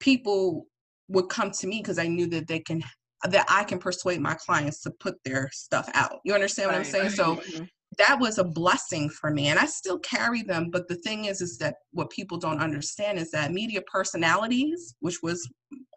people 0.00 0.66
would 1.08 1.28
come 1.28 1.50
to 1.50 1.66
me 1.66 1.78
because 1.78 1.98
I 1.98 2.06
knew 2.06 2.26
that 2.28 2.46
they 2.46 2.60
can 2.60 2.82
that 3.24 3.46
I 3.48 3.64
can 3.64 3.78
persuade 3.78 4.20
my 4.20 4.34
clients 4.34 4.82
to 4.82 4.90
put 4.90 5.16
their 5.24 5.48
stuff 5.52 5.88
out. 5.94 6.20
You 6.24 6.34
understand 6.34 6.68
what 6.68 6.76
right, 6.76 6.86
I'm 6.86 6.92
saying? 6.92 7.10
So 7.10 7.36
mm-hmm. 7.36 7.64
that 7.98 8.20
was 8.20 8.38
a 8.38 8.44
blessing 8.44 9.08
for 9.08 9.30
me 9.30 9.48
and 9.48 9.58
I 9.58 9.66
still 9.66 9.98
carry 10.00 10.42
them, 10.42 10.68
but 10.70 10.86
the 10.86 10.96
thing 10.96 11.24
is 11.24 11.40
is 11.40 11.56
that 11.58 11.76
what 11.92 12.10
people 12.10 12.38
don't 12.38 12.60
understand 12.60 13.18
is 13.18 13.30
that 13.30 13.52
media 13.52 13.80
personalities, 13.90 14.94
which 15.00 15.22
was 15.22 15.48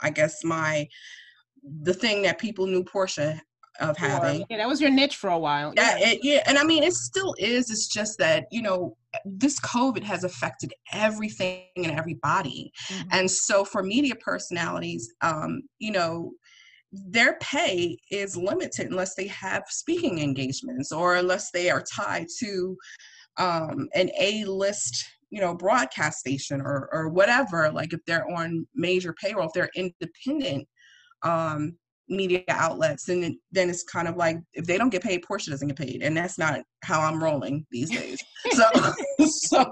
I 0.01 0.09
guess 0.09 0.43
my 0.43 0.87
the 1.81 1.93
thing 1.93 2.21
that 2.23 2.39
people 2.39 2.65
knew 2.67 2.83
Portia 2.83 3.41
of 3.79 3.97
having. 3.97 4.45
Yeah, 4.49 4.57
that 4.57 4.67
was 4.67 4.81
your 4.81 4.89
niche 4.89 5.15
for 5.15 5.29
a 5.29 5.39
while. 5.39 5.73
Yeah, 5.75 5.97
it, 5.97 6.19
yeah, 6.21 6.43
and 6.47 6.57
I 6.57 6.63
mean, 6.63 6.83
it 6.83 6.93
still 6.93 7.35
is. 7.37 7.69
It's 7.69 7.87
just 7.87 8.17
that 8.19 8.45
you 8.51 8.61
know, 8.61 8.95
this 9.25 9.59
COVID 9.61 10.03
has 10.03 10.23
affected 10.23 10.73
everything 10.93 11.63
and 11.77 11.91
everybody, 11.91 12.71
mm-hmm. 12.87 13.07
and 13.11 13.29
so 13.29 13.63
for 13.63 13.83
media 13.83 14.15
personalities, 14.15 15.13
um, 15.21 15.61
you 15.79 15.91
know, 15.91 16.31
their 16.91 17.37
pay 17.39 17.97
is 18.11 18.35
limited 18.35 18.87
unless 18.87 19.15
they 19.15 19.27
have 19.27 19.63
speaking 19.69 20.19
engagements 20.19 20.91
or 20.91 21.15
unless 21.15 21.51
they 21.51 21.69
are 21.69 21.83
tied 21.83 22.27
to 22.39 22.75
um, 23.37 23.87
an 23.95 24.09
A-list 24.19 25.05
you 25.31 25.39
know 25.39 25.53
broadcast 25.53 26.17
station 26.17 26.59
or 26.59 26.89
or 26.91 27.09
whatever 27.09 27.69
like 27.71 27.93
if 27.93 27.99
they're 28.07 28.27
on 28.31 28.65
major 28.73 29.13
payroll 29.13 29.45
if 29.45 29.53
they're 29.53 29.69
independent 29.75 30.67
um 31.23 31.75
media 32.09 32.43
outlets 32.49 33.07
and 33.09 33.23
it, 33.23 33.33
then 33.51 33.69
it's 33.69 33.83
kind 33.83 34.07
of 34.07 34.17
like 34.17 34.37
if 34.53 34.65
they 34.65 34.77
don't 34.77 34.89
get 34.89 35.03
paid 35.03 35.21
portia 35.21 35.51
doesn't 35.51 35.67
get 35.67 35.77
paid 35.77 36.01
and 36.01 36.17
that's 36.17 36.37
not 36.37 36.61
how 36.83 36.99
i'm 37.01 37.23
rolling 37.23 37.65
these 37.71 37.89
days 37.89 38.21
so 38.51 38.65
so 39.27 39.71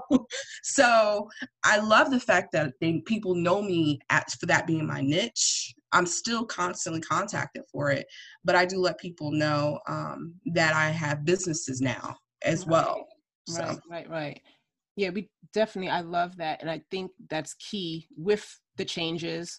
so 0.62 1.28
i 1.64 1.78
love 1.78 2.10
the 2.10 2.20
fact 2.20 2.52
that 2.52 2.72
they, 2.80 3.02
people 3.06 3.34
know 3.34 3.60
me 3.60 3.98
at, 4.10 4.30
for 4.38 4.46
that 4.46 4.66
being 4.66 4.86
my 4.86 5.00
niche 5.00 5.74
i'm 5.92 6.06
still 6.06 6.44
constantly 6.44 7.00
contacted 7.00 7.62
for 7.72 7.90
it 7.90 8.06
but 8.44 8.54
i 8.54 8.64
do 8.64 8.78
let 8.78 8.98
people 8.98 9.32
know 9.32 9.78
um, 9.88 10.34
that 10.54 10.74
i 10.74 10.90
have 10.90 11.24
businesses 11.24 11.80
now 11.80 12.16
as 12.44 12.60
right. 12.60 12.70
well 12.70 13.06
so. 13.48 13.62
right 13.62 13.78
right 13.90 14.10
right 14.10 14.40
yeah 14.96 15.10
we 15.10 15.28
definitely 15.52 15.90
i 15.90 16.00
love 16.00 16.36
that 16.36 16.60
and 16.60 16.70
i 16.70 16.80
think 16.90 17.10
that's 17.28 17.54
key 17.54 18.06
with 18.16 18.60
the 18.76 18.84
changes 18.84 19.58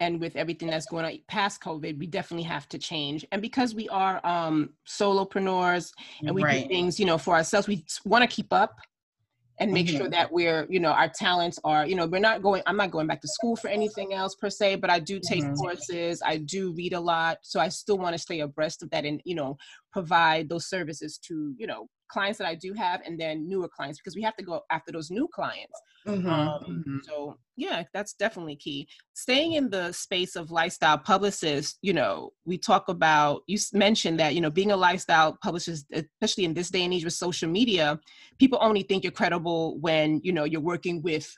and 0.00 0.20
with 0.20 0.36
everything 0.36 0.68
that's 0.68 0.86
going 0.86 1.04
on 1.04 1.18
past 1.28 1.60
COVID, 1.60 1.98
we 1.98 2.06
definitely 2.06 2.44
have 2.44 2.68
to 2.68 2.78
change. 2.78 3.24
And 3.32 3.42
because 3.42 3.74
we 3.74 3.88
are 3.88 4.24
um, 4.24 4.70
solopreneurs 4.86 5.92
and 6.22 6.34
we 6.34 6.42
right. 6.42 6.62
do 6.62 6.68
things, 6.68 7.00
you 7.00 7.06
know, 7.06 7.18
for 7.18 7.34
ourselves, 7.34 7.66
we 7.66 7.84
want 8.04 8.22
to 8.22 8.28
keep 8.28 8.52
up 8.52 8.78
and 9.60 9.72
make 9.72 9.86
mm-hmm. 9.86 9.96
sure 9.96 10.08
that 10.08 10.30
we're, 10.32 10.66
you 10.70 10.78
know, 10.78 10.92
our 10.92 11.08
talents 11.08 11.58
are, 11.64 11.84
you 11.84 11.96
know, 11.96 12.06
we're 12.06 12.20
not 12.20 12.42
going. 12.42 12.62
I'm 12.66 12.76
not 12.76 12.92
going 12.92 13.08
back 13.08 13.20
to 13.22 13.28
school 13.28 13.56
for 13.56 13.68
anything 13.68 14.14
else 14.14 14.36
per 14.36 14.50
se, 14.50 14.76
but 14.76 14.88
I 14.88 15.00
do 15.00 15.18
take 15.18 15.42
mm-hmm. 15.42 15.54
courses. 15.54 16.22
I 16.24 16.36
do 16.38 16.72
read 16.74 16.92
a 16.92 17.00
lot, 17.00 17.38
so 17.42 17.58
I 17.58 17.68
still 17.68 17.98
want 17.98 18.14
to 18.14 18.18
stay 18.18 18.40
abreast 18.40 18.82
of 18.82 18.90
that 18.90 19.04
and, 19.04 19.20
you 19.24 19.34
know, 19.34 19.56
provide 19.92 20.48
those 20.48 20.68
services 20.68 21.18
to, 21.26 21.54
you 21.58 21.66
know, 21.66 21.88
clients 22.08 22.38
that 22.38 22.46
I 22.46 22.54
do 22.54 22.72
have 22.74 23.02
and 23.04 23.18
then 23.18 23.48
newer 23.48 23.68
clients 23.68 23.98
because 23.98 24.16
we 24.16 24.22
have 24.22 24.36
to 24.36 24.44
go 24.44 24.62
after 24.70 24.92
those 24.92 25.10
new 25.10 25.28
clients. 25.34 25.78
Mm-hmm, 26.06 26.28
um, 26.28 26.60
mm-hmm. 26.64 26.96
So 27.02 27.38
yeah, 27.56 27.82
that's 27.92 28.14
definitely 28.14 28.56
key. 28.56 28.88
Staying 29.14 29.54
in 29.54 29.68
the 29.68 29.92
space 29.92 30.36
of 30.36 30.50
lifestyle 30.50 30.98
publicists, 30.98 31.78
you 31.82 31.92
know, 31.92 32.30
we 32.44 32.56
talk 32.56 32.88
about 32.88 33.42
you 33.46 33.58
mentioned 33.72 34.20
that 34.20 34.34
you 34.34 34.40
know 34.40 34.50
being 34.50 34.70
a 34.70 34.76
lifestyle 34.76 35.36
publicist, 35.42 35.86
especially 35.92 36.44
in 36.44 36.54
this 36.54 36.70
day 36.70 36.84
and 36.84 36.94
age 36.94 37.04
with 37.04 37.14
social 37.14 37.48
media, 37.48 37.98
people 38.38 38.58
only 38.60 38.82
think 38.82 39.04
you're 39.04 39.12
credible 39.12 39.78
when 39.80 40.20
you 40.22 40.32
know 40.32 40.44
you're 40.44 40.60
working 40.60 41.02
with 41.02 41.34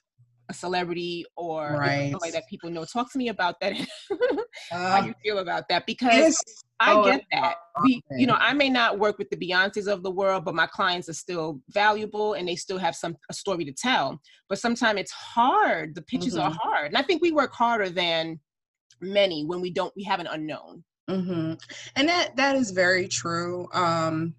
a 0.51 0.55
celebrity 0.55 1.25
or 1.37 1.77
right. 1.79 2.11
somebody 2.11 2.33
that 2.33 2.49
people 2.49 2.69
know. 2.71 2.85
Talk 2.85 3.11
to 3.13 3.19
me 3.19 3.29
about 3.29 3.59
that. 3.61 3.75
how 4.71 5.01
uh, 5.01 5.07
you 5.07 5.15
feel 5.25 5.39
about 5.39 5.69
that? 5.69 5.87
Because 5.87 6.37
I 6.81 6.95
oh, 6.95 7.05
get 7.05 7.25
that. 7.31 7.57
We, 7.85 8.03
you 8.17 8.27
know, 8.27 8.37
I 8.39 8.55
may 8.55 8.71
not 8.71 8.99
work 8.99 9.19
with 9.19 9.29
the 9.29 9.37
Beyonces 9.37 9.87
of 9.87 10.03
the 10.03 10.11
world, 10.11 10.47
but 10.47 10.55
my 10.55 10.67
clients 10.67 11.11
are 11.11 11.15
still 11.15 11.61
valuable 11.69 12.33
and 12.35 12.49
they 12.49 12.57
still 12.57 12.79
have 12.79 12.97
some 12.97 13.17
a 13.29 13.35
story 13.35 13.67
to 13.67 13.73
tell. 13.73 14.21
But 14.49 14.59
sometimes 14.59 14.99
it's 14.99 15.13
hard. 15.13 15.95
The 15.95 16.03
pitches 16.03 16.35
mm-hmm. 16.35 16.49
are 16.49 16.59
hard, 16.59 16.87
and 16.87 16.97
I 16.97 17.03
think 17.03 17.21
we 17.21 17.33
work 17.33 17.53
harder 17.53 17.91
than 17.91 18.41
many 19.03 19.45
when 19.45 19.61
we 19.61 19.71
don't. 19.71 19.93
We 19.95 20.05
have 20.05 20.21
an 20.21 20.27
unknown. 20.27 20.83
Mm-hmm. 21.11 21.55
And 21.97 22.09
that 22.09 22.37
that 22.37 22.57
is 22.57 22.71
very 22.71 23.09
true. 23.09 23.69
Um, 23.75 24.35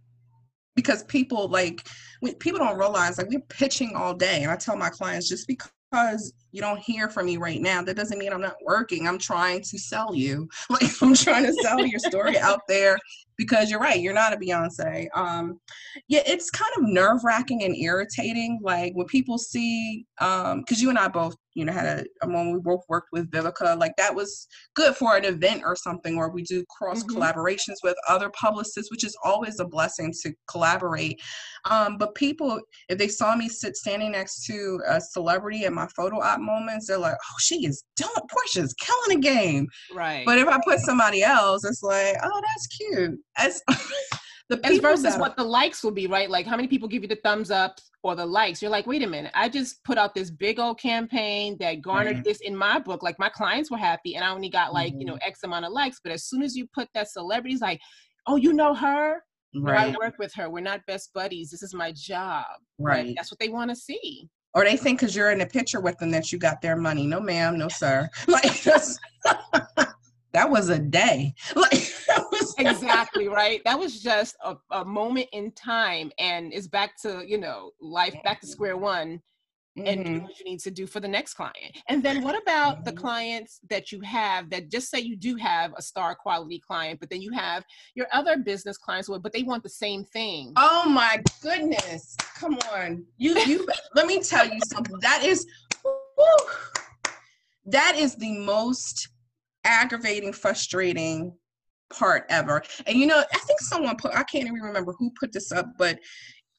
because 0.75 1.03
people 1.03 1.47
like 1.47 1.87
people 2.39 2.59
don't 2.59 2.77
realize 2.77 3.17
like 3.17 3.29
we're 3.29 3.39
pitching 3.41 3.93
all 3.95 4.15
day, 4.15 4.41
and 4.41 4.51
I 4.51 4.55
tell 4.55 4.75
my 4.75 4.89
clients 4.89 5.29
just 5.29 5.47
because 5.47 6.33
you 6.51 6.61
don't 6.61 6.79
hear 6.79 7.09
from 7.09 7.25
me 7.25 7.37
right 7.37 7.61
now, 7.61 7.81
that 7.81 7.95
doesn't 7.95 8.17
mean 8.17 8.33
I'm 8.33 8.41
not 8.41 8.57
working. 8.63 9.07
I'm 9.07 9.17
trying 9.17 9.61
to 9.61 9.79
sell 9.79 10.13
you. 10.15 10.47
Like 10.69 10.89
I'm 11.01 11.13
trying 11.13 11.45
to 11.45 11.53
sell 11.53 11.85
your 11.85 11.99
story 11.99 12.37
out 12.49 12.61
there 12.67 12.97
because 13.41 13.71
you're 13.71 13.79
right, 13.79 13.99
you're 13.99 14.13
not 14.13 14.33
a 14.33 14.37
Beyonce. 14.37 15.07
Um, 15.15 15.59
yeah, 16.07 16.21
it's 16.27 16.51
kind 16.51 16.71
of 16.77 16.83
nerve 16.83 17.23
wracking 17.23 17.63
and 17.63 17.75
irritating. 17.75 18.59
Like 18.61 18.93
when 18.93 19.07
people 19.07 19.37
see, 19.37 20.05
um 20.19 20.59
because 20.59 20.81
you 20.81 20.89
and 20.89 20.99
I 20.99 21.07
both, 21.07 21.35
you 21.55 21.65
know, 21.65 21.73
had 21.73 21.85
a, 21.85 22.25
a 22.25 22.27
moment 22.27 22.53
we 22.53 22.61
both 22.61 22.83
worked 22.87 23.09
with 23.11 23.31
Vivica. 23.31 23.77
Like 23.79 23.93
that 23.97 24.13
was 24.13 24.47
good 24.75 24.95
for 24.95 25.17
an 25.17 25.25
event 25.25 25.63
or 25.65 25.75
something, 25.75 26.17
or 26.17 26.29
we 26.29 26.43
do 26.43 26.63
cross 26.69 27.03
mm-hmm. 27.03 27.17
collaborations 27.17 27.77
with 27.83 27.95
other 28.07 28.29
publicists, 28.29 28.91
which 28.91 29.03
is 29.03 29.17
always 29.23 29.59
a 29.59 29.65
blessing 29.65 30.13
to 30.21 30.33
collaborate. 30.47 31.19
Um, 31.65 31.97
but 31.97 32.15
people, 32.15 32.59
if 32.89 32.97
they 32.97 33.07
saw 33.07 33.35
me 33.35 33.49
sit 33.49 33.75
standing 33.75 34.11
next 34.11 34.45
to 34.45 34.79
a 34.87 35.01
celebrity 35.01 35.65
at 35.65 35.73
my 35.73 35.87
photo 35.95 36.21
op 36.21 36.40
moments, 36.41 36.87
they're 36.87 36.97
like, 36.97 37.15
"Oh, 37.15 37.35
she 37.39 37.65
is 37.65 37.83
doing 37.95 38.11
Portia's 38.29 38.73
killing 38.73 39.17
a 39.17 39.21
game." 39.21 39.67
Right. 39.93 40.25
But 40.25 40.37
if 40.37 40.47
I 40.47 40.59
put 40.63 40.79
somebody 40.79 41.23
else, 41.23 41.63
it's 41.65 41.83
like, 41.83 42.15
"Oh, 42.23 42.41
that's 42.41 42.67
cute." 42.67 43.19
as 43.37 43.61
the 44.49 44.59
as 44.63 44.79
versus 44.79 45.17
what 45.17 45.35
the 45.37 45.43
likes 45.43 45.83
will 45.83 45.91
be, 45.91 46.07
right? 46.07 46.29
Like 46.29 46.45
how 46.45 46.55
many 46.55 46.67
people 46.67 46.87
give 46.87 47.01
you 47.01 47.07
the 47.07 47.19
thumbs 47.23 47.51
up 47.51 47.79
or 48.03 48.15
the 48.15 48.25
likes? 48.25 48.61
You're 48.61 48.71
like, 48.71 48.87
wait 48.87 49.03
a 49.03 49.07
minute, 49.07 49.31
I 49.33 49.49
just 49.49 49.83
put 49.83 49.97
out 49.97 50.13
this 50.13 50.29
big 50.29 50.59
old 50.59 50.79
campaign 50.79 51.57
that 51.59 51.81
garnered 51.81 52.17
right. 52.17 52.23
this 52.23 52.41
in 52.41 52.55
my 52.55 52.79
book. 52.79 53.03
Like 53.03 53.17
my 53.19 53.29
clients 53.29 53.71
were 53.71 53.77
happy, 53.77 54.15
and 54.15 54.23
I 54.23 54.29
only 54.29 54.49
got 54.49 54.73
like 54.73 54.91
mm-hmm. 54.91 55.01
you 55.01 55.05
know 55.05 55.13
mm-hmm. 55.13 55.29
X 55.29 55.39
amount 55.43 55.65
of 55.65 55.71
likes. 55.71 55.99
But 56.03 56.13
as 56.13 56.25
soon 56.25 56.43
as 56.43 56.55
you 56.55 56.67
put 56.73 56.87
that 56.93 57.09
celebrity's 57.09 57.61
like, 57.61 57.79
oh, 58.27 58.35
you 58.35 58.53
know 58.53 58.73
her. 58.73 59.23
Right. 59.53 59.93
I 59.93 59.97
work 59.97 60.15
with 60.17 60.33
her. 60.35 60.49
We're 60.49 60.61
not 60.61 60.79
best 60.87 61.13
buddies. 61.13 61.49
This 61.49 61.61
is 61.61 61.73
my 61.73 61.91
job. 61.91 62.45
Right. 62.79 63.05
right? 63.05 63.13
That's 63.17 63.31
what 63.31 63.39
they 63.39 63.49
want 63.49 63.69
to 63.69 63.75
see. 63.75 64.29
Or 64.53 64.65
they 64.65 64.75
think 64.75 64.99
because 64.99 65.15
you're 65.15 65.31
in 65.31 65.41
a 65.41 65.45
picture 65.45 65.79
with 65.79 65.97
them 65.97 66.11
that 66.11 66.31
you 66.31 66.37
got 66.37 66.61
their 66.61 66.75
money. 66.75 67.07
No, 67.07 67.19
ma'am. 67.19 67.57
No, 67.57 67.67
sir. 67.69 68.09
Like 68.27 68.63
that 70.33 70.49
was 70.49 70.69
a 70.69 70.79
day. 70.79 71.33
Like 71.55 71.91
exactly 72.57 73.27
right. 73.27 73.61
That 73.65 73.79
was 73.79 74.01
just 74.01 74.35
a, 74.43 74.55
a 74.71 74.85
moment 74.85 75.27
in 75.31 75.51
time, 75.51 76.11
and 76.19 76.53
it's 76.53 76.67
back 76.67 76.99
to 77.01 77.23
you 77.25 77.37
know 77.37 77.71
life, 77.81 78.15
back 78.23 78.41
to 78.41 78.47
square 78.47 78.77
one, 78.77 79.21
mm-hmm. 79.77 79.87
and 79.87 80.05
do 80.05 80.19
what 80.21 80.39
you 80.39 80.45
need 80.45 80.59
to 80.59 80.71
do 80.71 80.87
for 80.87 80.99
the 80.99 81.07
next 81.07 81.33
client. 81.33 81.77
And 81.87 82.03
then 82.03 82.21
what 82.21 82.41
about 82.41 82.75
mm-hmm. 82.75 82.83
the 82.85 82.93
clients 82.93 83.59
that 83.69 83.91
you 83.91 84.01
have 84.01 84.49
that 84.49 84.69
just 84.69 84.89
say 84.89 84.99
you 84.99 85.15
do 85.15 85.35
have 85.35 85.73
a 85.77 85.81
star 85.81 86.15
quality 86.15 86.59
client, 86.59 86.99
but 86.99 87.09
then 87.09 87.21
you 87.21 87.31
have 87.31 87.63
your 87.95 88.07
other 88.11 88.37
business 88.37 88.77
clients, 88.77 89.09
but 89.09 89.33
they 89.33 89.43
want 89.43 89.63
the 89.63 89.69
same 89.69 90.03
thing. 90.05 90.53
Oh 90.57 90.87
my 90.89 91.21
goodness! 91.41 92.15
Come 92.37 92.57
on, 92.73 93.05
you 93.17 93.37
you. 93.39 93.67
let 93.95 94.07
me 94.07 94.21
tell 94.21 94.47
you 94.47 94.59
something. 94.65 94.97
That 95.01 95.23
is. 95.23 95.45
That 97.65 97.95
is 97.95 98.15
the 98.15 98.37
most 98.39 99.07
aggravating, 99.63 100.33
frustrating 100.33 101.33
part 101.91 102.25
ever. 102.29 102.63
And 102.87 102.97
you 102.97 103.05
know, 103.05 103.19
I 103.19 103.37
think 103.39 103.59
someone 103.59 103.95
put, 103.97 104.13
I 104.13 104.23
can't 104.23 104.45
even 104.45 104.61
remember 104.61 104.93
who 104.97 105.11
put 105.19 105.31
this 105.31 105.51
up, 105.51 105.67
but 105.77 105.99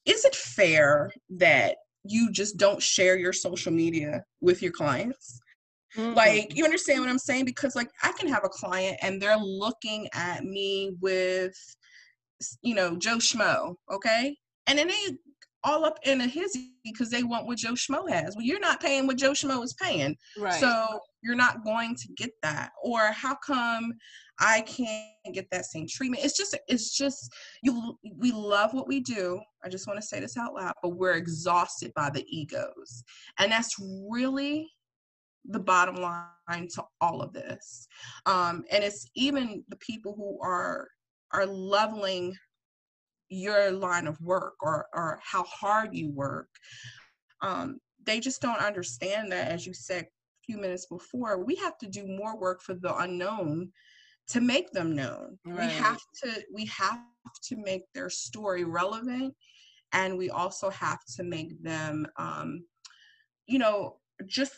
is 0.04 0.24
it 0.24 0.34
fair 0.34 1.10
that 1.30 1.76
you 2.04 2.30
just 2.32 2.56
don't 2.56 2.82
share 2.82 3.16
your 3.16 3.32
social 3.32 3.72
media 3.72 4.24
with 4.40 4.62
your 4.62 4.72
clients? 4.72 5.40
Mm-hmm. 5.96 6.14
Like, 6.14 6.56
you 6.56 6.64
understand 6.64 7.00
what 7.00 7.08
I'm 7.08 7.18
saying? 7.18 7.44
Because, 7.44 7.76
like, 7.76 7.90
I 8.02 8.12
can 8.12 8.28
have 8.28 8.44
a 8.44 8.48
client 8.48 8.96
and 9.02 9.20
they're 9.20 9.36
looking 9.36 10.08
at 10.14 10.44
me 10.44 10.96
with, 11.00 11.54
you 12.62 12.74
know, 12.74 12.96
Joe 12.96 13.16
Schmo, 13.16 13.74
okay? 13.90 14.36
And 14.66 14.78
then 14.78 14.88
they 14.88 15.16
all 15.64 15.84
up 15.84 15.98
in 16.04 16.20
a 16.20 16.26
hizzy 16.26 16.72
because 16.84 17.10
they 17.10 17.22
want 17.22 17.46
what 17.46 17.58
Joe 17.58 17.72
Schmo 17.72 18.08
has. 18.10 18.34
Well, 18.34 18.44
you're 18.44 18.58
not 18.58 18.80
paying 18.80 19.06
what 19.06 19.16
Joe 19.16 19.32
Schmo 19.32 19.62
is 19.62 19.74
paying. 19.74 20.16
Right. 20.38 20.54
So 20.54 20.86
you're 21.22 21.36
not 21.36 21.62
going 21.64 21.94
to 21.94 22.08
get 22.16 22.30
that. 22.42 22.72
Or 22.82 23.12
how 23.12 23.36
come 23.46 23.92
I 24.42 24.62
can't 24.62 25.34
get 25.34 25.48
that 25.50 25.66
same 25.66 25.86
treatment? 25.88 26.24
It's 26.24 26.36
just 26.36 26.58
it's 26.68 26.96
just 26.96 27.32
you 27.62 27.96
we 28.16 28.32
love 28.32 28.74
what 28.74 28.88
we 28.88 29.00
do. 29.00 29.40
I 29.64 29.68
just 29.68 29.86
want 29.86 30.00
to 30.00 30.06
say 30.06 30.20
this 30.20 30.36
out 30.36 30.54
loud, 30.54 30.74
but 30.82 30.90
we're 30.90 31.14
exhausted 31.14 31.92
by 31.94 32.10
the 32.10 32.26
egos. 32.28 33.04
And 33.38 33.50
that's 33.50 33.76
really 34.10 34.68
the 35.48 35.60
bottom 35.60 35.96
line 35.96 36.68
to 36.74 36.84
all 37.00 37.22
of 37.22 37.32
this. 37.32 37.86
Um, 38.26 38.64
and 38.70 38.82
it's 38.82 39.08
even 39.14 39.64
the 39.68 39.76
people 39.76 40.14
who 40.16 40.38
are 40.42 40.88
are 41.32 41.46
leveling 41.46 42.36
your 43.28 43.70
line 43.70 44.06
of 44.06 44.20
work 44.20 44.54
or 44.60 44.86
or 44.92 45.18
how 45.22 45.42
hard 45.44 45.94
you 45.94 46.10
work 46.10 46.48
um, 47.40 47.78
they 48.04 48.20
just 48.20 48.42
don't 48.42 48.60
understand 48.60 49.32
that 49.32 49.50
as 49.50 49.66
you 49.66 49.72
said 49.72 50.04
a 50.04 50.44
few 50.44 50.58
minutes 50.58 50.86
before 50.86 51.42
we 51.42 51.54
have 51.56 51.78
to 51.78 51.86
do 51.86 52.06
more 52.06 52.38
work 52.38 52.60
for 52.62 52.74
the 52.74 52.94
unknown 52.96 53.70
to 54.32 54.40
make 54.40 54.70
them 54.72 54.94
known 54.94 55.38
right. 55.44 55.68
we 55.68 55.74
have 55.74 56.00
to 56.22 56.42
we 56.52 56.64
have 56.66 57.00
to 57.42 57.56
make 57.56 57.82
their 57.94 58.10
story 58.10 58.64
relevant 58.64 59.34
and 59.92 60.16
we 60.16 60.30
also 60.30 60.70
have 60.70 60.98
to 61.16 61.22
make 61.22 61.62
them 61.62 62.06
um, 62.16 62.64
you 63.46 63.58
know 63.58 63.96
just 64.26 64.52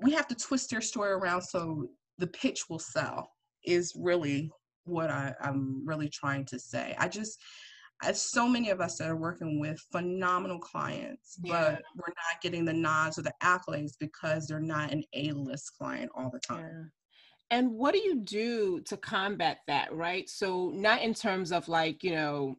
we 0.00 0.12
have 0.12 0.28
to 0.28 0.34
twist 0.34 0.70
their 0.70 0.80
story 0.80 1.10
around 1.10 1.42
so 1.42 1.88
the 2.18 2.26
pitch 2.28 2.68
will 2.68 2.78
sell 2.78 3.30
is 3.64 3.92
really 3.96 4.50
what 4.84 5.10
I, 5.10 5.34
I'm 5.40 5.86
really 5.86 6.08
trying 6.08 6.44
to 6.46 6.58
say. 6.58 6.94
I 6.98 7.08
just 7.08 7.38
as 8.02 8.20
so 8.20 8.48
many 8.48 8.70
of 8.70 8.80
us 8.80 8.98
that 8.98 9.08
are 9.08 9.16
working 9.16 9.58
with 9.58 9.80
phenomenal 9.90 10.60
clients, 10.60 11.36
yeah. 11.42 11.52
but 11.52 11.82
we're 11.96 12.14
not 12.14 12.40
getting 12.40 12.64
the 12.64 12.72
nods 12.72 13.18
or 13.18 13.22
the 13.22 13.32
accolades 13.42 13.94
because 13.98 14.46
they're 14.46 14.60
not 14.60 14.92
an 14.92 15.02
A-list 15.14 15.72
client 15.76 16.10
all 16.14 16.30
the 16.32 16.38
time. 16.38 16.92
And 17.50 17.72
what 17.72 17.94
do 17.94 18.00
you 18.00 18.16
do 18.16 18.80
to 18.82 18.96
combat 18.96 19.58
that, 19.66 19.92
right? 19.92 20.28
So 20.28 20.70
not 20.74 21.02
in 21.02 21.14
terms 21.14 21.50
of 21.50 21.68
like, 21.68 22.04
you 22.04 22.12
know, 22.12 22.56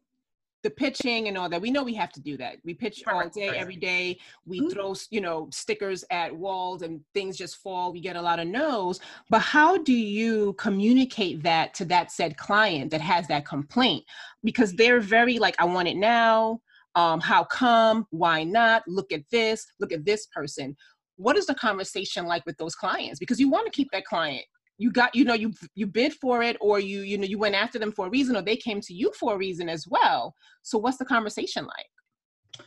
the 0.63 0.69
pitching 0.69 1.27
and 1.27 1.37
all 1.37 1.47
that 1.47 1.61
we 1.61 1.71
know 1.71 1.83
we 1.83 1.93
have 1.93 2.11
to 2.11 2.19
do 2.19 2.35
that. 2.37 2.57
We 2.65 2.73
pitch 2.73 3.03
all 3.07 3.29
day 3.29 3.49
every 3.49 3.77
day. 3.77 4.19
We 4.45 4.59
mm-hmm. 4.59 4.69
throw 4.69 4.93
you 5.09 5.21
know 5.21 5.47
stickers 5.51 6.03
at 6.11 6.35
walls 6.35 6.81
and 6.81 7.01
things 7.13 7.37
just 7.37 7.57
fall. 7.57 7.93
We 7.93 8.01
get 8.01 8.17
a 8.17 8.21
lot 8.21 8.39
of 8.39 8.47
no's. 8.47 8.99
But 9.29 9.39
how 9.39 9.77
do 9.77 9.93
you 9.93 10.53
communicate 10.53 11.43
that 11.43 11.73
to 11.75 11.85
that 11.85 12.11
said 12.11 12.37
client 12.37 12.91
that 12.91 13.01
has 13.01 13.27
that 13.27 13.45
complaint? 13.45 14.03
Because 14.43 14.73
they're 14.73 14.99
very 14.99 15.39
like 15.39 15.55
i 15.59 15.65
want 15.65 15.87
it 15.87 15.97
now. 15.97 16.59
Um, 16.95 17.21
how 17.21 17.43
come? 17.45 18.07
Why 18.09 18.43
not? 18.43 18.83
Look 18.87 19.13
at 19.13 19.21
this. 19.31 19.65
Look 19.79 19.93
at 19.93 20.03
this 20.03 20.25
person. 20.27 20.75
What 21.15 21.37
is 21.37 21.45
the 21.45 21.55
conversation 21.55 22.25
like 22.25 22.45
with 22.45 22.57
those 22.57 22.75
clients? 22.75 23.19
Because 23.19 23.39
you 23.39 23.49
want 23.49 23.65
to 23.65 23.71
keep 23.71 23.89
that 23.91 24.05
client 24.05 24.43
you 24.79 24.91
got 24.91 25.13
you 25.13 25.23
know 25.23 25.35
you 25.35 25.53
you 25.75 25.85
bid 25.85 26.13
for 26.13 26.41
it 26.41 26.57
or 26.59 26.79
you 26.79 27.01
you 27.01 27.17
know 27.17 27.25
you 27.25 27.37
went 27.37 27.53
after 27.53 27.77
them 27.77 27.91
for 27.91 28.07
a 28.07 28.09
reason 28.09 28.35
or 28.35 28.41
they 28.41 28.55
came 28.55 28.81
to 28.81 28.93
you 28.93 29.11
for 29.19 29.35
a 29.35 29.37
reason 29.37 29.69
as 29.69 29.85
well. 29.87 30.33
So 30.63 30.79
what's 30.79 30.97
the 30.97 31.05
conversation 31.05 31.65
like? 31.65 32.65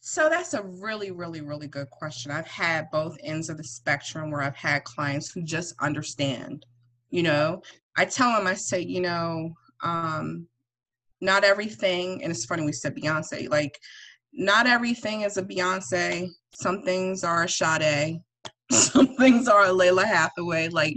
So 0.00 0.28
that's 0.28 0.52
a 0.52 0.62
really 0.62 1.10
really 1.10 1.40
really 1.40 1.68
good 1.68 1.88
question. 1.88 2.30
I've 2.30 2.46
had 2.46 2.90
both 2.90 3.16
ends 3.22 3.48
of 3.48 3.56
the 3.56 3.64
spectrum 3.64 4.30
where 4.30 4.42
i've 4.42 4.56
had 4.56 4.84
clients 4.84 5.30
who 5.30 5.42
just 5.42 5.74
understand 5.80 6.66
you 7.10 7.22
know? 7.22 7.62
I 7.96 8.06
tell 8.06 8.32
them 8.32 8.46
i 8.46 8.54
say 8.54 8.80
you 8.80 9.00
know 9.00 9.52
um 9.82 10.46
not 11.20 11.44
everything 11.44 12.22
and 12.22 12.32
it's 12.32 12.46
funny 12.46 12.64
we 12.64 12.72
said 12.72 12.96
beyonce 12.96 13.48
like 13.50 13.78
not 14.32 14.66
everything 14.66 15.22
is 15.22 15.36
a 15.36 15.42
beyonce. 15.42 16.30
Some 16.54 16.82
things 16.82 17.24
are 17.24 17.44
a 17.44 17.48
Sade 17.48 18.20
some 18.92 19.16
things 19.16 19.48
are 19.48 19.64
a 19.64 19.68
Lalah 19.68 20.04
Hathaway. 20.04 20.68
Like 20.68 20.94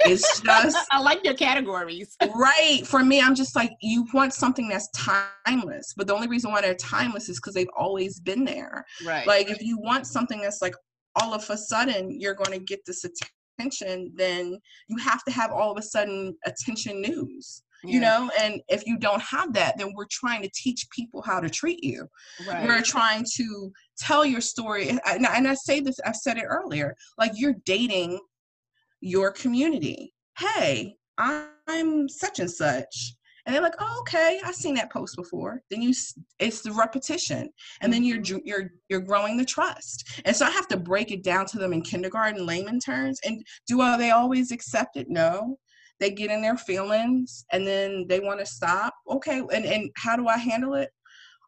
it's 0.00 0.40
just 0.40 0.76
I 0.90 1.00
like 1.00 1.24
your 1.24 1.34
categories. 1.34 2.16
right. 2.34 2.82
For 2.86 3.04
me, 3.04 3.20
I'm 3.20 3.34
just 3.34 3.56
like, 3.56 3.72
you 3.80 4.06
want 4.12 4.32
something 4.32 4.68
that's 4.68 4.88
timeless. 4.96 5.94
But 5.96 6.06
the 6.06 6.14
only 6.14 6.28
reason 6.28 6.50
why 6.50 6.60
they're 6.60 6.74
timeless 6.74 7.28
is 7.28 7.38
because 7.38 7.54
they've 7.54 7.66
always 7.76 8.20
been 8.20 8.44
there. 8.44 8.84
Right. 9.04 9.26
Like 9.26 9.50
if 9.50 9.62
you 9.62 9.78
want 9.78 10.06
something 10.06 10.40
that's 10.40 10.62
like 10.62 10.74
all 11.20 11.34
of 11.34 11.48
a 11.50 11.56
sudden 11.56 12.18
you're 12.20 12.34
going 12.34 12.58
to 12.58 12.64
get 12.64 12.80
this 12.86 13.04
attention, 13.04 14.12
then 14.14 14.58
you 14.88 14.96
have 14.98 15.24
to 15.24 15.32
have 15.32 15.50
all 15.50 15.72
of 15.72 15.78
a 15.78 15.82
sudden 15.82 16.36
attention 16.46 17.00
news 17.00 17.62
yeah. 17.84 17.94
you 17.94 18.00
know 18.00 18.30
and 18.40 18.60
if 18.68 18.86
you 18.86 18.98
don't 18.98 19.22
have 19.22 19.52
that 19.52 19.76
then 19.78 19.92
we're 19.94 20.06
trying 20.10 20.42
to 20.42 20.50
teach 20.54 20.86
people 20.90 21.22
how 21.22 21.40
to 21.40 21.48
treat 21.48 21.82
you. 21.82 22.06
Right. 22.46 22.66
we're 22.66 22.82
trying 22.82 23.24
to 23.36 23.72
tell 23.98 24.24
your 24.24 24.40
story 24.40 24.88
and 24.88 25.00
I, 25.04 25.16
and 25.36 25.46
I 25.46 25.54
say 25.54 25.80
this 25.80 25.98
i 26.04 26.12
said 26.12 26.38
it 26.38 26.44
earlier 26.44 26.94
like 27.18 27.32
you're 27.34 27.56
dating 27.64 28.20
your 29.00 29.30
community. 29.32 30.12
Hey 30.38 30.96
i'm 31.18 32.08
such 32.08 32.40
and 32.40 32.50
such. 32.50 33.14
And 33.46 33.54
they're 33.54 33.62
like 33.62 33.76
oh 33.78 33.98
okay 34.00 34.40
i've 34.44 34.54
seen 34.54 34.74
that 34.74 34.92
post 34.92 35.16
before. 35.16 35.62
Then 35.70 35.82
you 35.82 35.94
it's 36.38 36.60
the 36.60 36.72
repetition 36.72 37.50
and 37.80 37.92
then 37.92 38.04
you're 38.04 38.18
mm-hmm. 38.18 38.38
you're 38.44 38.72
you're 38.88 39.00
growing 39.00 39.36
the 39.36 39.44
trust. 39.44 40.20
And 40.24 40.34
so 40.34 40.46
i 40.46 40.50
have 40.50 40.68
to 40.68 40.76
break 40.76 41.12
it 41.12 41.22
down 41.22 41.46
to 41.46 41.58
them 41.58 41.72
in 41.72 41.82
kindergarten 41.82 42.44
layman 42.44 42.80
terms 42.80 43.20
and 43.24 43.44
do 43.66 43.78
they 43.96 44.10
always 44.10 44.50
accept 44.50 44.96
it? 44.96 45.08
No 45.08 45.58
they 46.00 46.10
get 46.10 46.30
in 46.30 46.42
their 46.42 46.56
feelings 46.56 47.44
and 47.52 47.66
then 47.66 48.06
they 48.08 48.20
want 48.20 48.40
to 48.40 48.46
stop 48.46 48.94
okay 49.10 49.42
and, 49.52 49.64
and 49.64 49.90
how 49.96 50.16
do 50.16 50.28
i 50.28 50.36
handle 50.36 50.74
it? 50.74 50.90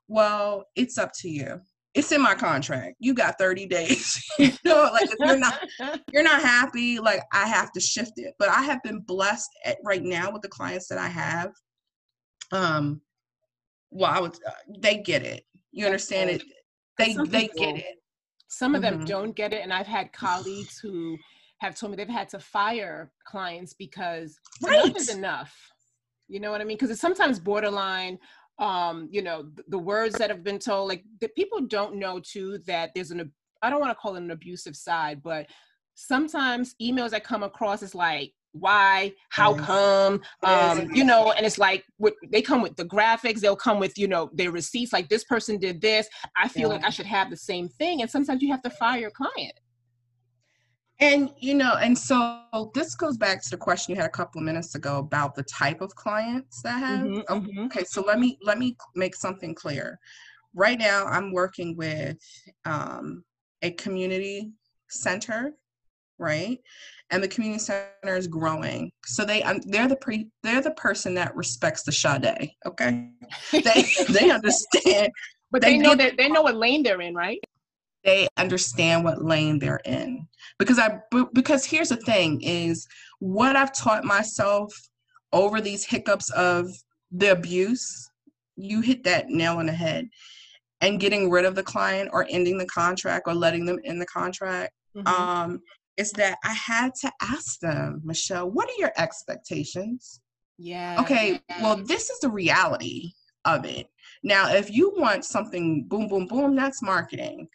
Well 0.09 0.65
it's 0.77 0.99
up 0.99 1.13
to 1.21 1.29
you. 1.29 1.61
It's 1.93 2.13
in 2.13 2.23
my 2.23 2.35
contract. 2.35 2.97
You 3.01 3.15
got 3.15 3.39
30 3.39 3.67
days 3.67 4.23
you 4.39 4.53
know 4.65 4.91
like 4.93 5.09
if 5.11 5.15
you're 5.19 5.39
not 5.39 5.61
you're 6.13 6.23
not 6.23 6.43
happy 6.43 6.99
like 6.99 7.23
i 7.33 7.47
have 7.47 7.73
to 7.73 7.81
shift 7.81 8.13
it. 8.17 8.35
But 8.39 8.49
i 8.49 8.63
have 8.63 8.83
been 8.83 9.01
blessed 9.01 9.51
at, 9.65 9.79
right 9.85 10.03
now 10.03 10.31
with 10.31 10.43
the 10.43 10.49
clients 10.49 10.89
that 10.89 10.99
i 10.99 11.09
have 11.09 11.53
um 12.53 13.01
well 13.91 14.11
i 14.13 14.21
would 14.21 14.35
uh, 14.47 14.51
they 14.79 14.99
get 14.99 15.23
it. 15.23 15.45
You 15.73 15.87
understand 15.87 16.31
it? 16.31 16.43
They 16.99 17.15
they 17.15 17.49
get 17.57 17.77
it. 17.77 17.97
Some 18.49 18.75
of 18.75 18.83
them 18.83 18.97
mm-hmm. 18.97 19.05
don't 19.05 19.37
get 19.37 19.53
it 19.53 19.63
and 19.63 19.73
i've 19.73 19.87
had 19.87 20.13
colleagues 20.13 20.79
who 20.79 21.17
have 21.61 21.75
told 21.75 21.91
me 21.91 21.97
they've 21.97 22.09
had 22.09 22.29
to 22.31 22.39
fire 22.39 23.13
clients 23.25 23.75
because 23.75 24.39
right. 24.63 24.85
enough 24.85 24.97
is 24.97 25.15
enough. 25.15 25.55
You 26.29 26.41
know 26.41 26.51
what 26.51 26.61
I 26.61 26.65
mean? 26.65 26.77
Because 26.77 26.91
it's 26.91 27.01
sometimes 27.01 27.39
borderline. 27.39 28.19
Um, 28.59 29.09
you 29.11 29.23
know, 29.23 29.45
the, 29.55 29.65
the 29.69 29.79
words 29.79 30.17
that 30.17 30.31
have 30.31 30.45
been 30.45 30.59
told, 30.59 30.89
like 30.89 31.05
the 31.21 31.29
people 31.29 31.61
don't 31.63 31.97
know 31.97 32.21
too 32.21 32.59
that 32.67 32.91
there's 32.95 33.11
an. 33.11 33.33
I 33.63 33.71
don't 33.71 33.81
want 33.81 33.91
to 33.91 33.95
call 33.95 34.17
it 34.17 34.23
an 34.23 34.31
abusive 34.31 34.75
side, 34.77 35.23
but 35.23 35.47
sometimes 35.95 36.75
emails 36.81 37.11
that 37.11 37.25
come 37.25 37.43
across 37.43 37.83
is 37.83 37.95
like 37.95 38.33
why 38.53 39.13
how 39.29 39.55
come 39.55 40.21
um 40.43 40.91
you 40.93 41.05
know 41.05 41.31
and 41.33 41.47
it's 41.47 41.59
like 41.59 41.85
what 41.99 42.15
they 42.33 42.43
come 42.43 42.63
with 42.63 42.75
the 42.75 42.85
graphics 42.85 43.39
they'll 43.39 43.55
come 43.55 43.79
with 43.79 43.97
you 43.97 44.09
know 44.09 44.29
their 44.33 44.51
receipts 44.51 44.93
like 44.93 45.09
this 45.09 45.23
person 45.23 45.57
did 45.57 45.81
this 45.81 46.09
i 46.37 46.49
feel 46.49 46.63
yeah. 46.63 46.75
like 46.75 46.85
i 46.85 46.91
should 46.91 47.07
have 47.07 47.31
the 47.31 47.37
same 47.37 47.69
thing 47.69 48.01
and 48.01 48.11
sometimes 48.11 48.43
you 48.43 48.51
have 48.51 48.63
to 48.63 48.71
fire 48.71 48.99
your 48.99 49.11
client 49.11 49.60
and 51.01 51.31
you 51.39 51.55
know, 51.55 51.75
and 51.81 51.97
so 51.97 52.41
this 52.75 52.95
goes 52.95 53.17
back 53.17 53.43
to 53.43 53.51
the 53.51 53.57
question 53.57 53.95
you 53.95 54.01
had 54.01 54.09
a 54.09 54.13
couple 54.13 54.39
of 54.39 54.45
minutes 54.45 54.75
ago 54.75 54.99
about 54.99 55.35
the 55.35 55.43
type 55.45 55.81
of 55.81 55.95
clients 55.95 56.61
that 56.63 56.79
have. 56.79 57.07
Mm-hmm, 57.07 57.33
okay, 57.33 57.81
mm-hmm. 57.81 57.85
so 57.87 58.03
let 58.03 58.19
me 58.19 58.39
let 58.43 58.59
me 58.59 58.77
make 58.95 59.17
something 59.17 59.55
clear. 59.55 59.99
Right 60.55 60.79
now, 60.79 61.07
I'm 61.07 61.33
working 61.33 61.77
with 61.77 62.19
um, 62.67 63.25
a 63.63 63.71
community 63.73 64.51
center, 64.91 65.55
right? 66.19 66.59
And 67.11 67.23
the 67.23 67.29
community 67.29 67.61
center 67.61 68.17
is 68.17 68.27
growing, 68.27 68.93
so 69.07 69.25
they 69.25 69.43
um, 69.43 69.61
they're 69.67 69.89
the 69.89 69.97
pre 69.97 70.29
they're 70.43 70.61
the 70.61 70.73
person 70.73 71.15
that 71.15 71.35
respects 71.35 71.83
the 71.83 71.93
Sade. 71.93 72.51
Okay, 72.67 73.09
they 73.53 73.87
they 74.11 74.31
understand, 74.31 75.11
but 75.51 75.63
they, 75.63 75.73
they 75.73 75.79
know 75.79 75.95
that 75.95 76.19
they 76.19 76.29
know 76.29 76.43
what 76.43 76.57
lane 76.57 76.83
they're 76.83 77.01
in, 77.01 77.15
right? 77.15 77.41
They 78.05 78.29
understand 78.37 79.05
what 79.05 79.25
lane 79.25 79.59
they're 79.59 79.81
in. 79.85 80.27
Because 80.59 80.79
i 80.79 81.01
because 81.33 81.65
here's 81.65 81.91
the 81.91 81.97
thing 81.97 82.41
is 82.43 82.87
what 83.19 83.57
i've 83.57 83.75
taught 83.75 84.05
myself 84.05 84.73
over 85.33 85.61
these 85.61 85.85
hiccups 85.85 86.31
of 86.31 86.69
the 87.13 87.31
abuse 87.33 88.11
you 88.57 88.81
hit 88.81 89.05
that 89.05 89.29
nail 89.29 89.59
on 89.59 89.67
the 89.67 89.73
head. 89.73 90.09
And 90.83 90.99
getting 90.99 91.31
rid 91.31 91.45
of 91.45 91.55
the 91.55 91.63
client 91.63 92.09
or 92.13 92.27
ending 92.31 92.57
the 92.57 92.67
contract 92.67 93.25
or 93.27 93.35
letting 93.35 93.67
them 93.67 93.79
in 93.85 93.99
the 93.99 94.07
contract 94.07 94.73
mm-hmm. 94.97 95.07
um, 95.07 95.61
is 95.97 96.11
that 96.13 96.39
i 96.45 96.53
had 96.53 96.95
to 97.03 97.13
ask 97.21 97.61
them 97.61 98.01
michelle 98.05 98.51
what 98.51 98.69
are 98.69 98.79
your 98.79 98.93
expectations? 98.97 100.21
Yeah 100.59 100.97
okay 101.01 101.41
well 101.61 101.77
this 101.77 102.11
is 102.11 102.21
the 102.21 102.31
reality 102.31 103.13
of 103.45 103.65
it. 103.65 103.89
Now 104.23 104.51
if 104.51 104.71
you 104.71 104.93
want 104.97 105.25
something 105.25 105.85
boom 105.85 106.09
boom 106.09 106.27
boom 106.27 106.55
that's 106.57 106.83
marketing 106.83 107.49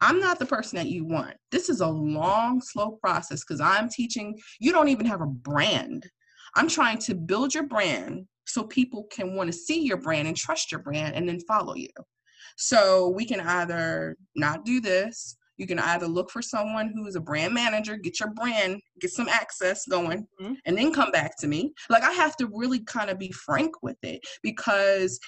I'm 0.00 0.20
not 0.20 0.38
the 0.38 0.46
person 0.46 0.76
that 0.76 0.88
you 0.88 1.04
want. 1.04 1.34
This 1.50 1.68
is 1.68 1.80
a 1.80 1.88
long, 1.88 2.60
slow 2.60 2.92
process 3.02 3.44
because 3.44 3.60
I'm 3.60 3.88
teaching, 3.88 4.38
you 4.60 4.72
don't 4.72 4.88
even 4.88 5.06
have 5.06 5.20
a 5.20 5.26
brand. 5.26 6.08
I'm 6.54 6.68
trying 6.68 6.98
to 6.98 7.14
build 7.14 7.54
your 7.54 7.64
brand 7.64 8.26
so 8.46 8.64
people 8.64 9.04
can 9.10 9.34
want 9.34 9.48
to 9.48 9.58
see 9.58 9.82
your 9.82 9.98
brand 9.98 10.28
and 10.28 10.36
trust 10.36 10.72
your 10.72 10.80
brand 10.80 11.14
and 11.14 11.28
then 11.28 11.40
follow 11.40 11.74
you. 11.74 11.88
So 12.56 13.08
we 13.08 13.24
can 13.24 13.40
either 13.40 14.16
not 14.34 14.64
do 14.64 14.80
this, 14.80 15.36
you 15.58 15.66
can 15.66 15.80
either 15.80 16.06
look 16.06 16.30
for 16.30 16.40
someone 16.40 16.92
who 16.94 17.06
is 17.06 17.16
a 17.16 17.20
brand 17.20 17.52
manager, 17.52 17.96
get 17.96 18.20
your 18.20 18.30
brand, 18.30 18.80
get 19.00 19.10
some 19.10 19.28
access 19.28 19.84
going, 19.86 20.26
mm-hmm. 20.40 20.54
and 20.64 20.78
then 20.78 20.94
come 20.94 21.10
back 21.10 21.36
to 21.38 21.48
me. 21.48 21.72
Like 21.90 22.04
I 22.04 22.12
have 22.12 22.36
to 22.36 22.48
really 22.54 22.80
kind 22.80 23.10
of 23.10 23.18
be 23.18 23.32
frank 23.32 23.82
with 23.82 23.96
it 24.02 24.20
because 24.42 25.18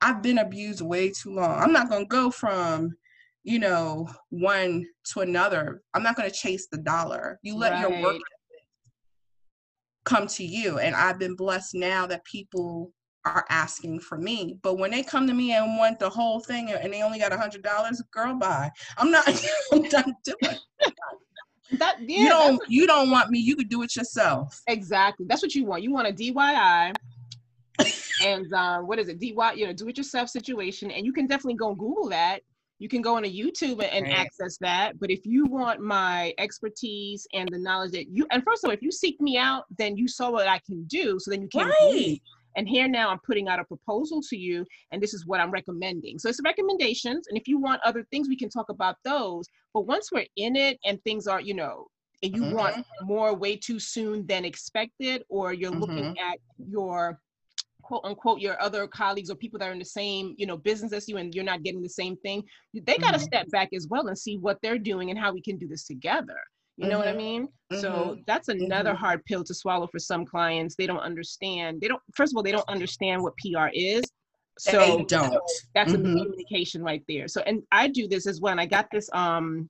I've 0.00 0.22
been 0.22 0.38
abused 0.38 0.80
way 0.80 1.10
too 1.10 1.34
long. 1.34 1.60
I'm 1.60 1.72
not 1.72 1.90
going 1.90 2.04
to 2.04 2.08
go 2.08 2.30
from 2.30 2.94
you 3.42 3.58
know, 3.58 4.08
one 4.30 4.84
to 5.12 5.20
another. 5.20 5.82
I'm 5.94 6.02
not 6.02 6.16
going 6.16 6.28
to 6.28 6.34
chase 6.34 6.68
the 6.70 6.78
dollar. 6.78 7.38
You 7.42 7.56
let 7.56 7.72
right. 7.72 7.90
your 7.90 8.02
work 8.02 8.20
come 10.04 10.26
to 10.26 10.44
you. 10.44 10.78
And 10.78 10.94
I've 10.94 11.18
been 11.18 11.36
blessed 11.36 11.74
now 11.74 12.06
that 12.06 12.24
people 12.24 12.92
are 13.24 13.44
asking 13.50 14.00
for 14.00 14.18
me. 14.18 14.58
But 14.62 14.78
when 14.78 14.90
they 14.90 15.02
come 15.02 15.26
to 15.26 15.34
me 15.34 15.52
and 15.52 15.78
want 15.78 15.98
the 15.98 16.08
whole 16.08 16.40
thing 16.40 16.70
and 16.70 16.92
they 16.92 17.02
only 17.02 17.18
got 17.18 17.32
a 17.32 17.38
hundred 17.38 17.62
dollars, 17.62 18.02
girl, 18.12 18.34
bye. 18.34 18.70
I'm 18.98 19.10
not 19.10 19.26
I'm 19.72 19.82
done 19.84 20.14
doing 20.24 20.56
that 21.78 21.98
yeah, 22.00 22.22
you 22.22 22.28
don't 22.28 22.62
you 22.68 22.86
don't 22.86 23.10
want 23.10 23.30
me, 23.30 23.38
you 23.38 23.54
could 23.54 23.68
do 23.68 23.82
it 23.82 23.94
yourself. 23.94 24.60
Exactly. 24.66 25.26
That's 25.28 25.42
what 25.42 25.54
you 25.54 25.64
want. 25.64 25.82
You 25.82 25.92
want 25.92 26.08
a 26.08 26.12
DIY. 26.12 26.94
and 28.24 28.52
um, 28.52 28.86
what 28.86 28.98
is 28.98 29.08
it? 29.08 29.20
DIY, 29.20 29.56
you 29.56 29.66
know, 29.66 29.72
do 29.72 29.88
it 29.88 29.96
yourself 29.96 30.28
situation. 30.28 30.90
And 30.90 31.06
you 31.06 31.12
can 31.12 31.26
definitely 31.26 31.54
go 31.54 31.74
Google 31.74 32.08
that 32.08 32.40
you 32.80 32.88
can 32.88 33.02
go 33.02 33.14
on 33.14 33.24
a 33.24 33.32
YouTube 33.32 33.86
and, 33.92 34.06
Right. 34.06 34.18
access 34.18 34.56
that. 34.58 34.98
But 34.98 35.10
if 35.10 35.24
you 35.24 35.44
want 35.44 35.80
my 35.80 36.34
expertise 36.38 37.26
and 37.34 37.48
the 37.52 37.58
knowledge 37.58 37.92
that 37.92 38.08
you, 38.08 38.26
and 38.30 38.42
first 38.42 38.64
of 38.64 38.68
all, 38.68 38.74
if 38.74 38.82
you 38.82 38.90
seek 38.90 39.20
me 39.20 39.36
out, 39.36 39.64
then 39.78 39.96
you 39.96 40.08
saw 40.08 40.30
what 40.30 40.48
I 40.48 40.58
can 40.66 40.84
do. 40.84 41.18
So 41.20 41.30
then 41.30 41.42
you 41.42 41.48
to 41.50 41.64
me. 41.66 41.72
Right. 41.72 42.22
And 42.56 42.68
here 42.68 42.88
now 42.88 43.10
I'm 43.10 43.20
putting 43.20 43.48
out 43.48 43.60
a 43.60 43.64
proposal 43.64 44.20
to 44.30 44.36
you, 44.36 44.66
and 44.90 45.00
this 45.00 45.14
is 45.14 45.24
what 45.26 45.40
I'm 45.40 45.52
recommending. 45.52 46.18
So 46.18 46.28
it's 46.28 46.40
recommendations. 46.42 47.28
And 47.28 47.38
if 47.38 47.46
you 47.46 47.60
want 47.60 47.80
other 47.84 48.02
things, 48.10 48.28
we 48.28 48.36
can 48.36 48.48
talk 48.48 48.70
about 48.70 48.96
those. 49.04 49.46
But 49.72 49.82
once 49.82 50.10
we're 50.10 50.26
in 50.36 50.56
it 50.56 50.78
and 50.84 51.00
things 51.04 51.28
are, 51.28 51.40
you 51.40 51.54
know, 51.54 51.86
and 52.22 52.34
you 52.34 52.54
want 52.54 52.76
mm-hmm. 52.76 53.06
more 53.06 53.34
way 53.34 53.56
too 53.56 53.78
soon 53.78 54.26
than 54.26 54.44
expected, 54.44 55.22
or 55.28 55.52
you're 55.52 55.70
looking 55.70 56.14
mm-hmm. 56.14 56.32
at 56.32 56.38
your 56.68 57.20
quote 57.90 58.04
unquote 58.04 58.38
your 58.40 58.60
other 58.62 58.86
colleagues 58.86 59.30
or 59.30 59.34
people 59.34 59.58
that 59.58 59.68
are 59.68 59.72
in 59.72 59.78
the 59.80 59.84
same 59.84 60.32
you 60.38 60.46
know 60.46 60.56
business 60.56 60.92
as 60.92 61.08
you 61.08 61.16
and 61.16 61.34
you're 61.34 61.42
not 61.42 61.64
getting 61.64 61.82
the 61.82 61.88
same 61.88 62.16
thing 62.18 62.40
they 62.72 62.96
got 62.98 63.10
to 63.10 63.18
Mhm. 63.18 63.22
step 63.22 63.50
back 63.50 63.68
as 63.72 63.88
well 63.88 64.06
and 64.06 64.16
see 64.16 64.36
what 64.38 64.58
they're 64.62 64.78
doing 64.78 65.10
and 65.10 65.18
how 65.18 65.32
we 65.32 65.42
can 65.42 65.56
do 65.58 65.66
this 65.66 65.84
together 65.88 66.38
you 66.76 66.86
know 66.86 66.98
what 66.98 67.08
i 67.08 67.12
Mhm. 67.12 67.16
mean 67.16 67.48
so 67.72 68.16
that's 68.28 68.46
another 68.46 68.92
Mhm. 68.92 68.96
hard 69.04 69.24
pill 69.24 69.42
to 69.42 69.52
swallow 69.52 69.88
for 69.88 69.98
some 69.98 70.24
clients 70.24 70.76
they 70.76 70.86
don't 70.86 71.00
understand 71.10 71.80
they 71.80 71.88
don't 71.88 72.02
first 72.14 72.32
of 72.32 72.36
all 72.36 72.44
they 72.44 72.52
don't 72.52 72.68
understand 72.76 73.20
what 73.24 73.34
pr 73.42 73.66
is 73.74 74.04
so 74.56 74.78
they 74.78 75.02
don't. 75.02 75.34
that's 75.74 75.92
a 75.92 75.96
Mhm. 75.98 76.14
miscommunication 76.14 76.80
right 76.90 77.02
there 77.08 77.26
so 77.26 77.40
and 77.48 77.60
i 77.72 77.88
do 77.88 78.06
this 78.06 78.24
as 78.28 78.40
well 78.40 78.52
and 78.52 78.60
i 78.60 78.66
got 78.66 78.86
this 78.92 79.10
um 79.12 79.68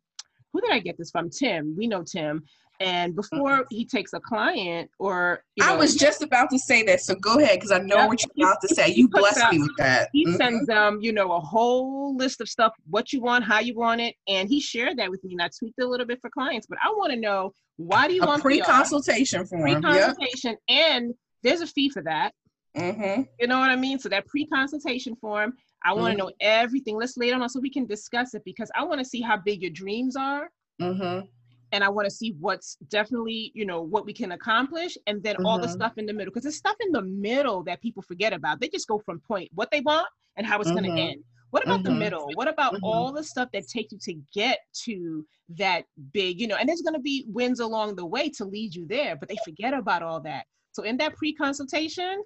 who 0.52 0.60
did 0.60 0.72
i 0.72 0.78
get 0.78 0.98
this 0.98 1.10
from 1.10 1.30
tim 1.30 1.74
we 1.74 1.86
know 1.86 2.02
tim 2.02 2.44
and 2.80 3.14
before 3.14 3.66
he 3.70 3.84
takes 3.84 4.12
a 4.14 4.20
client 4.20 4.90
or 4.98 5.44
you 5.56 5.64
know 5.64 5.74
I 5.74 5.76
was 5.76 5.94
just 5.94 6.22
about 6.22 6.48
to 6.50 6.58
say 6.58 6.82
that, 6.84 7.00
so 7.02 7.14
go 7.14 7.38
ahead 7.38 7.58
because 7.58 7.70
I 7.72 7.78
know 7.78 7.96
Yep. 7.96 8.08
what 8.08 8.22
you're 8.36 8.46
about 8.48 8.60
to 8.62 8.74
say. 8.74 8.88
You 8.88 9.06
blessed 9.08 9.38
out- 9.38 9.52
me 9.52 9.58
with 9.60 9.76
that. 9.78 10.08
he 10.12 10.26
Mhm. 10.26 10.36
sends 10.36 10.66
them 10.66 10.98
you 11.02 11.12
know 11.12 11.32
a 11.32 11.40
whole 11.40 12.16
list 12.16 12.40
of 12.40 12.48
stuff 12.48 12.72
what 12.88 13.12
you 13.12 13.20
want 13.20 13.44
how 13.44 13.60
you 13.60 13.74
want 13.74 14.00
it 14.00 14.14
and 14.26 14.48
he 14.48 14.60
shared 14.60 14.96
that 14.98 15.10
with 15.10 15.22
me 15.24 15.32
and 15.32 15.42
i 15.42 15.48
tweaked 15.58 15.74
it 15.78 15.84
a 15.84 15.88
little 15.88 16.06
bit 16.06 16.20
for 16.20 16.30
clients 16.30 16.66
but 16.66 16.78
i 16.82 16.88
want 16.90 17.12
to 17.12 17.18
know 17.18 17.52
why 17.76 18.08
do 18.08 18.14
you 18.14 18.22
a 18.22 18.26
want 18.26 18.42
pre-consultation 18.42 19.46
form. 19.46 19.62
Pre-consultation 19.62 20.56
and 20.68 21.14
there's 21.42 21.60
a 21.60 21.66
fee 21.66 21.88
for 21.90 22.02
that 22.02 22.32
Mm-hmm. 22.76 23.22
you 23.40 23.46
know 23.48 23.58
what 23.58 23.70
i 23.70 23.76
mean 23.76 23.98
so 23.98 24.08
that 24.08 24.26
pre-consultation 24.26 25.16
form 25.16 25.52
i 25.84 25.92
want 25.92 26.12
to 26.12 26.16
know 26.18 26.30
everything 26.40 26.96
let's 26.96 27.16
lay 27.16 27.28
it 27.28 27.32
on 27.34 27.48
so 27.48 27.58
we 27.60 27.70
can 27.70 27.84
discuss 27.86 28.32
it 28.34 28.42
because 28.44 28.70
i 28.76 28.82
want 28.84 28.98
to 29.00 29.04
see 29.04 29.20
how 29.20 29.36
big 29.36 29.60
your 29.62 29.70
dreams 29.72 30.14
are 30.16 30.50
Mm-hmm. 30.80 31.26
And 31.72 31.84
I 31.84 31.88
want 31.88 32.06
to 32.06 32.10
see 32.10 32.34
what's 32.40 32.76
definitely, 32.88 33.52
you 33.54 33.64
know, 33.64 33.80
what 33.82 34.06
we 34.06 34.12
can 34.12 34.32
accomplish, 34.32 34.96
and 35.06 35.22
then 35.22 35.36
all 35.44 35.58
the 35.58 35.66
Mhm. 35.66 35.70
stuff 35.70 35.98
in 35.98 36.06
the 36.06 36.12
middle. 36.12 36.30
Because 36.30 36.44
there's 36.44 36.56
stuff 36.56 36.76
in 36.80 36.92
the 36.92 37.02
middle 37.02 37.62
that 37.64 37.80
people 37.80 38.02
forget 38.02 38.32
about. 38.32 38.60
They 38.60 38.68
just 38.68 38.88
go 38.88 38.98
from 38.98 39.20
point 39.20 39.50
what 39.54 39.70
they 39.70 39.80
want 39.80 40.08
and 40.36 40.46
how 40.46 40.60
it's 40.60 40.70
going 40.70 40.84
Mhm. 40.84 40.94
to 40.94 41.00
end. 41.00 41.24
What 41.50 41.64
about 41.64 41.82
the 41.82 41.90
Mhm. 41.90 41.98
middle? 41.98 42.34
What 42.34 42.48
about 42.48 42.74
Mhm. 42.74 42.80
all 42.82 43.12
the 43.12 43.24
stuff 43.24 43.50
that 43.52 43.66
take 43.66 43.90
you 43.92 43.98
to 43.98 44.14
get 44.32 44.60
to 44.84 45.26
that 45.50 45.84
big, 46.12 46.40
you 46.40 46.46
know? 46.46 46.56
And 46.56 46.68
there's 46.68 46.82
going 46.82 46.94
to 46.94 47.00
be 47.00 47.24
wins 47.28 47.60
along 47.60 47.96
the 47.96 48.06
way 48.06 48.30
to 48.30 48.44
lead 48.44 48.74
you 48.74 48.86
there, 48.86 49.16
but 49.16 49.28
they 49.28 49.36
forget 49.36 49.74
about 49.74 50.02
all 50.02 50.20
that. 50.20 50.46
So 50.72 50.84
in 50.84 50.96
that 50.98 51.16
pre-consultation, 51.16 52.22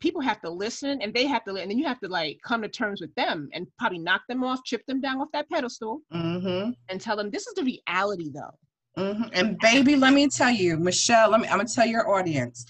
people 0.00 0.22
have 0.22 0.40
to 0.40 0.50
listen 0.50 1.02
and 1.02 1.12
they 1.12 1.26
have 1.26 1.44
to, 1.44 1.54
and 1.56 1.70
then 1.70 1.78
you 1.78 1.84
have 1.86 2.00
to 2.00 2.08
like 2.08 2.40
come 2.42 2.62
to 2.62 2.68
terms 2.68 3.00
with 3.00 3.14
them 3.14 3.50
and 3.52 3.66
probably 3.78 3.98
knock 3.98 4.22
them 4.26 4.42
off, 4.42 4.64
chip 4.64 4.84
them 4.86 5.00
down 5.00 5.20
off 5.20 5.28
that 5.32 5.48
pedestal, 5.50 6.00
Mm-hmm. 6.12 6.70
and 6.88 7.00
tell 7.00 7.16
them 7.16 7.30
this 7.30 7.46
is 7.46 7.54
the 7.54 7.62
reality, 7.62 8.30
though. 8.34 8.58
Mm-hmm. 8.96 9.22
And 9.32 9.58
baby, 9.58 9.96
let 9.96 10.12
me 10.12 10.28
tell 10.28 10.50
you, 10.50 10.76
Michelle, 10.76 11.30
let 11.30 11.40
me 11.40 11.48
I'm 11.48 11.58
gonna 11.58 11.68
tell 11.68 11.86
your 11.86 12.10
audience. 12.10 12.66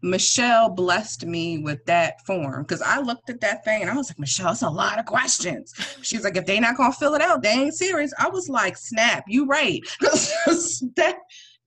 Michelle 0.00 0.70
blessed 0.70 1.26
me 1.26 1.58
with 1.58 1.84
that 1.86 2.24
form 2.24 2.62
because 2.62 2.80
I 2.82 3.00
looked 3.00 3.30
at 3.30 3.40
that 3.40 3.64
thing 3.64 3.82
and 3.82 3.90
I 3.90 3.96
was 3.96 4.10
like, 4.10 4.18
Michelle, 4.18 4.52
it's 4.52 4.62
a 4.62 4.70
lot 4.70 4.98
of 4.98 5.06
questions. 5.06 5.74
She's 6.02 6.22
like, 6.22 6.36
if 6.36 6.46
they 6.46 6.60
not 6.60 6.76
gonna 6.76 6.92
fill 6.92 7.14
it 7.14 7.20
out, 7.20 7.42
they 7.42 7.50
ain't 7.50 7.74
serious. 7.74 8.12
I 8.18 8.28
was 8.28 8.48
like, 8.48 8.76
snap, 8.76 9.24
you 9.26 9.46
right. 9.46 9.80
that 10.00 11.16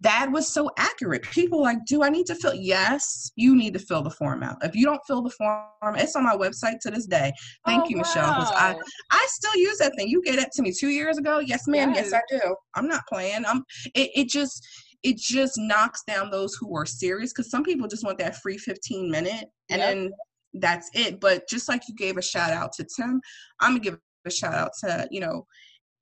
that 0.01 0.31
was 0.31 0.51
so 0.51 0.69
accurate. 0.77 1.21
People 1.23 1.61
like, 1.61 1.77
do 1.85 2.03
I 2.03 2.09
need 2.09 2.25
to 2.25 2.35
fill? 2.35 2.53
Yes, 2.55 3.31
you 3.35 3.55
need 3.55 3.73
to 3.73 3.79
fill 3.79 4.01
the 4.01 4.09
form 4.09 4.41
out. 4.43 4.57
If 4.63 4.75
you 4.75 4.85
don't 4.85 5.01
fill 5.07 5.21
the 5.21 5.29
form, 5.29 5.95
it's 5.95 6.15
on 6.15 6.23
my 6.23 6.35
website 6.35 6.79
to 6.81 6.91
this 6.91 7.05
day. 7.05 7.31
Thank 7.65 7.83
Oh, 7.85 7.89
you, 7.89 7.97
Michelle, 7.97 8.33
because 8.33 8.51
I. 8.51 8.75
I 9.11 9.27
still 9.29 9.55
use 9.61 9.77
that 9.77 9.93
thing. 9.95 10.07
You 10.07 10.21
gave 10.23 10.37
that 10.37 10.51
to 10.53 10.61
me 10.63 10.73
two 10.77 10.89
years 10.89 11.17
ago. 11.17 11.39
Yes, 11.39 11.67
ma'am. 11.67 11.93
Yes, 11.93 12.09
Yes. 12.11 12.21
I 12.31 12.35
do. 12.37 12.55
I'm 12.75 12.87
not 12.87 13.03
playing. 13.07 13.45
I'm. 13.45 13.63
It, 13.93 14.09
it 14.15 14.27
just 14.29 14.67
it 15.03 15.17
just 15.17 15.53
knocks 15.57 16.03
down 16.07 16.29
those 16.29 16.55
who 16.55 16.75
are 16.75 16.85
serious 16.85 17.31
because 17.33 17.49
some 17.49 17.63
people 17.63 17.87
just 17.87 18.03
want 18.03 18.17
that 18.19 18.35
free 18.37 18.57
15 18.57 19.09
minute 19.09 19.45
and 19.69 19.79
Yep. 19.79 19.89
then 19.89 20.11
that's 20.53 20.89
it. 20.93 21.19
But 21.19 21.47
just 21.49 21.67
like 21.69 21.81
you 21.87 21.95
gave 21.95 22.17
a 22.17 22.21
shout 22.21 22.51
out 22.51 22.71
to 22.73 22.85
Tim, 22.95 23.21
I'm 23.59 23.71
gonna 23.71 23.79
give 23.79 23.97
a 24.25 24.31
shout 24.31 24.53
out 24.53 24.71
to 24.83 25.07
you 25.11 25.19
know 25.19 25.45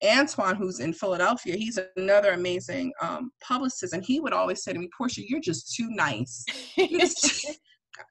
Antoine, 0.04 0.56
who's 0.56 0.80
in 0.80 0.94
Philadelphia. 0.94 1.56
He's 1.58 1.78
another 1.98 2.32
amazing 2.32 2.94
um, 3.02 3.32
publicist, 3.42 3.94
and 3.94 4.04
he 4.04 4.20
would 4.20 4.34
always 4.34 4.64
say 4.64 4.72
to 4.74 4.80
me, 4.80 4.90
"Portia, 4.98 5.22
you're 5.28 5.42
just 5.42 5.76
too 5.76 5.90
nice." 5.90 6.46
You're 6.78 7.00
just- 7.02 7.46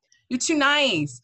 you're 0.29 0.38
too 0.38 0.57
nice. 0.59 1.20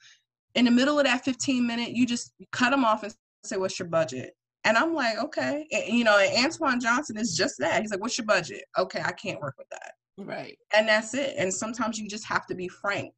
In 0.54 0.64
the 0.64 0.70
middle 0.70 0.98
of 0.98 1.04
that 1.04 1.24
15 1.24 1.66
minute, 1.66 1.90
you 1.90 2.06
just 2.06 2.32
cut 2.52 2.70
them 2.70 2.84
off 2.84 3.02
and 3.02 3.14
say, 3.44 3.56
What's 3.56 3.78
your 3.78 3.88
budget? 3.88 4.34
And 4.64 4.78
I'm 4.78 4.94
like, 4.94 5.18
Okay. 5.18 5.66
And, 5.72 5.98
you 5.98 6.04
know, 6.04 6.16
Antoine 6.38 6.80
Johnson 6.80 7.18
is 7.18 7.36
just 7.36 7.56
that. 7.58 7.82
He's 7.82 7.90
like, 7.90 8.00
What's 8.00 8.16
your 8.16 8.24
budget? 8.26 8.62
Okay, 8.78 9.02
I 9.04 9.12
can't 9.12 9.40
work 9.40 9.56
with 9.58 9.66
that. 9.70 9.92
right. 10.18 10.56
And 10.74 10.88
that's 10.88 11.12
it. 11.14 11.34
And 11.36 11.52
sometimes 11.52 11.98
you 11.98 12.08
just 12.08 12.24
have 12.26 12.46
to 12.46 12.54
be 12.54 12.68
frank. 12.68 13.12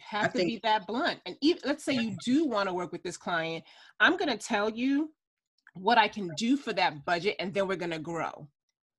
Have 0.00 0.24
I 0.24 0.26
to 0.28 0.32
think- 0.38 0.48
be 0.48 0.60
that 0.64 0.86
blunt. 0.86 1.20
And 1.26 1.36
even 1.40 1.62
let's 1.64 1.84
say 1.84 1.92
you 1.94 2.16
do 2.24 2.46
want 2.46 2.68
to 2.68 2.74
work 2.74 2.90
with 2.92 3.02
this 3.02 3.16
client, 3.16 3.64
I'm 4.00 4.16
gonna 4.16 4.36
tell 4.36 4.68
you 4.68 5.10
what 5.74 5.98
I 5.98 6.08
can 6.08 6.34
do 6.34 6.56
for 6.56 6.72
that 6.74 7.04
budget, 7.04 7.36
and 7.38 7.52
then 7.54 7.68
we're 7.68 7.76
gonna 7.76 7.98
grow. 7.98 8.48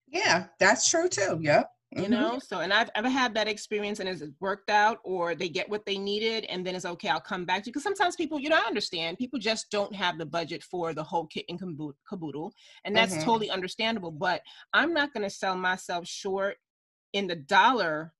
Yeah, 0.07 0.47
that's 0.59 0.89
true 0.89 1.07
too. 1.09 1.39
Yep. 1.41 1.69
You 1.93 2.07
Mhm. 2.07 2.09
know, 2.09 2.39
so 2.39 2.61
and 2.61 2.71
I've 2.73 2.89
ever 2.95 3.09
had 3.09 3.33
that 3.33 3.49
experience 3.49 3.99
and 3.99 4.07
it's 4.07 4.23
worked 4.39 4.69
out, 4.69 4.99
or 5.03 5.35
they 5.35 5.49
get 5.49 5.67
what 5.69 5.85
they 5.85 5.97
needed, 5.97 6.45
and 6.45 6.65
then 6.65 6.73
it's 6.73 6.85
okay. 6.85 7.09
I'll 7.09 7.19
come 7.19 7.45
back 7.45 7.63
to 7.63 7.67
you 7.67 7.73
because 7.73 7.83
sometimes 7.83 8.15
people, 8.15 8.39
you 8.39 8.47
know, 8.49 8.55
I 8.55 8.65
understand 8.65 9.17
people 9.17 9.39
just 9.39 9.69
don't 9.71 9.93
have 9.93 10.17
the 10.17 10.25
budget 10.25 10.63
for 10.63 10.93
the 10.93 11.03
whole 11.03 11.27
kit 11.27 11.45
and 11.49 11.59
caboodle, 11.59 12.53
and 12.85 12.95
that's 12.95 13.11
Mhm. 13.11 13.23
totally 13.23 13.49
understandable. 13.49 14.11
But 14.11 14.41
I'm 14.73 14.93
not 14.93 15.13
gonna 15.13 15.29
sell 15.29 15.57
myself 15.57 16.07
short 16.07 16.57
in 17.11 17.27
the 17.27 17.35
dollar, 17.35 18.13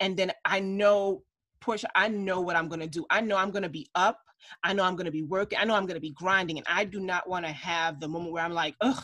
and 0.00 0.16
then 0.16 0.32
I 0.46 0.60
know 0.60 1.24
Portia, 1.62 1.88
I 1.94 2.08
know 2.08 2.40
what 2.40 2.56
I'm 2.56 2.68
going 2.68 2.80
to 2.80 2.86
do. 2.86 3.06
I 3.10 3.20
know 3.20 3.36
I'm 3.36 3.50
going 3.50 3.62
to 3.62 3.68
be 3.68 3.88
up. 3.94 4.18
I 4.64 4.72
know 4.72 4.82
I'm 4.82 4.96
going 4.96 5.06
to 5.06 5.12
be 5.12 5.22
working. 5.22 5.58
I 5.58 5.64
know 5.64 5.74
I'm 5.74 5.86
going 5.86 5.94
to 5.94 6.00
be 6.00 6.10
grinding. 6.10 6.58
And 6.58 6.66
I 6.68 6.84
do 6.84 7.00
not 7.00 7.28
want 7.28 7.46
to 7.46 7.52
have 7.52 8.00
the 8.00 8.08
moment 8.08 8.32
where 8.32 8.44
I'm 8.44 8.52
like, 8.52 8.74
ugh, 8.80 9.02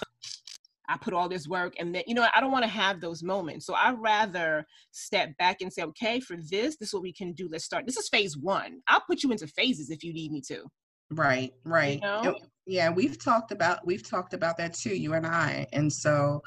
I 0.88 0.96
put 0.98 1.14
all 1.14 1.28
this 1.28 1.46
work. 1.46 1.74
And 1.78 1.94
then, 1.94 2.02
you 2.06 2.14
know, 2.14 2.26
I 2.34 2.40
don't 2.40 2.50
want 2.50 2.64
to 2.64 2.70
have 2.70 3.00
those 3.00 3.22
moments. 3.22 3.64
So 3.66 3.74
I'd 3.74 4.00
rather 4.00 4.66
step 4.90 5.36
back 5.38 5.60
and 5.60 5.72
say, 5.72 5.82
okay, 5.82 6.18
for 6.18 6.36
this, 6.36 6.76
this 6.76 6.88
is 6.88 6.94
what 6.94 7.02
we 7.02 7.12
can 7.12 7.32
do. 7.32 7.48
Let's 7.50 7.64
start. 7.64 7.86
This 7.86 7.96
is 7.96 8.08
phase 8.08 8.36
one. 8.36 8.80
I'll 8.88 9.02
put 9.06 9.22
you 9.22 9.30
into 9.30 9.46
phases 9.46 9.90
if 9.90 10.02
you 10.02 10.12
need 10.12 10.32
me 10.32 10.40
to. 10.48 10.64
Right, 11.10 11.52
right. 11.64 12.00
know? 12.02 12.20
And- 12.24 12.36
Yeah, 12.66 12.90
we've 12.90 13.22
talked 13.22 13.52
about 13.52 13.86
we've 13.86 14.06
talked 14.06 14.34
about 14.34 14.58
that 14.58 14.74
too, 14.74 14.94
you 14.94 15.14
and 15.14 15.26
I. 15.26 15.66
And 15.72 15.90
so 15.90 16.42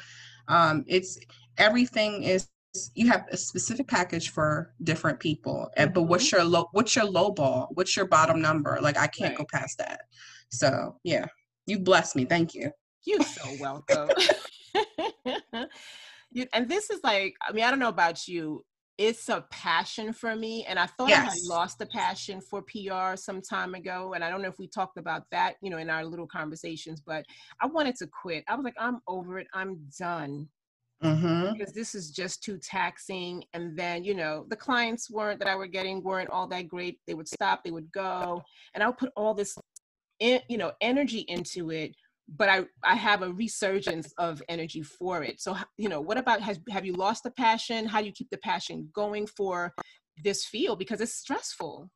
um 0.47 0.83
it's 0.87 1.17
everything 1.57 2.23
is 2.23 2.47
you 2.95 3.09
have 3.09 3.25
a 3.31 3.37
specific 3.37 3.87
package 3.87 4.29
for 4.29 4.73
different 4.83 5.19
people. 5.19 5.69
And 5.77 5.93
but 5.93 6.03
what's 6.03 6.27
mm-hmm. 6.27 6.37
your 6.37 6.45
low 6.45 6.67
what's 6.71 6.95
your 6.95 7.05
low 7.05 7.31
ball? 7.31 7.69
What's 7.73 7.95
your 7.95 8.07
bottom 8.07 8.41
number? 8.41 8.77
Like 8.81 8.97
I 8.97 9.07
can't 9.07 9.37
go 9.37 9.45
past 9.51 9.77
that. 9.77 10.01
So 10.49 10.97
yeah. 11.03 11.25
You 11.67 11.79
bless 11.79 12.15
me. 12.15 12.25
Thank 12.25 12.53
you. 12.53 12.71
You're 13.05 13.23
so 13.23 13.49
welcome. 13.59 14.09
you, 16.31 16.45
and 16.53 16.67
this 16.67 16.89
is 16.89 16.99
like, 17.03 17.35
I 17.41 17.51
mean, 17.51 17.63
I 17.63 17.69
don't 17.69 17.79
know 17.79 17.89
about 17.89 18.27
you. 18.27 18.65
It's 18.97 19.29
a 19.29 19.45
passion 19.49 20.13
for 20.13 20.35
me. 20.35 20.65
And 20.67 20.77
I 20.77 20.85
thought 20.85 21.11
I 21.11 21.15
had 21.15 21.33
lost 21.45 21.79
the 21.79 21.87
passion 21.87 22.41
for 22.41 22.61
PR 22.63 23.15
some 23.15 23.41
time 23.41 23.73
ago. 23.73 24.13
And 24.13 24.23
I 24.23 24.29
don't 24.29 24.41
know 24.41 24.49
if 24.49 24.59
we 24.59 24.67
talked 24.67 24.97
about 24.97 25.23
that, 25.31 25.55
you 25.61 25.69
know, 25.69 25.77
in 25.77 25.89
our 25.89 26.05
little 26.05 26.27
conversations, 26.27 27.01
but 27.03 27.25
I 27.61 27.67
wanted 27.67 27.95
to 27.97 28.07
quit. 28.07 28.43
I 28.47 28.55
was 28.55 28.63
like, 28.63 28.75
I'm 28.77 28.99
over 29.07 29.39
it. 29.39 29.47
I'm 29.53 29.79
done 29.97 30.47
Mm-hmm. 31.03 31.53
because 31.53 31.73
this 31.73 31.95
is 31.95 32.11
just 32.11 32.43
too 32.43 32.59
taxing. 32.59 33.43
And 33.53 33.75
then, 33.75 34.03
you 34.03 34.13
know, 34.13 34.45
the 34.49 34.55
clients 34.55 35.09
weren't 35.09 35.39
that 35.39 35.47
I 35.47 35.55
were 35.55 35.65
getting 35.65 36.03
weren't 36.03 36.29
all 36.29 36.47
that 36.49 36.67
great. 36.67 36.99
They 37.07 37.15
would 37.15 37.27
stop, 37.27 37.63
they 37.63 37.71
would 37.71 37.91
go, 37.91 38.43
and 38.75 38.83
I'll 38.83 38.93
put 38.93 39.11
all 39.15 39.33
this, 39.33 39.57
in, 40.19 40.41
you 40.47 40.59
know, 40.59 40.73
energy 40.79 41.25
into 41.27 41.71
it. 41.71 41.95
But 42.37 42.49
I, 42.49 42.65
I 42.83 42.95
have 42.95 43.23
a 43.23 43.33
resurgence 43.33 44.13
of 44.19 44.43
energy 44.47 44.83
for 44.83 45.23
it. 45.23 45.41
So, 45.41 45.57
you 45.77 45.89
know, 45.89 45.99
what 45.99 46.19
about 46.19 46.39
has 46.41 46.59
have 46.69 46.85
you 46.85 46.93
lost 46.93 47.23
the 47.23 47.31
passion? 47.31 47.87
How 47.87 47.99
do 47.99 48.05
you 48.05 48.13
keep 48.13 48.29
the 48.29 48.37
passion 48.37 48.87
going 48.93 49.25
for 49.25 49.73
this 50.23 50.45
field 50.45 50.77
because 50.77 51.01
it's 51.01 51.15
stressful? 51.15 51.89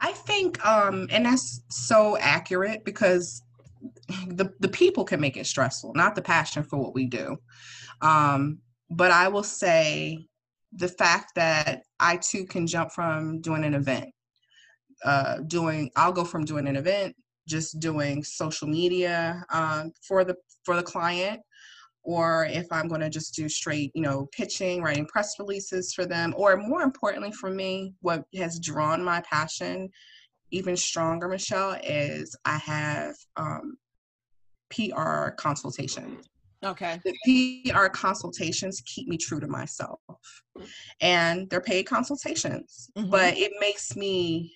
I 0.00 0.12
think 0.12 0.64
um 0.64 1.08
and 1.10 1.26
that's 1.26 1.62
so 1.68 2.16
accurate 2.18 2.84
because 2.84 3.42
the 4.28 4.52
the 4.60 4.68
people 4.68 5.04
can 5.04 5.20
make 5.20 5.36
it 5.36 5.46
stressful, 5.46 5.92
not 5.94 6.14
the 6.14 6.22
passion 6.22 6.62
for 6.62 6.78
what 6.78 6.94
we 6.94 7.06
do. 7.06 7.36
Um 8.00 8.58
but 8.90 9.10
I 9.10 9.28
will 9.28 9.42
say 9.42 10.26
the 10.72 10.88
fact 10.88 11.32
that 11.34 11.82
I 11.98 12.18
too 12.18 12.46
can 12.46 12.66
jump 12.66 12.92
from 12.92 13.40
doing 13.40 13.64
an 13.64 13.74
event 13.74 14.10
uh 15.04 15.38
doing 15.46 15.90
I'll 15.96 16.12
go 16.12 16.24
from 16.24 16.44
doing 16.44 16.66
an 16.68 16.76
event 16.76 17.14
just 17.46 17.78
doing 17.80 18.24
social 18.24 18.68
media 18.68 19.44
um, 19.52 19.92
for 20.06 20.24
the 20.24 20.34
for 20.64 20.76
the 20.76 20.82
client 20.82 21.40
or 22.06 22.46
if 22.48 22.66
I'm 22.70 22.86
going 22.86 23.00
to 23.00 23.10
just 23.10 23.34
do 23.34 23.48
straight, 23.48 23.90
you 23.92 24.00
know, 24.00 24.28
pitching, 24.30 24.80
writing 24.80 25.06
press 25.06 25.34
releases 25.40 25.92
for 25.92 26.06
them, 26.06 26.34
or 26.36 26.56
more 26.56 26.82
importantly 26.82 27.32
for 27.32 27.50
me, 27.50 27.94
what 28.00 28.22
has 28.36 28.60
drawn 28.60 29.02
my 29.02 29.20
passion 29.22 29.90
even 30.50 30.76
stronger, 30.76 31.28
Michelle, 31.28 31.78
is 31.82 32.36
I 32.44 32.58
have 32.58 33.14
um, 33.36 33.76
PR 34.70 35.30
consultations. 35.30 36.28
Okay. 36.64 37.00
The 37.04 37.62
PR 37.70 37.86
consultations 37.88 38.82
keep 38.86 39.08
me 39.08 39.16
true 39.16 39.40
to 39.40 39.46
myself, 39.46 40.00
and 41.00 41.48
they're 41.50 41.60
paid 41.60 41.84
consultations, 41.84 42.90
mm-hmm. 42.96 43.10
but 43.10 43.36
it 43.36 43.52
makes 43.60 43.94
me 43.94 44.52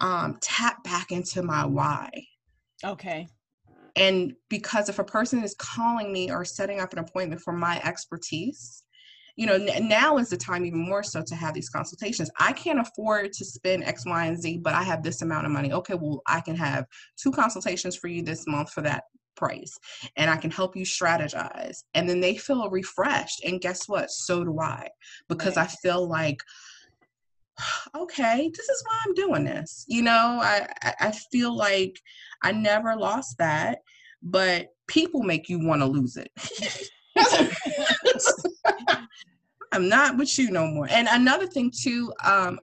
um, 0.00 0.38
tap 0.40 0.82
back 0.84 1.12
into 1.12 1.42
my 1.42 1.66
why. 1.66 2.10
Okay. 2.84 3.28
And 3.96 4.34
because 4.48 4.88
if 4.88 4.98
a 4.98 5.04
person 5.04 5.42
is 5.42 5.54
calling 5.58 6.12
me 6.12 6.30
or 6.30 6.44
setting 6.44 6.80
up 6.80 6.92
an 6.92 7.00
appointment 7.00 7.40
for 7.40 7.52
my 7.52 7.80
expertise, 7.82 8.84
you 9.38 9.46
know, 9.46 9.54
n- 9.54 9.86
now 9.86 10.18
is 10.18 10.30
the 10.30 10.36
time 10.36 10.66
even 10.66 10.80
more 10.80 11.04
so 11.04 11.22
to 11.22 11.36
have 11.36 11.54
these 11.54 11.70
consultations. 11.70 12.28
I 12.40 12.52
can't 12.52 12.80
afford 12.80 13.32
to 13.34 13.44
spend 13.44 13.84
X, 13.84 14.04
Y, 14.04 14.26
and 14.26 14.36
Z, 14.36 14.58
but 14.64 14.74
I 14.74 14.82
have 14.82 15.04
this 15.04 15.22
amount 15.22 15.46
of 15.46 15.52
money. 15.52 15.72
Okay, 15.72 15.94
well, 15.94 16.22
I 16.26 16.40
can 16.40 16.56
have 16.56 16.86
two 17.16 17.30
consultations 17.30 17.96
for 17.96 18.08
you 18.08 18.22
this 18.22 18.48
month 18.48 18.72
for 18.72 18.82
that 18.82 19.04
price 19.36 19.78
and 20.16 20.28
I 20.28 20.36
can 20.36 20.50
help 20.50 20.74
you 20.74 20.84
strategize. 20.84 21.84
And 21.94 22.10
then 22.10 22.18
they 22.18 22.36
feel 22.36 22.68
refreshed. 22.68 23.44
And 23.44 23.60
guess 23.60 23.88
what? 23.88 24.10
So 24.10 24.42
do 24.42 24.58
I, 24.60 24.88
because 25.28 25.56
right. 25.56 25.68
I 25.68 25.72
feel 25.82 26.08
like, 26.08 26.40
okay, 27.96 28.50
this 28.52 28.68
is 28.68 28.84
why 28.86 28.98
I'm 29.06 29.14
doing 29.14 29.44
this. 29.44 29.84
You 29.86 30.02
know, 30.02 30.40
I, 30.42 30.66
I 30.98 31.12
feel 31.30 31.56
like 31.56 31.96
I 32.42 32.50
never 32.50 32.96
lost 32.96 33.38
that, 33.38 33.78
but 34.20 34.66
people 34.88 35.22
make 35.22 35.48
you 35.48 35.64
want 35.64 35.80
to 35.80 35.86
lose 35.86 36.16
it. 36.16 36.32
I'm 39.78 39.88
not 39.88 40.16
with 40.16 40.36
you 40.36 40.50
no 40.50 40.66
more. 40.66 40.88
And 40.90 41.06
another 41.08 41.46
thing 41.46 41.70
too, 41.70 42.12
um, 42.24 42.58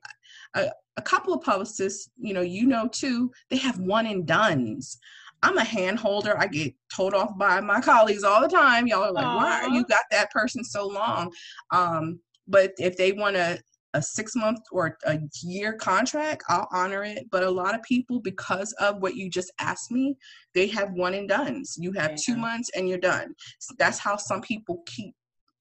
a, 0.53 0.67
a 0.97 1.01
couple 1.01 1.33
of 1.33 1.41
publicists, 1.41 2.09
you 2.17 2.33
know, 2.33 2.41
you 2.41 2.67
know 2.67 2.89
too, 2.89 3.31
they 3.49 3.55
have 3.55 3.79
one 3.79 4.05
and 4.05 4.27
dones. 4.27 4.97
I'm 5.41 5.57
a 5.57 5.63
hand 5.63 5.97
holder. 5.97 6.37
I 6.37 6.47
get 6.47 6.73
told 6.93 7.13
off 7.13 7.37
by 7.37 7.61
my 7.61 7.79
colleagues 7.79 8.25
all 8.25 8.41
the 8.41 8.49
time. 8.49 8.85
Y'all 8.85 9.03
are 9.03 9.13
like, 9.13 9.23
Aww. 9.23 9.35
why 9.37 9.61
are 9.61 9.69
you 9.69 9.85
got 9.85 10.03
that 10.11 10.29
person 10.31 10.61
so 10.65 10.87
long? 10.87 11.31
Um, 11.71 12.19
but 12.49 12.73
if 12.79 12.97
they 12.97 13.13
want 13.13 13.37
to 13.37 13.59
a 13.93 14.01
six 14.01 14.35
month 14.35 14.59
or 14.73 14.97
a 15.05 15.17
year 15.41 15.71
contract, 15.71 16.43
I'll 16.49 16.67
honor 16.73 17.05
it. 17.05 17.27
But 17.31 17.43
a 17.43 17.49
lot 17.49 17.75
of 17.75 17.83
people, 17.83 18.19
because 18.19 18.73
of 18.73 19.01
what 19.01 19.15
you 19.15 19.29
just 19.29 19.53
asked 19.59 19.89
me, 19.89 20.17
they 20.53 20.67
have 20.67 20.91
one 20.91 21.13
and 21.13 21.29
done's. 21.29 21.77
You 21.79 21.93
have 21.93 22.11
yeah. 22.11 22.17
two 22.25 22.35
months 22.35 22.69
and 22.75 22.89
you're 22.89 22.97
done. 22.97 23.33
That's 23.77 23.99
how 23.99 24.17
some 24.17 24.41
people 24.41 24.83
keep 24.85 25.15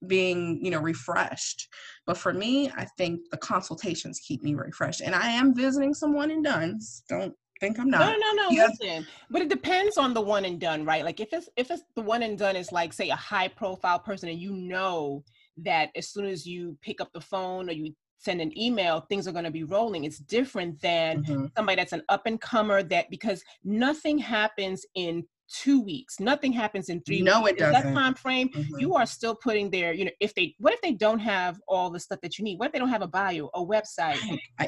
being 0.06 0.58
you 0.62 0.70
know 0.70 0.80
refreshed 0.80 1.68
but 2.06 2.16
for 2.16 2.32
me 2.32 2.70
i 2.76 2.86
think 2.96 3.20
the 3.30 3.36
consultations 3.36 4.20
keep 4.20 4.42
me 4.42 4.54
refreshed 4.54 5.00
and 5.00 5.14
i 5.14 5.28
am 5.28 5.54
visiting 5.54 5.94
some 5.94 6.14
one 6.14 6.30
and 6.30 6.44
done's 6.44 7.02
don't 7.08 7.34
think 7.60 7.78
i'm 7.78 7.88
not 7.88 8.00
no 8.00 8.16
no 8.18 8.42
no 8.42 8.50
yeah. 8.50 8.66
listen 8.66 9.06
but 9.30 9.42
it 9.42 9.48
depends 9.48 9.96
on 9.96 10.12
the 10.12 10.20
one 10.20 10.44
and 10.44 10.60
done 10.60 10.84
right 10.84 11.04
like 11.04 11.20
if 11.20 11.32
it's 11.32 11.48
if 11.56 11.70
it's 11.70 11.82
the 11.94 12.02
one 12.02 12.22
and 12.22 12.38
done 12.38 12.56
is 12.56 12.72
like 12.72 12.92
say 12.92 13.10
a 13.10 13.16
high 13.16 13.48
profile 13.48 13.98
person 13.98 14.28
and 14.28 14.38
you 14.38 14.52
know 14.52 15.22
that 15.56 15.90
as 15.94 16.08
soon 16.08 16.26
as 16.26 16.44
you 16.44 16.76
pick 16.82 17.00
up 17.00 17.12
the 17.12 17.20
phone 17.20 17.68
or 17.68 17.72
you 17.72 17.94
send 18.24 18.40
an 18.40 18.56
email, 18.58 19.00
things 19.00 19.28
are 19.28 19.32
going 19.32 19.44
to 19.44 19.50
be 19.50 19.64
rolling. 19.64 20.04
It's 20.04 20.18
different 20.18 20.80
than 20.80 21.22
mm-hmm. 21.22 21.46
somebody 21.56 21.76
that's 21.76 21.92
an 21.92 22.02
up 22.08 22.26
and 22.26 22.40
comer 22.40 22.82
that 22.84 23.10
because 23.10 23.44
nothing 23.64 24.18
happens 24.18 24.84
in 24.94 25.24
two 25.48 25.80
weeks, 25.80 26.20
nothing 26.20 26.52
happens 26.52 26.88
in 26.88 27.00
three 27.02 27.22
no, 27.22 27.42
weeks. 27.42 27.52
it 27.52 27.58
doesn't. 27.58 27.94
That 27.94 28.00
time 28.00 28.14
frame, 28.14 28.48
mm-hmm. 28.48 28.78
you 28.78 28.94
are 28.94 29.06
still 29.06 29.34
putting 29.34 29.70
there, 29.70 29.92
you 29.92 30.04
know, 30.04 30.10
if 30.20 30.34
they 30.34 30.54
what 30.58 30.72
if 30.72 30.80
they 30.80 30.92
don't 30.92 31.18
have 31.18 31.60
all 31.68 31.90
the 31.90 32.00
stuff 32.00 32.20
that 32.22 32.38
you 32.38 32.44
need? 32.44 32.58
What 32.58 32.66
if 32.66 32.72
they 32.72 32.78
don't 32.78 32.88
have 32.88 33.02
a 33.02 33.06
bio, 33.06 33.50
a 33.54 33.64
website, 33.64 34.16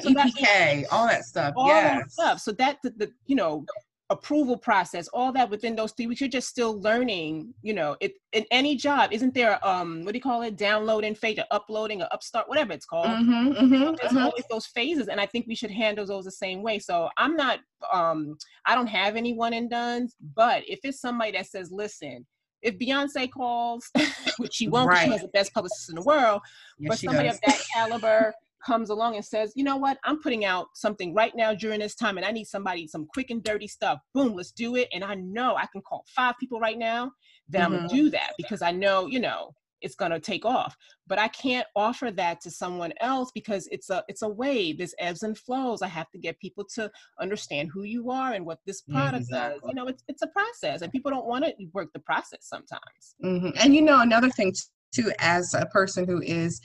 so 0.01 0.09
EPK, 0.09 0.85
all 0.91 1.07
that 1.07 1.25
stuff. 1.25 1.53
All 1.55 1.67
yes. 1.67 1.99
that 1.99 2.11
stuff. 2.11 2.39
So 2.39 2.51
that 2.53 2.77
the, 2.83 2.91
the 2.91 3.11
you 3.25 3.35
know, 3.35 3.65
approval 4.09 4.57
process 4.57 5.09
all 5.09 5.33
that 5.33 5.49
within 5.49 5.75
those 5.75 5.91
three 5.91 6.07
weeks 6.07 6.21
you're 6.21 6.29
just 6.29 6.47
still 6.47 6.79
learning 6.81 7.53
you 7.61 7.73
know 7.73 7.95
it 7.99 8.13
in 8.31 8.45
any 8.51 8.73
job 8.73 9.11
isn't 9.11 9.33
there 9.33 9.59
um 9.67 10.03
what 10.03 10.13
do 10.13 10.17
you 10.17 10.21
call 10.21 10.41
it 10.43 10.55
downloading 10.55 11.13
phase 11.13 11.37
or 11.37 11.43
uploading 11.51 12.01
or 12.01 12.07
upstart 12.11 12.47
whatever 12.47 12.71
it's 12.71 12.85
called 12.85 13.07
mm-hmm, 13.07 13.49
mm-hmm, 13.49 13.69
there's 13.69 14.11
mm-hmm. 14.11 14.17
always 14.17 14.45
those 14.49 14.65
phases 14.67 15.09
and 15.09 15.19
i 15.19 15.25
think 15.25 15.45
we 15.45 15.55
should 15.55 15.71
handle 15.71 16.05
those 16.05 16.23
the 16.23 16.31
same 16.31 16.61
way 16.63 16.79
so 16.79 17.09
i'm 17.17 17.35
not 17.35 17.59
um 17.91 18.37
i 18.65 18.73
don't 18.73 18.87
have 18.87 19.17
any 19.17 19.33
one 19.33 19.53
and 19.53 19.69
done's 19.69 20.15
but 20.35 20.63
if 20.67 20.79
it's 20.83 21.01
somebody 21.01 21.31
that 21.31 21.45
says 21.45 21.69
listen 21.71 22.25
if 22.63 22.77
Beyonce 22.79 23.31
calls, 23.31 23.91
which 24.37 24.55
she 24.55 24.67
won't, 24.67 24.89
right. 24.89 25.05
she 25.05 25.11
has 25.11 25.21
the 25.21 25.27
best 25.27 25.53
publicist 25.53 25.89
in 25.89 25.95
the 25.95 26.01
world, 26.01 26.41
yes, 26.79 26.89
but 26.89 26.99
somebody 26.99 27.27
does. 27.27 27.35
of 27.35 27.41
that 27.45 27.61
caliber 27.71 28.33
comes 28.65 28.89
along 28.89 29.15
and 29.15 29.25
says, 29.25 29.53
you 29.55 29.63
know 29.63 29.77
what, 29.77 29.97
I'm 30.03 30.21
putting 30.21 30.45
out 30.45 30.67
something 30.73 31.13
right 31.13 31.35
now 31.35 31.53
during 31.53 31.79
this 31.79 31.95
time 31.95 32.17
and 32.17 32.25
I 32.25 32.31
need 32.31 32.45
somebody, 32.45 32.87
some 32.87 33.07
quick 33.13 33.29
and 33.29 33.43
dirty 33.43 33.67
stuff. 33.67 33.99
Boom, 34.13 34.33
let's 34.33 34.51
do 34.51 34.75
it. 34.75 34.87
And 34.93 35.03
I 35.03 35.15
know 35.15 35.55
I 35.55 35.67
can 35.71 35.81
call 35.81 36.05
five 36.15 36.35
people 36.39 36.59
right 36.59 36.77
now, 36.77 37.11
then 37.47 37.61
mm-hmm. 37.61 37.73
I'm 37.73 37.79
gonna 37.87 37.89
do 37.89 38.09
that 38.11 38.33
because 38.37 38.61
I 38.61 38.71
know, 38.71 39.07
you 39.07 39.19
know, 39.19 39.53
it's 39.81 39.95
gonna 39.95 40.19
take 40.19 40.45
off. 40.45 40.75
But 41.07 41.19
I 41.19 41.27
can't 41.29 41.67
offer 41.75 42.11
that 42.11 42.41
to 42.41 42.51
someone 42.51 42.93
else 42.99 43.31
because 43.33 43.67
it's 43.71 43.89
a 43.89 44.03
it's 44.07 44.21
a 44.21 44.27
wave, 44.27 44.79
there's 44.79 44.95
ebbs 44.99 45.23
and 45.23 45.37
flows. 45.37 45.81
I 45.81 45.87
have 45.87 46.09
to 46.11 46.17
get 46.17 46.39
people 46.39 46.65
to 46.75 46.91
understand 47.19 47.69
who 47.73 47.83
you 47.83 48.09
are 48.09 48.33
and 48.33 48.45
what 48.45 48.59
this 48.65 48.81
product 48.81 49.21
exactly. 49.21 49.59
does. 49.59 49.69
You 49.69 49.75
know, 49.75 49.87
it's 49.87 50.03
it's 50.07 50.21
a 50.21 50.27
process 50.27 50.81
and 50.81 50.91
people 50.91 51.11
don't 51.11 51.27
want 51.27 51.45
to 51.45 51.53
work 51.73 51.89
the 51.93 51.99
process 51.99 52.39
sometimes. 52.41 53.15
Mm-hmm. 53.23 53.49
And 53.59 53.75
you 53.75 53.81
know, 53.81 54.01
another 54.01 54.29
thing 54.29 54.53
to 54.93 55.11
as 55.19 55.53
a 55.53 55.65
person 55.67 56.05
who 56.05 56.21
is 56.21 56.61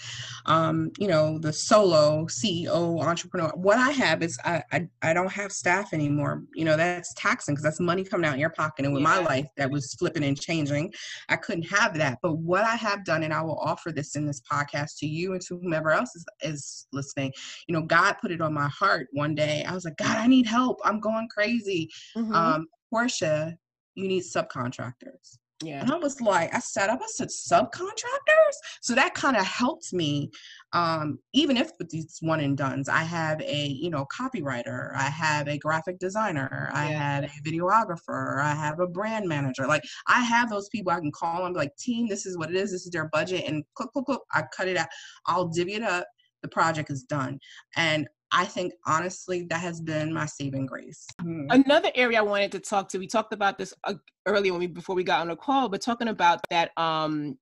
um, 0.46 0.90
you 0.98 1.08
know 1.08 1.38
the 1.38 1.52
solo 1.52 2.26
ceo 2.26 3.02
entrepreneur 3.02 3.50
what 3.54 3.78
i 3.78 3.90
have 3.90 4.22
is 4.22 4.38
I, 4.44 4.62
I, 4.72 4.88
I 5.02 5.12
don't 5.12 5.32
have 5.32 5.52
staff 5.52 5.92
anymore. 5.92 6.42
You 6.54 6.64
know 6.64 6.76
that's 6.76 7.12
taxing 7.14 7.54
because 7.54 7.64
that's 7.64 7.80
money 7.80 8.04
coming 8.04 8.26
out 8.26 8.34
in 8.34 8.40
your 8.40 8.50
pocket. 8.50 8.84
And 8.84 8.94
with 8.94 9.02
yeah. 9.02 9.08
my 9.08 9.18
life 9.18 9.46
that 9.56 9.70
was 9.70 9.94
flipping 9.94 10.24
and 10.24 10.40
changing. 10.40 10.92
I 11.28 11.36
couldn't 11.36 11.64
have 11.64 11.94
that. 11.98 12.18
But 12.22 12.34
what 12.38 12.64
i 12.64 12.76
have 12.76 13.04
done 13.04 13.22
and 13.22 13.32
i 13.32 13.42
will 13.42 13.58
offer 13.58 13.92
this 13.92 14.16
in 14.16 14.26
this 14.26 14.40
podcast 14.40 14.98
to 14.98 15.06
you 15.06 15.32
and 15.32 15.42
to 15.42 15.58
whomever 15.58 15.90
else 15.90 16.14
is, 16.14 16.24
is 16.42 16.86
listening 16.92 17.32
you 17.66 17.74
know 17.74 17.82
god 17.82 18.14
put 18.20 18.30
it 18.30 18.40
on 18.40 18.52
my 18.52 18.68
heart 18.68 19.08
one 19.12 19.34
day. 19.34 19.64
I 19.64 19.74
was 19.74 19.84
like 19.84 19.96
god 19.96 20.16
i 20.16 20.26
need 20.26 20.46
help. 20.46 20.78
I'm 20.84 21.00
going 21.00 21.28
crazy. 21.28 21.90
Mm-hmm. 22.16 22.34
um 22.34 22.66
portia 22.90 23.56
you 23.94 24.08
need 24.08 24.22
subcontractors 24.22 25.38
yeah. 25.62 25.80
And 25.80 25.90
I 25.92 25.96
was 25.96 26.20
like, 26.20 26.54
I 26.54 26.58
set 26.58 26.90
up, 26.90 27.00
I 27.02 27.06
said 27.06 27.28
subcontractors. 27.28 28.56
So 28.80 28.94
that 28.94 29.14
kind 29.14 29.36
of 29.36 29.46
helped 29.46 29.92
me. 29.92 30.30
Um, 30.72 31.18
even 31.32 31.56
if 31.56 31.70
with 31.78 31.90
these 31.90 32.18
one 32.20 32.40
and 32.40 32.56
done's, 32.56 32.88
I 32.88 33.02
have 33.02 33.40
a, 33.42 33.66
you 33.66 33.90
know, 33.90 34.06
copywriter, 34.16 34.94
I 34.96 35.04
have 35.04 35.48
a 35.48 35.58
graphic 35.58 35.98
designer, 35.98 36.70
yeah. 36.72 36.80
I 36.80 36.84
have 36.86 37.24
a 37.24 37.48
videographer, 37.48 38.40
I 38.40 38.54
have 38.54 38.80
a 38.80 38.86
brand 38.86 39.28
manager. 39.28 39.66
Like 39.66 39.84
I 40.08 40.20
have 40.20 40.50
those 40.50 40.68
people 40.70 40.92
I 40.92 41.00
can 41.00 41.12
call 41.12 41.44
them 41.44 41.52
like, 41.52 41.76
team, 41.76 42.08
this 42.08 42.26
is 42.26 42.38
what 42.38 42.50
it 42.50 42.56
is, 42.56 42.72
this 42.72 42.84
is 42.84 42.90
their 42.90 43.08
budget, 43.08 43.44
and 43.46 43.64
click, 43.74 43.90
click, 43.92 44.06
click, 44.06 44.20
I 44.32 44.44
cut 44.56 44.68
it 44.68 44.76
out. 44.76 44.88
I'll 45.26 45.48
divvy 45.48 45.74
it 45.74 45.82
up. 45.82 46.06
The 46.42 46.48
project 46.48 46.90
is 46.90 47.04
done. 47.04 47.38
And 47.76 48.08
I 48.32 48.46
think 48.46 48.72
honestly 48.86 49.46
that 49.50 49.60
has 49.60 49.80
been 49.80 50.12
my 50.12 50.26
saving 50.26 50.66
grace. 50.66 51.06
Mm-hmm. 51.20 51.50
Another 51.50 51.90
area 51.94 52.18
I 52.18 52.22
wanted 52.22 52.52
to 52.52 52.60
talk 52.60 52.88
to, 52.90 52.98
we 52.98 53.06
talked 53.06 53.32
about 53.32 53.58
this 53.58 53.74
uh, 53.84 53.94
earlier 54.26 54.52
when 54.52 54.60
we 54.60 54.66
before 54.66 54.96
we 54.96 55.04
got 55.04 55.20
on 55.20 55.28
the 55.28 55.36
call, 55.36 55.68
but 55.68 55.82
talking 55.82 56.08
about 56.08 56.40
that 56.50 56.70
um 56.78 57.38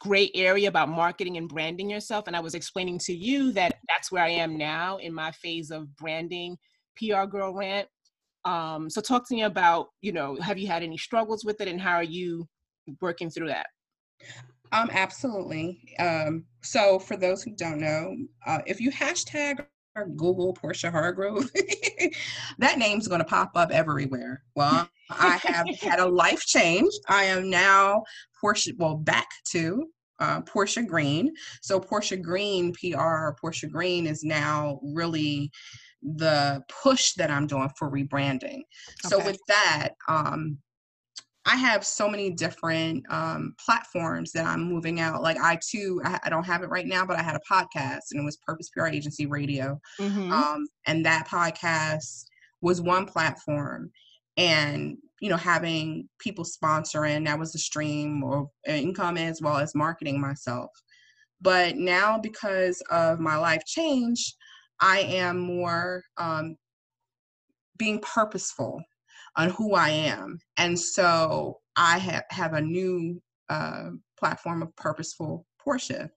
gray 0.00 0.30
area 0.34 0.68
about 0.68 0.88
marketing 0.88 1.36
and 1.36 1.48
branding 1.48 1.90
yourself 1.90 2.26
and 2.26 2.34
I 2.34 2.40
was 2.40 2.54
explaining 2.54 2.98
to 3.00 3.12
you 3.12 3.52
that 3.52 3.74
that's 3.88 4.10
where 4.10 4.24
I 4.24 4.30
am 4.30 4.56
now 4.56 4.96
in 4.96 5.12
my 5.12 5.30
phase 5.32 5.70
of 5.70 5.94
branding 5.96 6.56
PR 6.96 7.24
girl 7.24 7.54
rant. 7.54 7.88
Um 8.44 8.88
so 8.88 9.00
talk 9.00 9.28
to 9.28 9.34
me 9.34 9.42
about, 9.42 9.88
you 10.00 10.12
know, 10.12 10.36
have 10.36 10.58
you 10.58 10.68
had 10.68 10.82
any 10.82 10.96
struggles 10.96 11.44
with 11.44 11.60
it 11.60 11.68
and 11.68 11.80
how 11.80 11.94
are 11.94 12.02
you 12.02 12.48
working 13.00 13.30
through 13.30 13.48
that? 13.48 13.66
Um, 14.72 14.88
absolutely. 14.92 15.80
Um, 15.98 16.44
so 16.62 16.98
for 16.98 17.16
those 17.16 17.42
who 17.42 17.50
don't 17.56 17.80
know, 17.80 18.16
uh, 18.46 18.60
if 18.66 18.80
you 18.80 18.92
hashtag 18.92 19.64
Google 20.06 20.52
Portia 20.52 20.90
Hargrove, 20.90 21.50
that 22.58 22.78
name's 22.78 23.08
going 23.08 23.20
to 23.20 23.24
pop 23.24 23.52
up 23.54 23.70
everywhere. 23.70 24.42
Well, 24.54 24.88
I 25.10 25.38
have 25.42 25.66
had 25.80 25.98
a 26.00 26.06
life 26.06 26.44
change. 26.44 26.92
I 27.08 27.24
am 27.24 27.50
now 27.50 28.02
Portia, 28.40 28.72
well, 28.78 28.96
back 28.96 29.28
to 29.52 29.86
uh, 30.20 30.40
Portia 30.42 30.82
Green. 30.82 31.32
So 31.62 31.80
Portia 31.80 32.16
Green 32.16 32.72
PR, 32.72 33.30
Portia 33.40 33.66
Green 33.68 34.06
is 34.06 34.22
now 34.22 34.80
really 34.82 35.50
the 36.02 36.62
push 36.82 37.12
that 37.14 37.30
I'm 37.30 37.46
doing 37.46 37.70
for 37.78 37.90
rebranding. 37.90 38.60
Okay. 38.60 39.08
So 39.08 39.24
with 39.24 39.38
that, 39.48 39.90
um, 40.08 40.58
I 41.50 41.56
have 41.56 41.84
so 41.84 42.08
many 42.08 42.30
different 42.30 43.04
um, 43.10 43.56
platforms 43.58 44.30
that 44.32 44.46
I'm 44.46 44.62
moving 44.62 45.00
out. 45.00 45.20
Like 45.20 45.36
I 45.38 45.58
too, 45.60 46.00
I, 46.04 46.20
I, 46.22 46.30
don't 46.30 46.44
have 46.46 46.62
it 46.62 46.70
right 46.70 46.86
now, 46.86 47.04
but 47.04 47.18
I 47.18 47.22
had 47.22 47.34
a 47.34 47.52
podcast 47.52 48.12
and 48.12 48.20
it 48.20 48.24
was 48.24 48.36
Purpose 48.36 48.70
PR 48.70 48.86
Agency 48.86 49.26
Radio, 49.26 49.80
mm-hmm. 50.00 50.32
um, 50.32 50.68
and 50.86 51.04
that 51.04 51.26
podcast 51.26 52.26
was 52.60 52.80
one 52.80 53.04
platform. 53.04 53.90
and 54.36 54.96
you 55.20 55.28
know 55.28 55.36
having 55.36 56.08
people 56.18 56.44
sponsoring 56.44 57.26
that 57.26 57.38
was 57.38 57.52
the 57.52 57.58
stream 57.58 58.22
or 58.22 58.48
income 58.66 59.18
as 59.18 59.42
well 59.42 59.58
as 59.58 59.74
marketing 59.74 60.20
myself 60.20 60.70
but 61.40 61.76
now 61.76 62.18
because 62.18 62.82
of 62.90 63.20
my 63.20 63.36
life 63.36 63.62
change 63.66 64.34
i 64.80 65.00
am 65.00 65.38
more 65.38 66.02
um, 66.16 66.56
being 67.76 68.00
purposeful 68.00 68.82
on 69.36 69.50
who 69.50 69.74
i 69.74 69.88
am. 69.88 70.38
And 70.56 70.78
so 70.78 71.58
i 71.76 71.98
have, 71.98 72.24
have 72.30 72.54
a 72.54 72.60
new 72.60 73.20
uh, 73.48 73.90
platform 74.18 74.62
of 74.62 74.74
purposeful 74.76 75.46
portia 75.58 76.10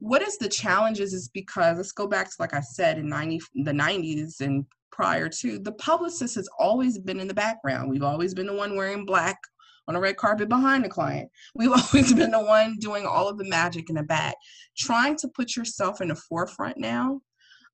what 0.00 0.22
is 0.22 0.38
the 0.38 0.48
challenges 0.48 1.12
is 1.12 1.28
because 1.28 1.76
let's 1.76 1.92
go 1.92 2.06
back 2.06 2.26
to 2.26 2.34
like 2.38 2.54
i 2.54 2.60
said 2.60 2.98
in 2.98 3.08
90 3.08 3.40
the 3.64 3.72
90s 3.72 4.40
and 4.40 4.64
prior 4.98 5.28
to 5.28 5.60
the 5.60 5.72
publicist 5.72 6.34
has 6.34 6.48
always 6.58 6.98
been 6.98 7.20
in 7.20 7.28
the 7.28 7.34
background. 7.34 7.88
We've 7.88 8.02
always 8.02 8.34
been 8.34 8.48
the 8.48 8.54
one 8.54 8.74
wearing 8.74 9.04
black 9.04 9.38
on 9.86 9.94
a 9.94 10.00
red 10.00 10.16
carpet 10.16 10.48
behind 10.48 10.84
the 10.84 10.88
client. 10.88 11.30
We've 11.54 11.70
always 11.94 12.12
been 12.12 12.32
the 12.32 12.42
one 12.42 12.76
doing 12.80 13.06
all 13.06 13.28
of 13.28 13.38
the 13.38 13.48
magic 13.48 13.90
in 13.90 13.94
the 13.94 14.02
back. 14.02 14.34
Trying 14.76 15.16
to 15.18 15.28
put 15.28 15.54
yourself 15.54 16.00
in 16.00 16.08
the 16.08 16.16
forefront 16.16 16.78
now 16.78 17.20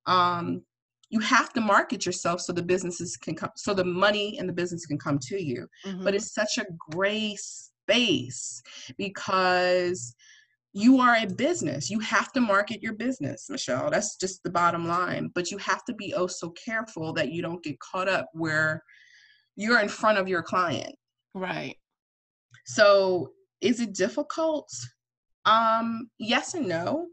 um, 0.07 0.62
you 1.14 1.20
have 1.20 1.52
to 1.52 1.60
market 1.60 2.04
yourself 2.04 2.40
so 2.40 2.52
the 2.52 2.68
businesses 2.74 3.16
can 3.16 3.34
come 3.34 3.50
so 3.54 3.72
the 3.72 3.84
money 3.84 4.36
and 4.38 4.48
the 4.48 4.52
business 4.52 4.84
can 4.84 4.98
come 4.98 5.18
to 5.18 5.42
you 5.42 5.66
mm-hmm. 5.86 6.02
but 6.02 6.14
it's 6.14 6.34
such 6.34 6.58
a 6.58 6.66
gray 6.90 7.36
space 7.36 8.62
because 8.98 10.14
you 10.76 10.98
are 10.98 11.16
a 11.16 11.26
business. 11.26 11.88
You 11.88 12.00
have 12.00 12.32
to 12.32 12.40
market 12.40 12.82
your 12.82 12.94
business, 12.94 13.48
Michelle. 13.48 13.90
That's 13.90 14.16
just 14.16 14.42
the 14.42 14.50
bottom 14.50 14.88
line. 14.88 15.30
But 15.32 15.52
you 15.52 15.58
have 15.58 15.84
to 15.84 15.94
be 15.94 16.12
oh 16.14 16.26
so 16.26 16.50
careful 16.50 17.12
that 17.12 17.30
you 17.30 17.42
don't 17.42 17.62
get 17.62 17.78
caught 17.78 18.08
up 18.08 18.28
where 18.32 18.82
you're 19.54 19.78
in 19.78 19.88
front 19.88 20.18
of 20.18 20.26
your 20.26 20.42
client. 20.42 20.94
Right. 21.32 21.76
So 22.66 23.30
is 23.60 23.80
it 23.80 23.94
difficult? 23.94 24.68
Um, 25.44 26.10
yes 26.18 26.54
and 26.54 26.66
no. 26.66 27.06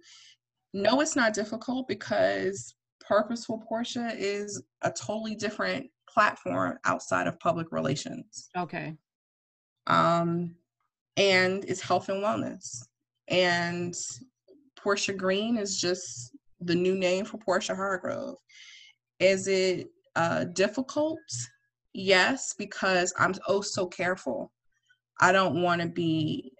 No, 0.73 0.99
it's 1.01 1.15
not 1.15 1.35
difficult 1.35 1.87
because 1.87 2.73
Purposeful 3.12 3.62
Portia 3.68 4.14
is 4.18 4.64
a 4.84 4.89
totally 4.89 5.36
different 5.36 5.89
platform 6.07 6.78
outside 6.86 7.28
of 7.28 7.38
public 7.41 7.74
relations. 7.74 8.49
Okay. 8.57 8.95
Um, 9.88 10.55
and 11.18 11.66
it's 11.66 11.82
health 11.82 12.07
and 12.07 12.24
wellness 12.24 12.86
and 13.28 13.93
Portia 14.78 15.12
Green 15.12 15.57
is 15.57 15.80
just 15.80 16.36
the 16.59 16.76
new 16.76 16.95
name 16.95 17.26
for 17.26 17.38
Portia 17.38 17.76
Hargrove. 17.76 18.38
Is 19.20 19.47
it 19.47 19.89
uh, 20.16 20.45
difficult? 20.45 21.20
Yes, 21.93 22.53
because 22.57 23.14
I'm 23.20 23.34
oh 23.47 23.59
so 23.62 23.88
careful. 23.88 24.53
I 25.20 25.32
don't 25.32 25.62
want 25.62 25.82
to 25.82 25.88
be, 25.88 26.53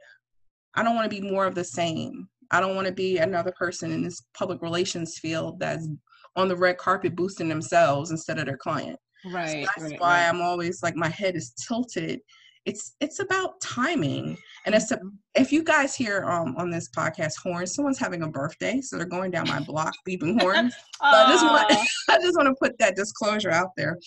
I 0.76 0.84
don't 0.84 0.95
want 0.95 1.10
to 1.10 1.22
be 1.22 1.30
more 1.30 1.45
of 1.45 1.56
the 1.56 1.64
same. 1.64 2.28
I 2.52 2.60
don't 2.60 2.76
want 2.76 2.88
to 2.88 2.93
be 2.93 3.20
another 3.20 3.54
person 3.58 3.91
in 3.91 4.04
this 4.04 4.24
public 4.34 4.62
relations 4.62 5.18
field 5.18 5.60
that's 5.60 5.88
on 6.36 6.47
the 6.47 6.55
red 6.55 6.77
carpet 6.77 7.15
boosting 7.15 7.49
themselves 7.49 8.11
instead 8.11 8.39
of 8.39 8.45
their 8.45 8.57
client. 8.57 8.97
Right. 9.25 9.65
So 9.65 9.71
that's 9.75 9.91
right, 9.91 10.01
why 10.01 10.23
right. 10.23 10.29
I'm 10.29 10.41
always 10.41 10.82
like 10.82 10.95
my 10.95 11.09
head 11.09 11.36
is 11.36 11.53
tilted 11.67 12.21
it's 12.65 12.95
it's 12.99 13.19
about 13.19 13.59
timing 13.59 14.38
and 14.65 14.75
it's 14.75 14.91
a, 14.91 14.97
mm-hmm. 14.97 15.07
if 15.36 15.51
you 15.51 15.63
guys 15.63 15.95
hear 15.95 16.23
um 16.29 16.55
on 16.57 16.69
this 16.69 16.89
podcast 16.89 17.34
horns 17.41 17.73
someone's 17.73 17.97
having 17.97 18.23
a 18.23 18.27
birthday 18.27 18.79
so 18.82 18.97
they're 18.97 19.05
going 19.05 19.32
down 19.32 19.47
my 19.47 19.59
block 19.61 19.93
beeping 20.07 20.39
horns 20.39 20.73
so 21.01 21.07
i 21.07 21.25
just 21.32 21.45
want 21.45 21.71
i 22.09 22.17
just 22.19 22.38
want 22.38 22.47
to 22.47 22.55
put 22.61 22.77
that 22.77 22.95
disclosure 22.95 23.51
out 23.51 23.69
there 23.75 23.97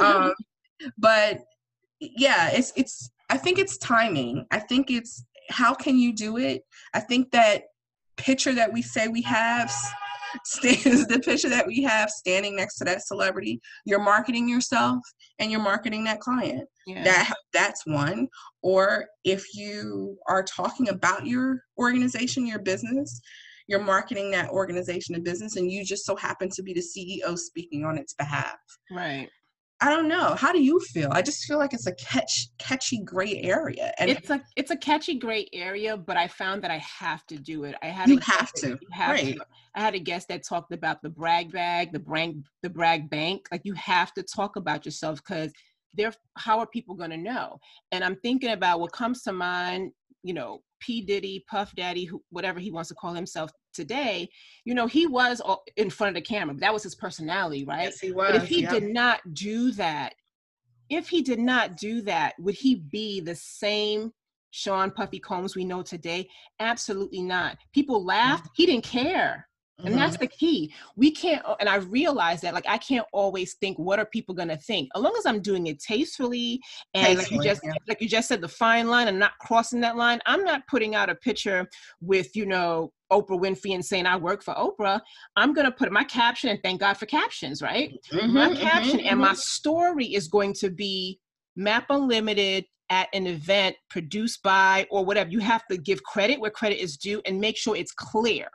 um 0.00 0.32
but 0.98 1.40
yeah 2.00 2.50
it's 2.50 2.72
it's 2.76 3.10
i 3.30 3.36
think 3.36 3.58
it's 3.58 3.76
timing 3.78 4.46
i 4.52 4.58
think 4.58 4.90
it's 4.90 5.24
how 5.50 5.74
can 5.74 5.98
you 5.98 6.14
do 6.14 6.36
it 6.36 6.62
i 6.94 7.00
think 7.00 7.30
that 7.32 7.64
picture 8.16 8.52
that 8.52 8.72
we 8.72 8.82
say 8.82 9.08
we 9.08 9.22
have 9.22 9.72
stands 10.44 11.06
the 11.06 11.20
picture 11.20 11.48
that 11.48 11.66
we 11.66 11.82
have 11.82 12.10
standing 12.10 12.56
next 12.56 12.76
to 12.76 12.84
that 12.84 13.06
celebrity 13.06 13.60
you're 13.84 14.02
marketing 14.02 14.48
yourself 14.48 14.98
and 15.38 15.50
you're 15.50 15.60
marketing 15.60 16.04
that 16.04 16.20
client. 16.20 16.68
Yeah. 16.86 17.04
that 17.04 17.34
that's 17.52 17.86
one. 17.86 18.28
Or 18.62 19.06
if 19.24 19.44
you 19.54 20.16
are 20.28 20.42
talking 20.42 20.88
about 20.88 21.26
your 21.26 21.62
organization 21.78 22.46
your 22.46 22.58
business 22.58 23.20
you're 23.66 23.82
marketing 23.82 24.30
that 24.30 24.48
organization 24.48 25.14
and 25.14 25.22
business 25.22 25.56
and 25.56 25.70
you 25.70 25.84
just 25.84 26.06
so 26.06 26.16
happen 26.16 26.48
to 26.48 26.62
be 26.62 26.72
the 26.72 26.80
ceo 26.80 27.36
speaking 27.36 27.84
on 27.84 27.98
its 27.98 28.14
behalf. 28.14 28.56
Right 28.90 29.28
I 29.80 29.90
don't 29.90 30.08
know. 30.08 30.34
How 30.34 30.52
do 30.52 30.60
you 30.60 30.80
feel? 30.80 31.08
I 31.12 31.22
just 31.22 31.44
feel 31.44 31.58
like 31.58 31.72
it's 31.72 31.86
a 31.86 31.94
catch 31.94 32.48
catchy 32.58 32.98
gray 33.04 33.40
area. 33.42 33.92
And 33.98 34.10
it's 34.10 34.28
a 34.28 34.42
it's 34.56 34.72
a 34.72 34.76
catchy 34.76 35.14
gray 35.14 35.48
area, 35.52 35.96
but 35.96 36.16
I 36.16 36.26
found 36.26 36.62
that 36.62 36.70
I 36.72 36.78
have 36.78 37.24
to 37.26 37.36
do 37.36 37.64
it. 37.64 37.76
I 37.80 37.86
had 37.86 38.08
you 38.08 38.18
have 38.18 38.52
to. 38.54 38.70
You 38.70 38.88
have 38.90 39.10
right. 39.10 39.36
to. 39.36 39.44
I 39.76 39.80
had 39.80 39.94
a 39.94 40.00
guest 40.00 40.28
that 40.28 40.42
talked 40.42 40.72
about 40.72 41.00
the 41.02 41.10
brag 41.10 41.52
bag, 41.52 41.92
the 41.92 42.00
brag 42.00 42.42
the 42.62 42.70
brag 42.70 43.08
bank. 43.08 43.46
Like 43.52 43.60
you 43.64 43.74
have 43.74 44.12
to 44.14 44.24
talk 44.24 44.56
about 44.56 44.84
yourself 44.84 45.22
because 45.24 45.52
they're 45.94 46.12
how 46.36 46.58
are 46.58 46.66
people 46.66 46.96
going 46.96 47.10
to 47.10 47.16
know? 47.16 47.58
And 47.92 48.02
I'm 48.02 48.16
thinking 48.16 48.50
about 48.50 48.80
what 48.80 48.90
comes 48.92 49.22
to 49.22 49.32
mind. 49.32 49.92
You 50.24 50.34
know, 50.34 50.62
P 50.80 51.02
Diddy, 51.02 51.44
Puff 51.50 51.74
Daddy, 51.74 52.04
who, 52.04 52.22
whatever 52.30 52.60
he 52.60 52.70
wants 52.70 52.88
to 52.88 52.94
call 52.94 53.14
himself 53.14 53.50
today, 53.72 54.28
you 54.64 54.74
know, 54.74 54.86
he 54.86 55.06
was 55.06 55.40
in 55.76 55.90
front 55.90 56.08
of 56.08 56.14
the 56.14 56.26
camera. 56.26 56.54
That 56.58 56.72
was 56.72 56.82
his 56.82 56.94
personality, 56.94 57.64
right? 57.64 57.84
Yes, 57.84 58.00
he 58.00 58.12
was. 58.12 58.32
But 58.32 58.42
if 58.42 58.48
he 58.48 58.62
yeah. 58.62 58.70
did 58.70 58.84
not 58.84 59.20
do 59.32 59.72
that, 59.72 60.14
if 60.90 61.08
he 61.08 61.22
did 61.22 61.38
not 61.38 61.76
do 61.76 62.02
that, 62.02 62.34
would 62.38 62.54
he 62.54 62.76
be 62.76 63.20
the 63.20 63.34
same 63.34 64.12
Sean 64.50 64.90
Puffy 64.90 65.18
Combs 65.18 65.56
we 65.56 65.64
know 65.64 65.82
today? 65.82 66.28
Absolutely 66.60 67.22
not. 67.22 67.58
People 67.74 68.04
laughed. 68.04 68.44
Mm-hmm. 68.44 68.52
He 68.62 68.66
didn't 68.66 68.84
care. 68.84 69.47
And 69.80 69.90
mm-hmm. 69.90 69.98
that's 69.98 70.16
the 70.16 70.26
key. 70.26 70.72
We 70.96 71.12
can't, 71.12 71.40
and 71.60 71.68
I 71.68 71.76
realize 71.76 72.40
that, 72.40 72.52
like, 72.52 72.66
I 72.68 72.78
can't 72.78 73.06
always 73.12 73.54
think, 73.54 73.78
what 73.78 74.00
are 74.00 74.06
people 74.06 74.34
gonna 74.34 74.56
think? 74.56 74.88
As 74.96 75.02
long 75.02 75.14
as 75.16 75.24
I'm 75.24 75.40
doing 75.40 75.68
it 75.68 75.78
tastefully, 75.78 76.60
and 76.94 77.06
tastefully, 77.06 77.38
like 77.38 77.44
you 77.44 77.50
just, 77.50 77.60
yeah. 77.64 77.72
like 77.86 78.00
you 78.00 78.08
just 78.08 78.26
said, 78.26 78.40
the 78.40 78.48
fine 78.48 78.88
line, 78.88 79.06
and 79.06 79.20
not 79.20 79.38
crossing 79.40 79.80
that 79.82 79.96
line. 79.96 80.18
I'm 80.26 80.42
not 80.42 80.66
putting 80.66 80.96
out 80.96 81.10
a 81.10 81.14
picture 81.14 81.68
with, 82.00 82.34
you 82.34 82.44
know, 82.44 82.92
Oprah 83.12 83.40
Winfrey 83.40 83.74
and 83.74 83.84
saying 83.84 84.04
I 84.04 84.16
work 84.16 84.42
for 84.42 84.52
Oprah. 84.54 85.00
I'm 85.36 85.54
gonna 85.54 85.70
put 85.70 85.92
my 85.92 86.04
caption, 86.04 86.50
and 86.50 86.60
thank 86.62 86.80
God 86.80 86.94
for 86.94 87.06
captions, 87.06 87.62
right? 87.62 87.94
Mm-hmm, 88.12 88.34
my 88.34 88.48
mm-hmm, 88.48 88.60
caption 88.60 88.98
and 89.00 89.20
my 89.20 89.28
mm-hmm. 89.28 89.36
story 89.36 90.06
is 90.06 90.26
going 90.26 90.54
to 90.54 90.70
be 90.70 91.20
Map 91.54 91.86
Unlimited 91.90 92.64
at 92.90 93.08
an 93.12 93.26
event 93.26 93.76
produced 93.90 94.42
by 94.42 94.86
or 94.90 95.04
whatever. 95.04 95.30
You 95.30 95.40
have 95.40 95.66
to 95.70 95.76
give 95.76 96.02
credit 96.02 96.40
where 96.40 96.50
credit 96.50 96.82
is 96.82 96.96
due 96.96 97.22
and 97.26 97.38
make 97.38 97.56
sure 97.56 97.76
it's 97.76 97.92
clear 97.92 98.48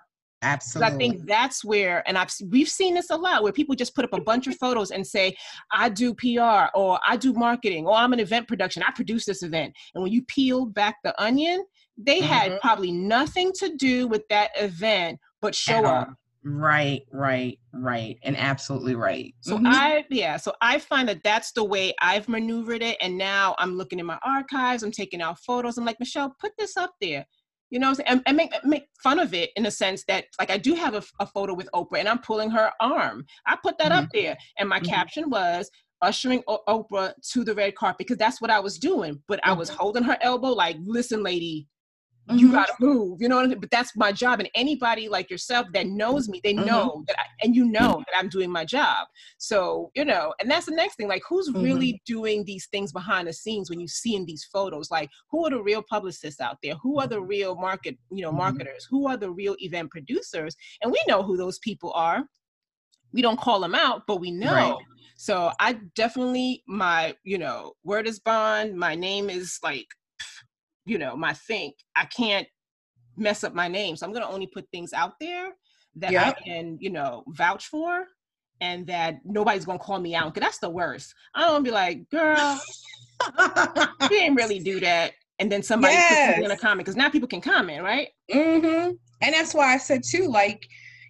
Absolutely. 0.43 0.93
I 0.93 0.97
think 0.97 1.25
that's 1.25 1.63
where, 1.63 2.07
and 2.07 2.17
I've 2.17 2.31
we've 2.49 2.67
seen 2.67 2.93
this 2.93 3.09
a 3.09 3.15
lot, 3.15 3.43
where 3.43 3.53
people 3.53 3.75
just 3.75 3.95
put 3.95 4.03
up 4.03 4.13
a 4.13 4.21
bunch 4.21 4.47
of 4.47 4.55
photos 4.57 4.91
and 4.91 5.05
say, 5.05 5.35
"I 5.71 5.89
do 5.89 6.13
PR," 6.13 6.69
or 6.75 6.99
"I 7.07 7.17
do 7.17 7.33
marketing," 7.33 7.87
or 7.87 7.93
"I'm 7.93 8.13
an 8.13 8.19
event 8.19 8.47
production. 8.47 8.83
I 8.83 8.91
produce 8.91 9.25
this 9.25 9.41
event." 9.41 9.73
And 9.95 10.03
when 10.03 10.11
you 10.11 10.23
peel 10.23 10.65
back 10.65 10.97
the 11.03 11.19
onion, 11.21 11.65
they 11.97 12.19
mm-hmm. 12.19 12.27
had 12.27 12.61
probably 12.61 12.91
nothing 12.91 13.51
to 13.59 13.75
do 13.75 14.07
with 14.07 14.23
that 14.29 14.51
event 14.57 15.19
but 15.41 15.55
show 15.55 15.85
up. 15.85 16.09
Right, 16.45 17.03
right, 17.13 17.57
right, 17.73 18.17
and 18.23 18.35
absolutely 18.35 18.95
right. 18.95 19.33
So 19.39 19.55
mm-hmm. 19.55 19.67
I, 19.67 20.05
yeah, 20.09 20.35
so 20.35 20.53
I 20.59 20.77
find 20.77 21.07
that 21.07 21.23
that's 21.23 21.53
the 21.53 21.63
way 21.63 21.93
I've 22.01 22.27
maneuvered 22.27 22.83
it, 22.83 22.97
and 22.99 23.17
now 23.17 23.55
I'm 23.59 23.77
looking 23.77 23.99
in 23.99 24.05
my 24.05 24.19
archives, 24.25 24.83
I'm 24.83 24.91
taking 24.91 25.21
out 25.21 25.39
photos. 25.39 25.77
I'm 25.77 25.85
like, 25.85 26.01
Michelle, 26.01 26.35
put 26.41 26.51
this 26.57 26.75
up 26.75 26.91
there 26.99 27.25
you 27.73 27.79
know, 27.79 27.95
and, 28.05 28.21
and, 28.27 28.37
make 28.37 28.53
make 28.63 28.87
fun 29.01 29.17
of 29.17 29.33
it 29.33 29.49
in 29.55 29.65
a 29.65 29.71
sense 29.71 30.03
that 30.07 30.25
like 30.37 30.51
I 30.51 30.57
do 30.57 30.75
have 30.75 30.93
a, 30.93 31.03
a 31.19 31.25
photo 31.25 31.55
with 31.55 31.67
Oprah 31.73 31.97
and 31.97 32.07
I'm 32.07 32.19
pulling 32.19 32.51
her 32.51 32.71
arm. 32.79 33.25
I 33.47 33.57
put 33.61 33.79
that 33.79 33.91
mm-hmm. 33.91 34.03
up 34.03 34.09
there, 34.13 34.37
and 34.59 34.69
my 34.69 34.79
mm-hmm. 34.79 34.93
caption 34.93 35.29
was 35.31 35.71
ushering 36.03 36.43
o- 36.47 36.61
Oprah 36.69 37.13
to 37.31 37.43
the 37.43 37.55
red 37.55 37.73
carpet 37.73 37.97
because 37.97 38.17
that's 38.17 38.39
what 38.39 38.51
I 38.51 38.59
was 38.59 38.77
doing. 38.77 39.19
But. 39.27 39.39
I 39.43 39.51
was 39.51 39.69
mm-hmm. 39.69 39.79
holding 39.79 40.03
her 40.03 40.17
elbow, 40.21 40.49
like, 40.49 40.77
listen, 40.85 41.21
lady, 41.21 41.67
Mm-hmm. 42.29 42.37
you 42.37 42.51
got 42.53 42.67
to 42.67 42.73
move 42.79 43.21
you 43.21 43.27
know 43.27 43.35
what 43.35 43.45
I 43.45 43.47
mean? 43.49 43.59
but 43.59 43.69
that's 43.69 43.97
my 43.97 44.13
job 44.13 44.39
and 44.39 44.49
anybody 44.55 45.09
like 45.09 45.29
yourself 45.29 45.67
that 45.73 45.87
knows 45.87 46.29
me 46.29 46.39
they 46.41 46.53
mm-hmm. 46.53 46.65
know 46.65 47.03
that 47.07 47.17
I, 47.19 47.23
and 47.43 47.53
you 47.53 47.65
know 47.65 48.01
that 48.07 48.17
i'm 48.17 48.29
doing 48.29 48.49
my 48.49 48.63
job 48.63 49.07
so 49.39 49.91
you 49.93 50.05
know 50.05 50.33
and 50.39 50.49
that's 50.49 50.67
the 50.67 50.71
next 50.71 50.95
thing 50.95 51.09
like 51.09 51.23
who's 51.27 51.49
mm-hmm. 51.49 51.61
really 51.61 52.01
doing 52.05 52.45
these 52.45 52.67
things 52.67 52.93
behind 52.93 53.27
the 53.27 53.33
scenes 53.33 53.69
when 53.69 53.81
you 53.81 53.89
see 53.89 54.15
in 54.15 54.25
these 54.25 54.45
photos 54.45 54.89
like 54.89 55.09
who 55.31 55.45
are 55.45 55.49
the 55.49 55.61
real 55.61 55.83
publicists 55.89 56.39
out 56.39 56.55
there 56.63 56.75
who 56.75 56.97
are 56.97 57.07
the 57.07 57.17
mm-hmm. 57.17 57.27
real 57.27 57.55
market 57.55 57.97
you 58.09 58.21
know 58.21 58.29
mm-hmm. 58.29 58.37
marketers 58.37 58.87
who 58.89 59.05
are 59.05 59.17
the 59.17 59.29
real 59.29 59.57
event 59.59 59.91
producers 59.91 60.55
and 60.81 60.93
we 60.93 61.03
know 61.09 61.23
who 61.23 61.35
those 61.35 61.59
people 61.59 61.91
are 61.91 62.23
we 63.11 63.21
don't 63.21 63.39
call 63.41 63.59
them 63.59 63.75
out 63.75 64.03
but 64.07 64.21
we 64.21 64.31
know 64.31 64.53
right. 64.53 64.75
so 65.17 65.51
i 65.59 65.73
definitely 65.93 66.63
my 66.69 67.13
you 67.25 67.37
know 67.37 67.73
word 67.83 68.07
is 68.07 68.21
bond 68.21 68.77
my 68.77 68.95
name 68.95 69.29
is 69.29 69.59
like 69.61 69.87
you 70.85 70.97
know 70.97 71.15
my 71.15 71.33
think 71.33 71.75
i 71.95 72.05
can't 72.05 72.47
mess 73.17 73.43
up 73.43 73.53
my 73.53 73.67
name 73.67 73.95
so 73.95 74.05
i'm 74.05 74.11
going 74.11 74.25
to 74.25 74.31
only 74.31 74.47
put 74.47 74.65
things 74.71 74.93
out 74.93 75.13
there 75.19 75.51
that 75.95 76.11
yep. 76.11 76.27
i 76.27 76.43
can 76.43 76.77
you 76.79 76.89
know 76.89 77.23
vouch 77.27 77.67
for 77.67 78.05
and 78.63 78.87
that 78.87 79.19
nobody's 79.25 79.65
gonna 79.65 79.77
call 79.77 79.99
me 79.99 80.15
out. 80.15 80.33
Cause 80.33 80.41
that's 80.41 80.59
the 80.59 80.69
worst. 80.69 81.13
I 81.35 81.41
don't 81.41 81.63
be 81.63 81.71
like, 81.71 82.09
girl, 82.09 82.59
you 84.01 84.09
didn't 84.09 84.35
really 84.35 84.59
do 84.59 84.79
that. 84.79 85.11
And 85.39 85.51
then 85.51 85.61
somebody 85.61 85.95
yes. 85.95 86.35
puts 86.35 86.45
in 86.45 86.51
a 86.51 86.57
comment 86.57 86.85
because 86.85 86.95
now 86.95 87.09
people 87.09 87.27
can 87.27 87.41
comment, 87.41 87.83
right? 87.83 88.07
Mm-hmm. 88.31 88.91
And 89.21 89.33
that's 89.33 89.53
why 89.53 89.73
I 89.73 89.77
said 89.77 90.03
too, 90.03 90.29
like, 90.29 90.65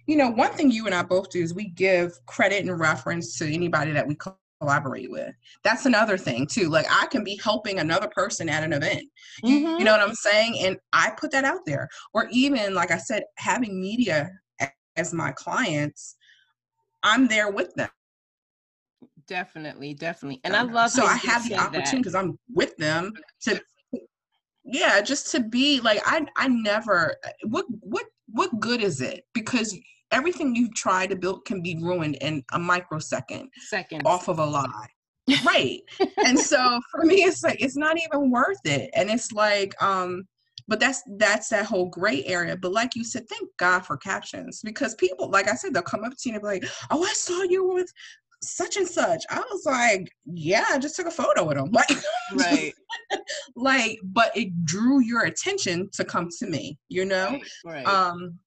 you 0.06 0.16
know, 0.16 0.30
one 0.30 0.50
thing 0.52 0.70
you 0.70 0.86
and 0.86 0.94
I 0.94 1.02
both 1.02 1.30
do 1.30 1.40
is 1.40 1.54
we 1.54 1.68
give 1.68 2.12
credit 2.26 2.64
and 2.64 2.78
reference 2.78 3.38
to 3.38 3.46
anybody 3.46 3.92
that 3.92 4.06
we 4.06 4.16
collaborate 4.64 5.10
with. 5.10 5.34
That's 5.62 5.86
another 5.86 6.16
thing 6.16 6.46
too. 6.46 6.68
Like 6.68 6.86
I 6.90 7.06
can 7.06 7.22
be 7.22 7.38
helping 7.42 7.78
another 7.78 8.08
person 8.08 8.48
at 8.48 8.64
an 8.64 8.72
event. 8.72 9.04
Mm-hmm. 9.44 9.78
You, 9.78 9.84
know 9.84 9.92
what 9.92 10.00
I'm 10.00 10.14
saying? 10.14 10.58
And 10.60 10.78
I 10.92 11.12
put 11.18 11.30
that 11.32 11.44
out 11.44 11.60
there. 11.66 11.88
Or 12.12 12.28
even 12.30 12.74
like 12.74 12.90
I 12.90 12.98
said, 12.98 13.24
having 13.36 13.80
media 13.80 14.30
as 14.96 15.12
my 15.12 15.32
clients, 15.32 16.16
I'm 17.02 17.26
there 17.26 17.50
with 17.50 17.74
them. 17.74 17.90
Definitely, 19.26 19.94
definitely. 19.94 20.40
And 20.44 20.54
I 20.54 20.62
love 20.62 20.90
so 20.90 21.04
I 21.04 21.16
have 21.16 21.48
the 21.48 21.56
opportunity 21.56 21.98
because 21.98 22.14
I'm 22.14 22.38
with 22.52 22.76
them 22.76 23.12
to 23.42 23.60
yeah, 24.64 25.00
just 25.02 25.30
to 25.32 25.40
be 25.40 25.80
like 25.80 26.00
I 26.04 26.26
I 26.36 26.48
never 26.48 27.16
what 27.44 27.66
what 27.80 28.06
what 28.28 28.60
good 28.60 28.82
is 28.82 29.00
it? 29.00 29.24
Because 29.34 29.76
everything 30.14 30.54
you 30.54 30.70
try 30.70 31.06
to 31.06 31.16
build 31.16 31.44
can 31.44 31.60
be 31.60 31.76
ruined 31.82 32.16
in 32.20 32.42
a 32.52 32.58
microsecond 32.58 33.50
second 33.68 34.02
off 34.06 34.28
of 34.28 34.38
a 34.38 34.46
lie. 34.46 34.86
Right. 35.44 35.80
And 36.24 36.38
so 36.38 36.80
for 36.90 37.04
me 37.04 37.16
it's 37.16 37.42
like 37.42 37.60
it's 37.60 37.76
not 37.76 37.96
even 37.98 38.30
worth 38.30 38.60
it. 38.64 38.90
And 38.94 39.10
it's 39.10 39.32
like 39.32 39.74
um 39.82 40.24
but 40.66 40.80
that's 40.80 41.02
that's 41.18 41.48
that 41.48 41.66
whole 41.66 41.86
gray 41.90 42.24
area. 42.24 42.56
But 42.56 42.72
like 42.72 42.94
you 42.94 43.04
said 43.04 43.28
thank 43.28 43.48
god 43.58 43.80
for 43.80 43.96
captions 43.96 44.60
because 44.62 44.94
people 44.94 45.30
like 45.30 45.48
i 45.48 45.54
said 45.54 45.74
they'll 45.74 45.82
come 45.82 46.04
up 46.04 46.12
to 46.16 46.28
you 46.28 46.34
and 46.34 46.42
be 46.42 46.46
like 46.46 46.64
oh 46.90 47.04
i 47.04 47.12
saw 47.12 47.42
you 47.42 47.68
with 47.68 47.90
such 48.42 48.76
and 48.76 48.86
such. 48.86 49.24
I 49.30 49.38
was 49.50 49.64
like 49.64 50.08
yeah 50.26 50.66
i 50.70 50.78
just 50.78 50.96
took 50.96 51.06
a 51.06 51.10
photo 51.10 51.44
with 51.44 51.56
them 51.56 51.70
like 51.72 51.90
right. 52.34 52.74
like 53.56 53.98
but 54.02 54.36
it 54.36 54.66
drew 54.66 55.00
your 55.00 55.24
attention 55.24 55.88
to 55.94 56.04
come 56.04 56.28
to 56.38 56.46
me 56.46 56.78
you 56.88 57.04
know? 57.04 57.38
Right, 57.64 57.84
right. 57.84 57.86
um 57.86 58.38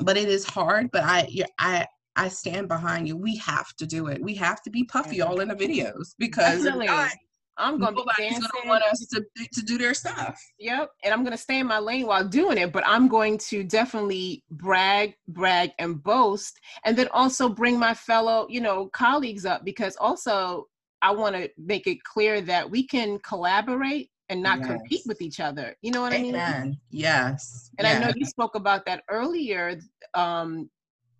but 0.00 0.16
it 0.16 0.28
is 0.28 0.44
hard 0.44 0.90
but 0.90 1.02
i 1.04 1.28
i 1.58 1.86
i 2.16 2.28
stand 2.28 2.68
behind 2.68 3.08
you. 3.08 3.16
We 3.16 3.36
have 3.38 3.74
to 3.76 3.86
do 3.86 4.06
it. 4.08 4.22
We 4.22 4.34
have 4.34 4.62
to 4.62 4.70
be 4.70 4.84
puffy 4.84 5.20
all 5.20 5.40
in 5.40 5.48
the 5.48 5.54
videos 5.54 6.14
because 6.18 6.64
not, 6.64 7.10
I'm 7.56 7.78
gonna 7.78 7.96
Nobody's 7.96 8.38
gonna 8.38 8.68
want 8.68 8.82
us 8.84 9.06
to, 9.12 9.24
to 9.52 9.62
do 9.62 9.78
their 9.78 9.94
stuff. 9.94 10.40
Yep, 10.58 10.90
and 11.04 11.14
I'm 11.14 11.24
gonna 11.24 11.38
stay 11.38 11.60
in 11.60 11.66
my 11.66 11.78
lane 11.78 12.06
while 12.06 12.26
doing 12.26 12.58
it, 12.58 12.72
but 12.72 12.84
I'm 12.86 13.08
going 13.08 13.38
to 13.38 13.64
definitely 13.64 14.42
brag, 14.50 15.14
brag, 15.28 15.70
and 15.78 16.02
boast, 16.02 16.58
and 16.84 16.96
then 16.96 17.08
also 17.12 17.48
bring 17.48 17.78
my 17.78 17.94
fellow, 17.94 18.46
you 18.48 18.60
know, 18.60 18.88
colleagues 18.88 19.46
up 19.46 19.64
because 19.64 19.96
also 19.96 20.66
I 21.02 21.12
want 21.12 21.36
to 21.36 21.50
make 21.58 21.86
it 21.86 22.02
clear 22.02 22.40
that 22.42 22.70
we 22.70 22.86
can 22.86 23.18
collaborate 23.18 24.10
and 24.28 24.42
not 24.42 24.58
yes. 24.58 24.68
compete 24.68 25.02
with 25.06 25.20
each 25.20 25.40
other. 25.40 25.76
You 25.82 25.90
know 25.90 26.02
what 26.02 26.12
Amen. 26.12 26.34
I 26.34 26.62
mean? 26.64 26.78
Yes. 26.90 27.70
And 27.78 27.86
yes. 27.86 27.96
I 27.96 28.04
know 28.04 28.12
you 28.16 28.24
spoke 28.24 28.54
about 28.54 28.86
that 28.86 29.02
earlier. 29.08 29.78
Um, 30.14 30.70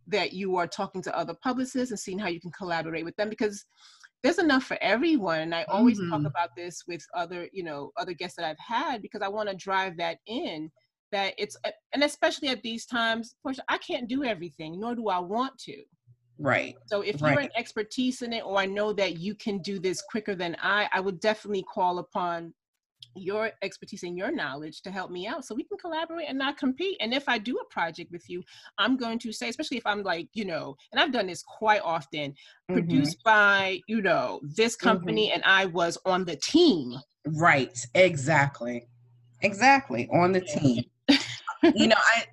that 0.07 0.33
you 0.33 0.57
are 0.57 0.67
talking 0.67 1.03
to 1.03 1.17
other 1.17 1.35
publicists 1.43 1.91
and 1.91 1.99
seeing 1.99 2.19
how 2.19 2.29
you 2.29 2.41
can 2.41 2.51
collaborate 2.53 3.07
with 3.07 3.17
them 3.17 3.31
because 3.31 3.65
there's 4.23 4.39
enough 4.39 4.65
for 4.65 4.79
everyone 4.81 5.41
and 5.41 5.55
i 5.55 5.65
always 5.65 6.01
mm-hmm. 6.01 6.11
talk 6.11 6.25
about 6.25 6.51
this 6.57 6.83
with 6.89 7.05
other 7.15 7.49
you 7.53 7.63
know 7.63 7.93
other 7.97 8.13
guests 8.13 8.37
that 8.37 8.47
i've 8.47 8.59
had 8.59 9.03
because 9.03 9.23
i 9.23 9.29
want 9.29 9.49
to 9.49 9.55
drive 9.55 9.97
that 9.97 10.19
in 10.27 10.71
that 11.13 11.35
it's 11.39 11.57
and 11.93 12.03
especially 12.03 12.49
at 12.49 12.63
these 12.63 12.87
times 12.87 13.33
of 13.33 13.43
course 13.43 13.61
i 13.69 13.79
can't 13.79 14.09
do 14.09 14.25
everything 14.25 14.81
nor 14.81 14.95
do 14.95 15.09
i 15.09 15.19
want 15.19 15.57
to 15.59 15.77
right 16.39 16.75
so 16.87 17.03
if 17.03 17.23
right. 17.23 17.33
you're 17.33 17.41
an 17.41 17.51
expertise 17.57 18.23
in 18.23 18.33
it 18.33 18.45
or 18.45 18.59
i 18.59 18.67
know 18.67 18.93
that 18.93 19.19
you 19.19 19.35
can 19.35 19.59
do 19.59 19.79
this 19.79 20.03
quicker 20.03 20.35
than 20.35 20.57
i 20.61 20.89
i 20.93 21.01
would 21.01 21.21
definitely 21.21 21.65
call 21.73 21.99
upon 21.99 22.53
your 23.15 23.51
expertise 23.63 24.03
and 24.03 24.17
your 24.17 24.31
knowledge 24.31 24.83
to 24.83 24.91
help 24.91 25.11
me 25.11 25.27
out 25.27 25.45
so 25.45 25.55
we 25.55 25.65
can 25.65 25.79
collaborate 25.79 26.29
and 26.29 26.39
not 26.39 26.57
compete. 26.57 26.97
And 27.01 27.15
if 27.15 27.29
i 27.29 27.39
do 27.39 27.57
a 27.59 27.65
project 27.73 28.11
with 28.11 28.29
you 28.29 28.43
i'm 28.79 28.97
going 28.97 29.19
to 29.21 29.33
say 29.33 29.49
especially 29.49 29.77
if 29.77 29.87
i'm 29.87 30.03
like 30.03 30.29
you 30.33 30.45
know 30.45 30.77
and 30.93 31.01
i've 31.01 31.13
done 31.13 31.27
this 31.27 31.43
quite 31.43 31.81
often 31.83 32.33
mm-hmm. 32.33 32.75
produced 32.75 33.23
by 33.25 33.81
you 33.87 34.03
know 34.03 34.41
this 34.43 34.77
company 34.77 35.29
mm-hmm. 35.29 35.35
and 35.35 35.45
i 35.45 35.67
was 35.67 35.99
on 36.05 36.25
the 36.25 36.37
team. 36.37 36.95
Right 37.27 37.79
exactly. 37.95 38.87
Exactly 39.43 40.09
on 40.13 40.33
the 40.33 40.41
team. 40.41 40.85
You 41.75 41.87
know 41.87 41.97
i 41.97 42.25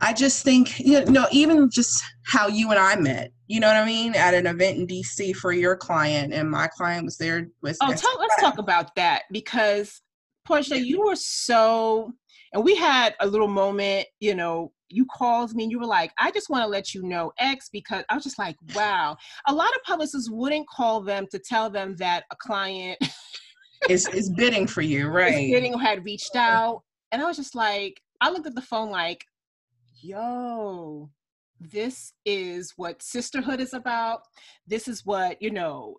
I 0.00 0.12
just 0.12 0.44
think, 0.44 0.78
you 0.78 1.04
know, 1.06 1.26
even 1.30 1.70
just 1.70 2.04
how 2.24 2.48
you 2.48 2.70
and 2.70 2.78
I 2.78 2.96
met, 2.96 3.32
you 3.46 3.60
know 3.60 3.68
what 3.68 3.76
I 3.76 3.86
mean, 3.86 4.14
at 4.14 4.34
an 4.34 4.46
event 4.46 4.78
in 4.78 4.86
DC 4.86 5.34
for 5.36 5.52
your 5.52 5.76
client, 5.76 6.34
and 6.34 6.50
my 6.50 6.66
client 6.66 7.04
was 7.04 7.16
there 7.16 7.48
with. 7.62 7.78
Oh, 7.80 7.92
talk, 7.92 8.18
let's 8.18 8.40
talk 8.40 8.58
about 8.58 8.94
that 8.96 9.22
because, 9.32 10.02
Portia, 10.44 10.78
you 10.78 11.00
were 11.00 11.16
so, 11.16 12.12
and 12.52 12.62
we 12.62 12.76
had 12.76 13.14
a 13.20 13.26
little 13.26 13.48
moment, 13.48 14.06
you 14.20 14.34
know, 14.34 14.72
you 14.88 15.06
called 15.06 15.54
me 15.54 15.64
and 15.64 15.72
you 15.72 15.78
were 15.78 15.86
like, 15.86 16.12
I 16.18 16.30
just 16.30 16.50
want 16.50 16.62
to 16.62 16.68
let 16.68 16.94
you 16.94 17.02
know 17.02 17.32
X 17.38 17.68
because 17.72 18.04
I 18.08 18.14
was 18.14 18.22
just 18.22 18.38
like, 18.38 18.56
wow. 18.74 19.16
A 19.48 19.54
lot 19.54 19.74
of 19.74 19.82
publicists 19.82 20.30
wouldn't 20.30 20.68
call 20.68 21.00
them 21.00 21.26
to 21.32 21.38
tell 21.38 21.70
them 21.70 21.96
that 21.96 22.24
a 22.30 22.36
client 22.36 22.98
is, 23.88 24.06
is 24.08 24.30
bidding 24.30 24.66
for 24.66 24.82
you, 24.82 25.08
right? 25.08 25.50
bidding 25.50 25.78
had 25.78 26.04
reached 26.04 26.36
out. 26.36 26.82
And 27.10 27.22
I 27.22 27.24
was 27.24 27.36
just 27.36 27.54
like, 27.54 28.00
I 28.20 28.30
looked 28.30 28.46
at 28.46 28.54
the 28.54 28.62
phone 28.62 28.90
like, 28.90 29.24
yo, 30.00 31.10
this 31.60 32.12
is 32.24 32.72
what 32.76 33.02
sisterhood 33.02 33.60
is 33.60 33.74
about. 33.74 34.22
This 34.66 34.88
is 34.88 35.04
what, 35.04 35.40
you 35.40 35.50
know, 35.50 35.96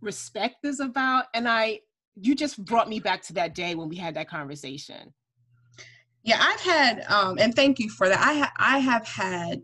respect 0.00 0.64
is 0.64 0.80
about. 0.80 1.26
And 1.34 1.48
I, 1.48 1.80
you 2.20 2.34
just 2.34 2.64
brought 2.64 2.88
me 2.88 3.00
back 3.00 3.22
to 3.22 3.32
that 3.34 3.54
day 3.54 3.74
when 3.74 3.88
we 3.88 3.96
had 3.96 4.14
that 4.14 4.28
conversation. 4.28 5.12
Yeah, 6.24 6.38
I've 6.40 6.60
had, 6.60 7.04
um, 7.08 7.38
and 7.38 7.54
thank 7.54 7.78
you 7.78 7.88
for 7.90 8.08
that. 8.08 8.18
I, 8.18 8.38
ha- 8.38 8.52
I 8.58 8.78
have 8.78 9.06
had 9.06 9.62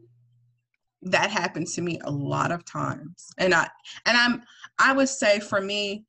that 1.03 1.31
happen 1.31 1.64
to 1.66 1.83
me 1.83 2.01
a 2.05 2.11
lot 2.11 2.53
of 2.53 2.64
times. 2.64 3.27
And 3.39 3.53
I, 3.53 3.68
and 4.07 4.16
I'm, 4.16 4.43
I 4.79 4.93
would 4.93 5.09
say 5.09 5.41
for 5.41 5.61
me, 5.61 6.05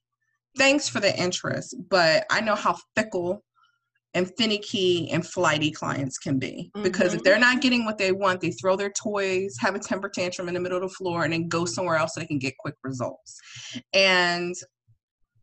thanks 0.57 0.88
for 0.88 0.99
the 0.99 1.18
interest, 1.20 1.76
but 1.89 2.26
I 2.30 2.41
know 2.41 2.55
how 2.55 2.78
fickle 2.95 3.43
and 4.16 4.32
finicky 4.38 5.11
and 5.11 5.28
flighty 5.28 5.70
clients 5.70 6.18
can 6.18 6.39
be. 6.39 6.72
Because 6.82 7.09
mm-hmm. 7.09 7.18
if 7.18 7.24
they're 7.24 7.38
not 7.38 7.61
getting 7.61 7.86
what 7.86 7.97
they 7.97 8.13
want, 8.13 8.41
they 8.41 8.51
throw 8.51 8.76
their 8.76 8.89
toys, 8.91 9.55
have 9.59 9.76
a 9.76 9.80
temper 9.80 10.09
tantrum 10.09 10.47
in 10.47 10.53
the 10.53 10.59
middle 10.59 10.78
of 10.78 10.84
the 10.84 10.89
floor, 10.89 11.26
and 11.26 11.34
then 11.34 11.47
go 11.47 11.66
somewhere 11.66 11.97
else 11.97 12.16
so 12.16 12.22
they 12.22 12.26
can 12.26 12.39
get 12.39 12.57
quick 12.57 12.76
results. 12.84 13.38
And 13.93 14.55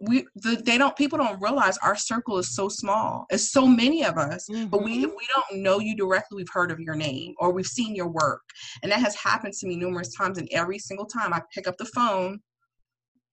we 0.01 0.27
the, 0.37 0.61
they 0.67 0.79
don't 0.79 0.97
people 0.97 1.17
don't 1.17 1.41
realize 1.41 1.79
our 1.79 1.95
circle 1.95 2.37
is 2.37 2.57
so 2.57 2.69
small 2.69 3.25
it's 3.31 3.53
so 3.53 3.69
many 3.69 4.05
of 4.05 4.19
us 4.19 4.49
mm-hmm. 4.51 4.67
but 4.67 4.83
we 4.83 5.05
mm-hmm. 5.05 5.11
we 5.17 5.29
don't 5.33 5.63
know 5.63 5.79
you 5.79 5.95
directly 5.95 6.37
we've 6.37 6.49
heard 6.53 6.73
of 6.73 6.81
your 6.81 6.97
name 6.97 7.35
or 7.39 7.53
we've 7.53 7.67
seen 7.67 7.95
your 7.95 8.09
work 8.09 8.43
and 8.83 8.91
that 8.91 8.99
has 8.99 9.15
happened 9.15 9.55
to 9.55 9.69
me 9.69 9.77
numerous 9.77 10.13
times 10.17 10.39
and 10.39 10.49
every 10.51 10.77
single 10.77 11.07
time 11.07 11.33
i 11.33 11.41
pick 11.55 11.69
up 11.69 11.77
the 11.79 11.85
phone 11.85 12.41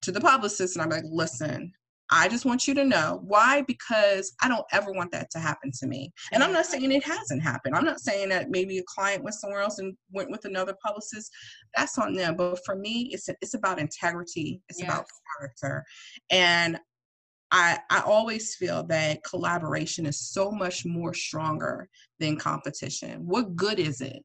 to 0.03 0.11
the 0.11 0.21
publicist 0.21 0.75
and 0.75 0.83
i'm 0.83 0.89
like 0.89 1.03
listen 1.11 1.71
I 2.11 2.27
just 2.27 2.45
want 2.45 2.67
you 2.67 2.73
to 2.73 2.85
know 2.85 3.21
why 3.23 3.63
because 3.67 4.33
I 4.41 4.47
don't 4.47 4.65
ever 4.71 4.91
want 4.91 5.11
that 5.11 5.29
to 5.31 5.39
happen 5.39 5.71
to 5.79 5.87
me. 5.87 6.11
And 6.31 6.43
I'm 6.43 6.51
not 6.51 6.63
mm-hmm. 6.63 6.71
saying 6.71 6.91
it 6.91 7.03
hasn't 7.03 7.43
happened. 7.43 7.75
I'm 7.75 7.85
not 7.85 7.99
saying 7.99 8.29
that 8.29 8.49
maybe 8.49 8.79
a 8.79 8.83
client 8.87 9.23
went 9.23 9.35
somewhere 9.35 9.61
else 9.61 9.79
and 9.79 9.95
went 10.11 10.31
with 10.31 10.45
another 10.45 10.75
publicist. 10.83 11.31
That's 11.75 11.97
on 11.97 12.15
them. 12.15 12.35
But 12.35 12.59
for 12.65 12.75
me, 12.75 13.09
it's 13.11 13.29
it's 13.41 13.53
about 13.53 13.79
integrity. 13.79 14.61
It's 14.69 14.79
yes. 14.79 14.89
about 14.89 15.05
character. 15.37 15.83
And 16.31 16.79
I, 17.51 17.79
I 17.89 18.01
always 18.01 18.55
feel 18.55 18.83
that 18.83 19.23
collaboration 19.23 20.05
is 20.05 20.19
so 20.19 20.51
much 20.51 20.85
more 20.85 21.13
stronger 21.13 21.89
than 22.19 22.37
competition. 22.37 23.25
What 23.25 23.55
good 23.55 23.79
is 23.79 24.01
it? 24.01 24.23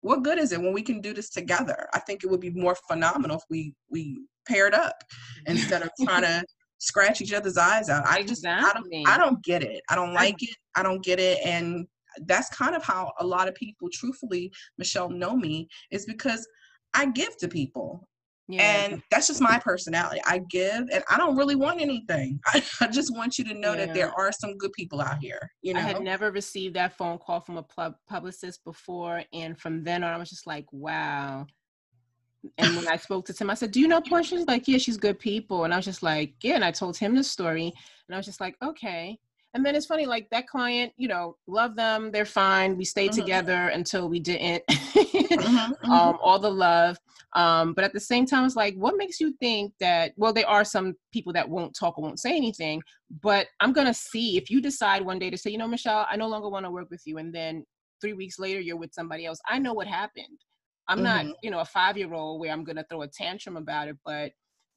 What 0.00 0.22
good 0.22 0.38
is 0.38 0.52
it 0.52 0.60
when 0.60 0.72
we 0.72 0.82
can 0.82 1.00
do 1.00 1.12
this 1.12 1.30
together? 1.30 1.88
I 1.92 2.00
think 2.00 2.22
it 2.22 2.30
would 2.30 2.40
be 2.40 2.50
more 2.50 2.76
phenomenal 2.88 3.36
if 3.36 3.42
we 3.50 3.74
we 3.90 4.22
paired 4.48 4.74
up 4.74 4.94
instead 5.46 5.82
of 5.82 5.90
trying 6.04 6.22
to 6.22 6.44
scratch 6.82 7.20
each 7.20 7.32
other's 7.32 7.56
eyes 7.56 7.88
out. 7.88 8.04
I 8.06 8.22
just 8.22 8.44
exactly. 8.44 9.04
I 9.06 9.16
don't 9.16 9.22
I 9.22 9.24
don't 9.24 9.44
get 9.44 9.62
it. 9.62 9.82
I 9.88 9.94
don't 9.94 10.12
like 10.12 10.42
it. 10.42 10.56
I 10.74 10.82
don't 10.82 11.02
get 11.02 11.20
it. 11.20 11.38
And 11.44 11.86
that's 12.26 12.48
kind 12.50 12.74
of 12.74 12.82
how 12.82 13.12
a 13.20 13.26
lot 13.26 13.48
of 13.48 13.54
people, 13.54 13.88
truthfully, 13.92 14.52
Michelle, 14.78 15.08
know 15.08 15.36
me, 15.36 15.68
is 15.92 16.04
because 16.06 16.46
I 16.92 17.06
give 17.06 17.36
to 17.38 17.48
people. 17.48 18.06
Yeah. 18.48 18.62
And 18.62 19.02
that's 19.10 19.28
just 19.28 19.40
my 19.40 19.60
personality. 19.60 20.20
I 20.26 20.40
give 20.50 20.88
and 20.92 21.04
I 21.08 21.16
don't 21.16 21.36
really 21.36 21.54
want 21.54 21.80
anything. 21.80 22.40
I, 22.46 22.62
I 22.80 22.88
just 22.88 23.14
want 23.16 23.38
you 23.38 23.44
to 23.44 23.54
know 23.54 23.74
yeah. 23.74 23.86
that 23.86 23.94
there 23.94 24.12
are 24.18 24.32
some 24.32 24.58
good 24.58 24.72
people 24.72 25.00
out 25.00 25.18
here. 25.20 25.38
You 25.62 25.74
know, 25.74 25.80
I 25.80 25.84
had 25.84 26.02
never 26.02 26.32
received 26.32 26.74
that 26.74 26.98
phone 26.98 27.18
call 27.18 27.40
from 27.40 27.58
a 27.58 27.62
pub- 27.62 27.94
publicist 28.08 28.64
before. 28.64 29.22
And 29.32 29.58
from 29.58 29.84
then 29.84 30.02
on, 30.02 30.12
I 30.12 30.18
was 30.18 30.28
just 30.28 30.48
like, 30.48 30.66
wow, 30.72 31.46
and 32.58 32.76
when 32.76 32.88
I 32.88 32.96
spoke 32.96 33.24
to 33.26 33.32
Tim, 33.32 33.50
I 33.50 33.54
said, 33.54 33.70
Do 33.70 33.80
you 33.80 33.88
know 33.88 34.00
Portia? 34.00 34.36
He's 34.36 34.46
like, 34.46 34.66
Yeah, 34.66 34.78
she's 34.78 34.96
good 34.96 35.18
people. 35.18 35.64
And 35.64 35.72
I 35.72 35.76
was 35.76 35.84
just 35.84 36.02
like, 36.02 36.34
Yeah. 36.42 36.54
And 36.54 36.64
I 36.64 36.70
told 36.70 36.96
him 36.96 37.14
the 37.14 37.24
story. 37.24 37.72
And 38.08 38.14
I 38.14 38.16
was 38.16 38.26
just 38.26 38.40
like, 38.40 38.56
Okay. 38.62 39.18
And 39.54 39.66
then 39.66 39.74
it's 39.74 39.86
funny, 39.86 40.06
like 40.06 40.30
that 40.30 40.46
client, 40.46 40.94
you 40.96 41.08
know, 41.08 41.36
love 41.46 41.76
them, 41.76 42.10
they're 42.10 42.24
fine. 42.24 42.76
We 42.76 42.86
stayed 42.86 43.10
mm-hmm. 43.10 43.20
together 43.20 43.68
until 43.68 44.08
we 44.08 44.18
didn't. 44.18 44.64
mm-hmm, 44.66 45.34
mm-hmm. 45.34 45.90
Um, 45.90 46.18
all 46.22 46.38
the 46.38 46.50
love. 46.50 46.96
Um, 47.34 47.74
but 47.74 47.84
at 47.84 47.92
the 47.92 48.00
same 48.00 48.26
time, 48.26 48.44
it's 48.44 48.56
like, 48.56 48.74
what 48.76 48.96
makes 48.96 49.20
you 49.20 49.32
think 49.40 49.72
that? 49.80 50.12
Well, 50.16 50.32
there 50.32 50.48
are 50.48 50.64
some 50.64 50.94
people 51.12 51.32
that 51.34 51.48
won't 51.48 51.76
talk 51.78 51.98
or 51.98 52.02
won't 52.02 52.20
say 52.20 52.36
anything, 52.36 52.82
but 53.22 53.46
I'm 53.60 53.72
gonna 53.72 53.94
see 53.94 54.36
if 54.36 54.50
you 54.50 54.60
decide 54.60 55.02
one 55.02 55.18
day 55.18 55.30
to 55.30 55.38
say, 55.38 55.50
you 55.50 55.58
know, 55.58 55.68
Michelle, 55.68 56.06
I 56.10 56.16
no 56.16 56.28
longer 56.28 56.48
want 56.48 56.66
to 56.66 56.70
work 56.70 56.90
with 56.90 57.02
you, 57.06 57.18
and 57.18 57.34
then 57.34 57.64
three 58.02 58.12
weeks 58.12 58.38
later 58.38 58.60
you're 58.60 58.76
with 58.76 58.92
somebody 58.92 59.24
else. 59.24 59.40
I 59.48 59.58
know 59.58 59.72
what 59.72 59.86
happened. 59.86 60.38
I'm 60.88 60.98
mm-hmm. 60.98 61.28
not, 61.28 61.36
you 61.42 61.50
know, 61.50 61.60
a 61.60 61.64
five 61.64 61.96
year 61.96 62.12
old 62.12 62.40
where 62.40 62.52
I'm 62.52 62.64
gonna 62.64 62.84
throw 62.88 63.02
a 63.02 63.08
tantrum 63.08 63.56
about 63.56 63.88
it, 63.88 63.96
but 64.04 64.32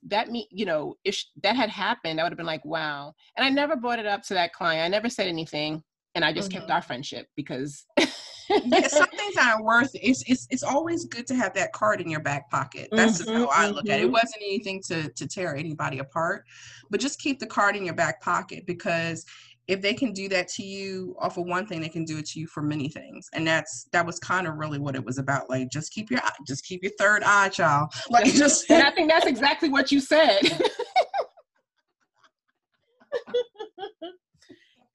that 0.08 0.30
me, 0.30 0.48
you 0.52 0.66
know, 0.66 0.96
if 1.04 1.24
that 1.44 1.56
had 1.56 1.70
happened, 1.70 2.20
I 2.20 2.24
would 2.24 2.32
have 2.32 2.38
been 2.38 2.46
like, 2.46 2.66
wow. 2.66 3.14
And 3.36 3.46
I 3.46 3.50
never 3.50 3.76
brought 3.76 4.00
it 4.00 4.06
up 4.06 4.24
to 4.24 4.36
that 4.36 4.54
client. 4.54 4.84
I 4.84 4.88
never 4.88 5.10
said 5.10 5.28
anything, 5.28 5.84
and 6.14 6.24
I 6.24 6.32
just 6.32 6.50
mm-hmm. 6.50 6.60
kept 6.60 6.72
our 6.72 6.82
friendship 6.82 7.28
because. 7.36 7.86
yeah, 7.98 8.88
some 8.88 9.08
things 9.08 9.36
aren't 9.38 9.66
worth 9.66 9.96
it. 9.96 10.02
It's, 10.04 10.24
it's 10.28 10.46
it's 10.52 10.62
always 10.62 11.06
good 11.06 11.26
to 11.28 11.36
have 11.36 11.56
that 11.56 11.74
card 11.74 12.00
in 12.00 12.08
your 12.08 12.20
back 12.20 12.48
pocket. 12.52 12.90
That's 12.92 13.24
mm-hmm, 13.24 13.36
how 13.36 13.48
I 13.48 13.70
look 13.70 13.90
at 13.90 14.00
it. 14.00 14.04
It 14.04 14.04
mm-hmm. 14.04 14.12
wasn't 14.12 14.44
anything 14.44 14.84
to 14.88 15.10
to 15.10 15.28
tear 15.28 15.56
anybody 15.56 15.98
apart, 15.98 16.46
but 16.92 17.00
just 17.00 17.20
keep 17.20 17.40
the 17.40 17.48
card 17.48 17.76
in 17.76 17.84
your 17.84 17.96
back 17.96 18.22
pocket 18.22 18.68
because 18.68 19.26
if 19.68 19.82
they 19.82 19.94
can 19.94 20.14
do 20.14 20.30
that 20.30 20.48
to 20.48 20.64
you 20.64 21.16
off 21.20 21.38
of 21.38 21.46
one 21.46 21.66
thing, 21.66 21.82
they 21.82 21.90
can 21.90 22.06
do 22.06 22.20
it 22.20 22.26
to 22.28 22.40
you 22.40 22.48
for 22.48 22.62
many 22.62 22.88
things. 22.88 23.28
And 23.34 23.48
that's 23.48 23.88
that 23.92 24.06
was 24.06 24.20
kind 24.20 24.48
of 24.48 24.56
really 24.56 24.78
what 24.80 24.96
it 24.96 25.04
was 25.04 25.18
about. 25.18 25.50
Like 25.50 25.70
just 25.72 25.92
keep 25.92 26.12
your 26.12 26.20
eye, 26.22 26.32
just 26.48 26.64
keep 26.66 26.84
your 26.84 26.92
third 27.00 27.24
eye, 27.24 27.50
child. 27.50 27.92
Like 28.10 28.26
just 28.26 28.70
and 28.70 28.84
I 28.84 28.92
think 28.92 29.10
that's 29.10 29.26
exactly 29.26 29.70
what 29.70 29.92
you 29.92 30.00
said. 30.00 30.40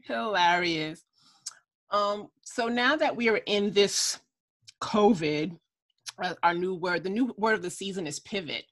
Hilarious. 0.03 1.03
Um, 1.91 2.29
so 2.43 2.69
now 2.69 2.97
that 2.97 3.15
we 3.17 3.29
are 3.29 3.41
in 3.47 3.73
this 3.73 4.21
COVID, 4.81 5.59
uh, 6.23 6.35
our 6.43 6.55
new 6.55 6.75
word, 6.77 7.03
the 7.03 7.11
new 7.11 7.35
word 7.37 7.55
of 7.55 7.63
the 7.63 7.71
season 7.71 8.07
is 8.07 8.21
pivot. 8.21 8.65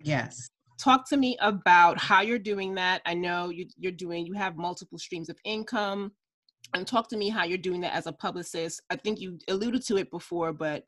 Yes 0.00 0.50
talk 0.78 1.08
to 1.08 1.16
me 1.16 1.36
about 1.40 1.98
how 1.98 2.20
you're 2.20 2.38
doing 2.38 2.74
that. 2.74 3.02
I 3.06 3.14
know 3.14 3.50
you, 3.50 3.66
you're 3.76 3.92
doing 3.92 4.26
you 4.26 4.34
have 4.34 4.56
multiple 4.56 4.98
streams 4.98 5.28
of 5.28 5.38
income 5.44 6.12
and 6.74 6.86
talk 6.86 7.08
to 7.10 7.16
me 7.16 7.28
how 7.28 7.44
you're 7.44 7.58
doing 7.58 7.80
that 7.82 7.94
as 7.94 8.06
a 8.06 8.12
publicist. 8.12 8.82
I 8.90 8.96
think 8.96 9.20
you 9.20 9.38
alluded 9.48 9.84
to 9.86 9.96
it 9.96 10.10
before 10.10 10.52
but 10.52 10.84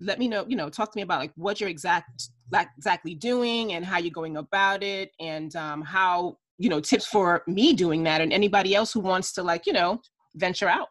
let 0.00 0.18
me 0.18 0.28
know 0.28 0.44
you 0.48 0.56
know 0.56 0.68
talk 0.68 0.92
to 0.92 0.96
me 0.96 1.02
about 1.02 1.20
like 1.20 1.32
what 1.36 1.60
you're 1.60 1.68
exact 1.68 2.28
like 2.50 2.68
exactly 2.76 3.14
doing 3.14 3.72
and 3.72 3.84
how 3.84 3.98
you're 3.98 4.12
going 4.12 4.36
about 4.36 4.82
it 4.82 5.10
and 5.20 5.56
um, 5.56 5.82
how 5.82 6.36
you 6.58 6.68
know 6.68 6.80
tips 6.80 7.06
for 7.06 7.42
me 7.46 7.72
doing 7.72 8.02
that 8.04 8.20
and 8.20 8.32
anybody 8.32 8.74
else 8.74 8.92
who 8.92 9.00
wants 9.00 9.32
to 9.32 9.42
like 9.42 9.66
you 9.66 9.72
know 9.72 10.00
venture 10.36 10.68
out. 10.68 10.88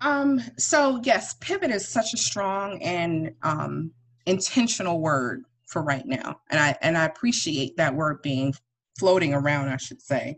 Um 0.00 0.40
so 0.58 1.00
yes 1.04 1.34
pivot 1.40 1.70
is 1.70 1.88
such 1.88 2.14
a 2.14 2.16
strong 2.16 2.82
and 2.82 3.34
um 3.42 3.92
intentional 4.26 5.00
word 5.00 5.44
for 5.72 5.82
right 5.82 6.06
now. 6.06 6.36
And 6.50 6.60
I 6.60 6.76
and 6.82 6.96
I 6.96 7.04
appreciate 7.04 7.76
that 7.76 7.94
word 7.94 8.22
being 8.22 8.54
floating 8.98 9.34
around, 9.34 9.68
I 9.68 9.76
should 9.76 10.00
say. 10.00 10.36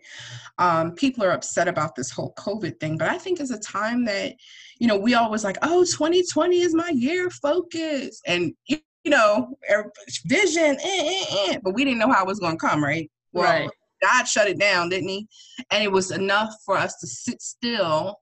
Um, 0.59 0.93
people 0.93 1.25
are 1.25 1.33
upset 1.33 1.69
about 1.69 1.95
this 1.95 2.11
whole 2.11 2.35
COVID 2.39 2.79
thing, 2.81 2.97
but 2.97 3.09
I 3.09 3.19
think 3.19 3.41
it's 3.41 3.51
a 3.51 3.59
time 3.59 4.05
that, 4.07 4.35
you 4.79 4.87
know, 4.87 4.97
we 4.97 5.15
always 5.15 5.45
like, 5.45 5.59
oh, 5.63 5.85
2020 5.85 6.61
is 6.61 6.75
my 6.75 6.89
year, 6.91 7.31
focus. 7.31 8.21
And, 8.27 8.55
you 8.69 8.79
know, 9.07 9.57
er, 9.71 9.93
vision, 10.27 10.77
eh, 10.77 10.79
eh, 10.83 11.25
eh. 11.51 11.59
but 11.63 11.75
we 11.75 11.85
didn't 11.85 11.99
know 11.99 12.11
how 12.11 12.23
it 12.23 12.27
was 12.27 12.39
going 12.39 12.57
to 12.57 12.67
come, 12.67 12.83
right? 12.83 13.11
Well, 13.33 13.45
right. 13.45 13.71
God 14.03 14.25
shut 14.25 14.49
it 14.49 14.59
down, 14.59 14.89
didn't 14.89 15.09
he? 15.09 15.27
And 15.71 15.83
it 15.83 15.91
was 15.91 16.11
enough 16.11 16.55
for 16.65 16.77
us 16.77 16.97
to 17.01 17.07
sit 17.07 17.43
still 17.43 18.17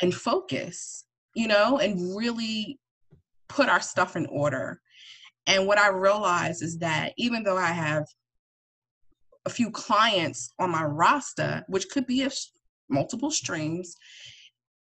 and 0.00 0.14
focus, 0.14 1.04
you 1.34 1.46
know, 1.46 1.78
and 1.78 2.16
really 2.16 2.78
put 3.48 3.68
our 3.68 3.80
stuff 3.80 4.16
in 4.16 4.26
order 4.26 4.80
and 5.46 5.66
what 5.66 5.78
I 5.78 5.88
realized 5.88 6.62
is 6.62 6.78
that 6.78 7.12
even 7.16 7.42
though 7.42 7.56
I 7.56 7.72
have 7.72 8.04
a 9.44 9.50
few 9.50 9.70
clients 9.70 10.52
on 10.58 10.70
my 10.70 10.84
roster, 10.84 11.64
which 11.68 11.88
could 11.88 12.06
be 12.06 12.22
of 12.22 12.34
multiple 12.88 13.30
streams, 13.30 13.96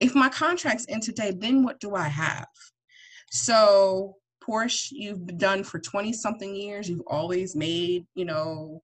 if 0.01 0.15
my 0.15 0.29
contract's 0.29 0.87
in 0.87 1.01
today, 1.01 1.33
then 1.37 1.63
what 1.63 1.81
do 1.81 1.95
I 1.95 2.09
have? 2.09 2.47
So, 3.31 4.17
Portia, 4.43 4.95
you've 4.95 5.39
done 5.39 5.65
for 5.65 5.79
20 5.79 6.13
something 6.13 6.55
years, 6.55 6.89
you've 6.89 7.07
always 7.07 7.57
made, 7.57 8.07
you 8.15 8.25
know, 8.25 8.81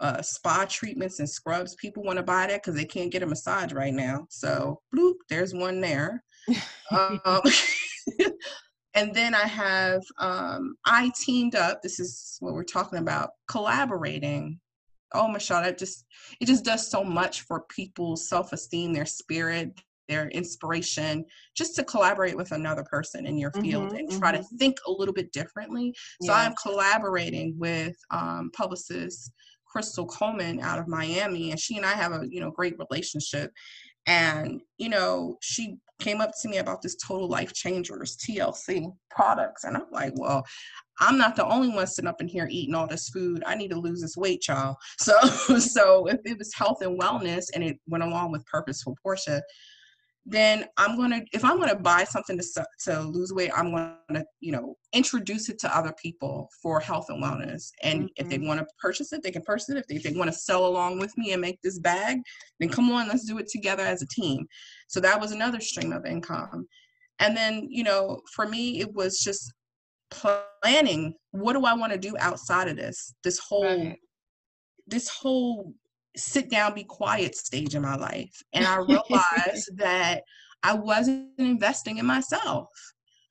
uh, 0.00 0.20
spa 0.20 0.66
treatments 0.68 1.20
and 1.20 1.28
scrubs. 1.28 1.74
People 1.76 2.02
want 2.02 2.18
to 2.18 2.22
buy 2.22 2.46
that 2.46 2.62
because 2.62 2.74
they 2.74 2.84
can't 2.84 3.10
get 3.10 3.22
a 3.22 3.26
massage 3.26 3.72
right 3.72 3.94
now. 3.94 4.26
So, 4.28 4.80
bloop, 4.94 5.14
there's 5.30 5.54
one 5.54 5.80
there. 5.80 6.22
um, 6.90 7.20
And 8.96 9.14
then 9.14 9.34
I 9.34 9.46
have, 9.46 10.02
um, 10.18 10.74
I 10.86 11.12
teamed 11.20 11.54
up, 11.54 11.82
this 11.82 12.00
is 12.00 12.38
what 12.40 12.54
we're 12.54 12.64
talking 12.64 12.98
about, 12.98 13.30
collaborating. 13.46 14.58
Oh, 15.12 15.28
Michelle, 15.28 15.62
that 15.62 15.78
just, 15.78 16.06
it 16.40 16.46
just 16.46 16.64
does 16.64 16.90
so 16.90 17.04
much 17.04 17.42
for 17.42 17.64
people's 17.68 18.28
self 18.28 18.54
esteem, 18.54 18.94
their 18.94 19.04
spirit, 19.04 19.78
their 20.08 20.28
inspiration, 20.28 21.26
just 21.54 21.76
to 21.76 21.84
collaborate 21.84 22.36
with 22.36 22.52
another 22.52 22.84
person 22.84 23.26
in 23.26 23.36
your 23.36 23.52
field 23.52 23.88
mm-hmm, 23.88 23.96
and 23.96 24.10
try 24.10 24.32
mm-hmm. 24.32 24.42
to 24.42 24.58
think 24.58 24.78
a 24.86 24.90
little 24.90 25.14
bit 25.14 25.30
differently. 25.30 25.94
So 26.22 26.32
I'm 26.32 26.54
collaborating 26.54 27.54
with 27.58 27.96
um, 28.10 28.50
publicist 28.56 29.30
Crystal 29.66 30.06
Coleman 30.06 30.60
out 30.60 30.78
of 30.78 30.88
Miami, 30.88 31.50
and 31.50 31.60
she 31.60 31.76
and 31.76 31.84
I 31.84 31.92
have 31.92 32.12
a 32.12 32.24
you 32.28 32.40
know 32.40 32.50
great 32.50 32.76
relationship. 32.78 33.52
And 34.06 34.60
you 34.78 34.88
know, 34.88 35.38
she 35.40 35.78
came 35.98 36.20
up 36.20 36.32
to 36.42 36.48
me 36.48 36.58
about 36.58 36.82
this 36.82 36.96
total 36.96 37.28
life 37.28 37.52
changers 37.52 38.16
TLC 38.16 38.92
products. 39.10 39.64
And 39.64 39.76
I'm 39.76 39.86
like, 39.90 40.12
well, 40.14 40.44
I'm 41.00 41.18
not 41.18 41.36
the 41.36 41.46
only 41.46 41.68
one 41.68 41.86
sitting 41.86 42.08
up 42.08 42.20
in 42.20 42.28
here 42.28 42.48
eating 42.50 42.74
all 42.74 42.86
this 42.86 43.08
food. 43.08 43.42
I 43.46 43.54
need 43.54 43.70
to 43.70 43.78
lose 43.78 44.00
this 44.00 44.16
weight, 44.16 44.46
y'all. 44.48 44.76
So 44.98 45.18
so 45.58 46.06
if 46.06 46.20
it 46.24 46.38
was 46.38 46.54
health 46.54 46.82
and 46.82 46.98
wellness 46.98 47.46
and 47.54 47.62
it 47.64 47.78
went 47.86 48.04
along 48.04 48.32
with 48.32 48.46
purposeful 48.46 48.96
Portia, 49.02 49.42
then 50.28 50.66
I'm 50.76 50.96
gonna 50.96 51.22
if 51.32 51.44
I'm 51.44 51.58
gonna 51.60 51.78
buy 51.78 52.02
something 52.02 52.36
to 52.36 52.64
to 52.84 53.00
lose 53.00 53.32
weight, 53.32 53.52
I'm 53.56 53.70
gonna 53.70 54.24
you 54.40 54.50
know 54.50 54.76
introduce 54.92 55.48
it 55.48 55.58
to 55.60 55.76
other 55.76 55.94
people 56.02 56.50
for 56.60 56.80
health 56.80 57.06
and 57.08 57.22
wellness. 57.22 57.70
And 57.82 58.00
mm-hmm. 58.00 58.06
if 58.16 58.28
they 58.28 58.36
mm-hmm. 58.36 58.48
want 58.48 58.60
to 58.60 58.66
purchase 58.80 59.12
it, 59.12 59.22
they 59.22 59.30
can 59.30 59.42
purchase 59.42 59.68
it. 59.68 59.76
If 59.76 59.86
they, 59.86 59.94
if 59.94 60.02
they 60.02 60.12
want 60.12 60.32
to 60.32 60.36
sell 60.36 60.66
along 60.66 60.98
with 60.98 61.16
me 61.16 61.32
and 61.32 61.40
make 61.40 61.62
this 61.62 61.78
bag, 61.78 62.18
then 62.58 62.68
come 62.68 62.90
on, 62.90 63.06
let's 63.06 63.24
do 63.24 63.38
it 63.38 63.48
together 63.48 63.84
as 63.84 64.02
a 64.02 64.06
team. 64.08 64.46
So 64.88 64.98
that 65.00 65.20
was 65.20 65.30
another 65.30 65.60
stream 65.60 65.92
of 65.92 66.04
income. 66.04 66.66
And 67.20 67.36
then 67.36 67.68
you 67.70 67.84
know 67.84 68.20
for 68.34 68.48
me 68.48 68.80
it 68.80 68.92
was 68.92 69.20
just 69.20 69.52
planning. 70.10 71.14
What 71.30 71.52
do 71.52 71.64
I 71.64 71.74
want 71.74 71.92
to 71.92 71.98
do 71.98 72.16
outside 72.18 72.66
of 72.66 72.76
this? 72.76 73.14
This 73.22 73.38
whole 73.38 73.64
right. 73.64 73.96
this 74.88 75.08
whole 75.08 75.72
sit 76.16 76.50
down, 76.50 76.74
be 76.74 76.84
quiet 76.84 77.36
stage 77.36 77.74
in 77.74 77.82
my 77.82 77.96
life. 77.96 78.42
And 78.52 78.66
I 78.66 78.76
realized 78.88 79.76
that 79.76 80.22
I 80.62 80.74
wasn't 80.74 81.30
investing 81.38 81.98
in 81.98 82.06
myself. 82.06 82.68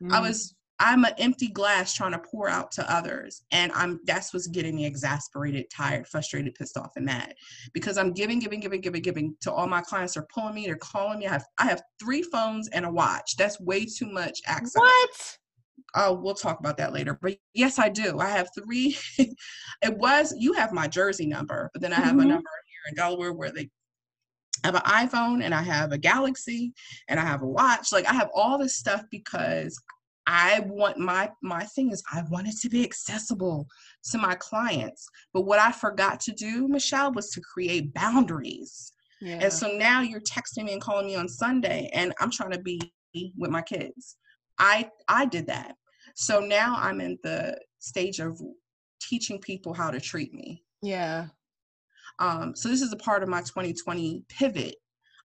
Mm. 0.01 0.11
I 0.11 0.21
was 0.21 0.55
I'm 0.79 1.05
an 1.05 1.13
empty 1.17 1.47
glass 1.47 1.93
trying 1.93 2.11
to 2.11 2.19
pour 2.19 2.49
out 2.49 2.71
to 2.73 2.93
others. 2.93 3.43
And 3.51 3.71
I'm 3.73 3.99
that's 4.05 4.33
what's 4.33 4.47
getting 4.47 4.75
me 4.75 4.85
exasperated, 4.85 5.65
tired, 5.73 6.07
frustrated, 6.07 6.53
pissed 6.55 6.77
off, 6.77 6.91
and 6.95 7.05
mad. 7.05 7.33
Because 7.73 7.97
I'm 7.97 8.11
giving, 8.11 8.39
giving, 8.39 8.59
giving, 8.59 8.81
giving, 8.81 9.01
giving 9.01 9.35
to 9.41 9.51
all 9.51 9.67
my 9.67 9.81
clients. 9.81 10.15
They're 10.15 10.27
pulling 10.33 10.55
me, 10.55 10.65
they're 10.65 10.75
calling 10.75 11.19
me. 11.19 11.27
I 11.27 11.33
have 11.33 11.45
I 11.57 11.65
have 11.65 11.81
three 11.99 12.21
phones 12.23 12.67
and 12.69 12.85
a 12.85 12.91
watch. 12.91 13.37
That's 13.37 13.59
way 13.59 13.85
too 13.85 14.11
much 14.11 14.41
access. 14.45 14.75
What? 14.75 15.37
Oh, 15.95 16.13
we'll 16.13 16.33
talk 16.33 16.59
about 16.59 16.77
that 16.77 16.93
later. 16.93 17.17
But 17.21 17.37
yes, 17.53 17.79
I 17.79 17.87
do. 17.87 18.19
I 18.19 18.29
have 18.29 18.49
three. 18.57 18.97
it 19.17 19.97
was 19.97 20.33
you 20.37 20.53
have 20.53 20.73
my 20.73 20.87
jersey 20.87 21.25
number, 21.25 21.69
but 21.73 21.81
then 21.81 21.93
I 21.93 21.97
have 21.97 22.15
mm-hmm. 22.15 22.19
a 22.19 22.25
number 22.25 22.49
in 22.87 22.95
Delaware 22.95 23.33
where 23.33 23.51
they 23.51 23.69
have 24.63 24.75
an 24.75 24.81
iPhone 24.81 25.43
and 25.43 25.53
I 25.53 25.61
have 25.61 25.91
a 25.91 25.97
Galaxy 25.97 26.73
and 27.07 27.19
I 27.19 27.23
have 27.23 27.41
a 27.41 27.47
watch. 27.47 27.91
Like 27.91 28.05
I 28.07 28.13
have 28.13 28.29
all 28.33 28.57
this 28.57 28.75
stuff 28.75 29.03
because 29.11 29.79
I 30.27 30.61
want 30.67 30.97
my 30.97 31.29
my 31.43 31.63
thing 31.63 31.91
is 31.91 32.03
I 32.11 32.23
want 32.29 32.47
it 32.47 32.55
to 32.61 32.69
be 32.69 32.83
accessible 32.83 33.67
to 34.11 34.17
my 34.17 34.35
clients. 34.35 35.07
But 35.33 35.41
what 35.41 35.59
I 35.59 35.71
forgot 35.71 36.19
to 36.21 36.31
do, 36.31 36.67
Michelle, 36.67 37.13
was 37.13 37.29
to 37.31 37.41
create 37.41 37.93
boundaries. 37.93 38.91
Yeah. 39.21 39.39
And 39.41 39.53
so 39.53 39.67
now 39.67 40.01
you're 40.01 40.21
texting 40.21 40.65
me 40.65 40.73
and 40.73 40.81
calling 40.81 41.07
me 41.07 41.15
on 41.15 41.29
Sunday 41.29 41.89
and 41.93 42.13
I'm 42.19 42.31
trying 42.31 42.51
to 42.51 42.59
be 42.59 42.79
with 43.37 43.51
my 43.51 43.61
kids. 43.61 44.17
I 44.57 44.89
I 45.07 45.25
did 45.25 45.47
that. 45.47 45.75
So 46.15 46.39
now 46.39 46.75
I'm 46.77 47.01
in 47.01 47.17
the 47.23 47.59
stage 47.79 48.19
of 48.19 48.39
teaching 49.01 49.39
people 49.39 49.73
how 49.73 49.91
to 49.91 49.99
treat 49.99 50.33
me. 50.33 50.63
Yeah. 50.81 51.27
Um, 52.19 52.55
so 52.55 52.69
this 52.69 52.81
is 52.81 52.93
a 52.93 52.97
part 52.97 53.23
of 53.23 53.29
my 53.29 53.41
2020 53.41 54.23
pivot. 54.29 54.75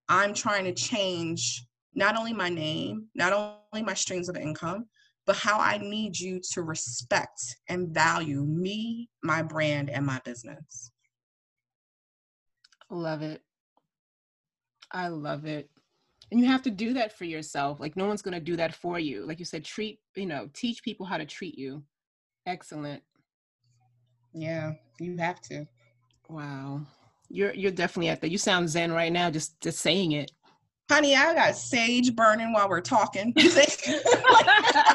I'm 0.09 0.35
trying 0.35 0.65
to 0.65 0.75
change 0.75 1.65
not 1.95 2.17
only 2.17 2.33
my 2.33 2.49
name, 2.49 3.07
not 3.15 3.33
only 3.33 3.85
my 3.85 3.95
streams 3.95 4.29
of 4.29 4.37
income, 4.37 4.87
but 5.27 5.37
how 5.37 5.61
I 5.61 5.79
need 5.79 6.19
you 6.19 6.41
to 6.53 6.63
respect 6.63 7.41
and 7.69 7.95
value 7.95 8.43
me, 8.45 9.09
my 9.23 9.43
brand, 9.43 9.91
and 9.91 10.05
my 10.05 10.21
business. 10.25 10.91
Love 12.91 13.23
it. 13.23 13.43
I 14.91 15.09
love 15.09 15.45
it. 15.45 15.71
And 16.31 16.41
you 16.41 16.47
have 16.47 16.63
to 16.63 16.71
do 16.71 16.95
that 16.95 17.17
for 17.17 17.25
yourself. 17.25 17.81
Like 17.81 17.97
no 17.97 18.07
one's 18.07 18.23
going 18.23 18.35
to 18.35 18.41
do 18.41 18.57
that 18.57 18.75
for 18.75 18.99
you. 18.99 19.27
Like 19.27 19.39
you 19.39 19.45
said, 19.45 19.65
treat, 19.65 20.01
you 20.17 20.27
know, 20.27 20.49
teach 20.53 20.83
people 20.83 21.07
how 21.07 21.19
to 21.19 21.25
treat 21.25 21.57
you. 21.57 21.83
Excellent. 22.47 23.03
Yeah, 24.33 24.73
you 24.99 25.17
have 25.19 25.41
to. 25.43 25.67
Wow. 26.31 26.81
You're 27.29 27.53
you're 27.55 27.71
definitely 27.71 28.09
at 28.09 28.21
that. 28.21 28.31
You 28.31 28.39
sound 28.39 28.69
zen 28.69 28.93
right 28.93 29.13
now 29.13 29.31
just 29.31 29.61
just 29.61 29.81
saying 29.81 30.13
it. 30.13 30.31
Honey, 30.91 31.15
I 31.15 31.35
got 31.35 31.57
sage 31.57 32.15
burning 32.17 32.53
while 32.53 32.69
we're 32.69 32.81
talking. 32.81 33.33
I 33.39 34.95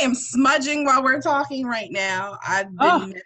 am 0.00 0.14
smudging 0.14 0.84
while 0.84 1.02
we're 1.02 1.20
talking 1.20 1.66
right 1.66 1.90
now. 1.90 2.38
I've 2.46 2.68
been 2.76 2.88
oh. 2.90 3.06
med- 3.06 3.22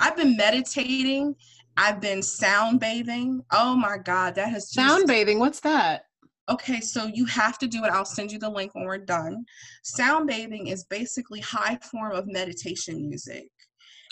I've 0.00 0.16
been 0.16 0.36
meditating. 0.36 1.34
I've 1.76 2.00
been 2.00 2.22
sound 2.22 2.80
bathing. 2.80 3.42
Oh 3.52 3.74
my 3.74 3.98
god, 3.98 4.34
that 4.34 4.50
has 4.50 4.64
just- 4.64 4.74
sound 4.74 5.06
bathing. 5.06 5.38
What's 5.38 5.60
that? 5.60 6.04
Okay, 6.50 6.80
so 6.80 7.06
you 7.06 7.24
have 7.26 7.56
to 7.58 7.68
do 7.68 7.84
it. 7.84 7.90
I'll 7.92 8.04
send 8.04 8.32
you 8.32 8.38
the 8.38 8.50
link 8.50 8.74
when 8.74 8.84
we're 8.84 8.98
done. 8.98 9.44
Sound 9.84 10.26
bathing 10.26 10.66
is 10.66 10.84
basically 10.84 11.40
high 11.40 11.78
form 11.90 12.12
of 12.12 12.26
meditation 12.26 13.08
music. 13.08 13.48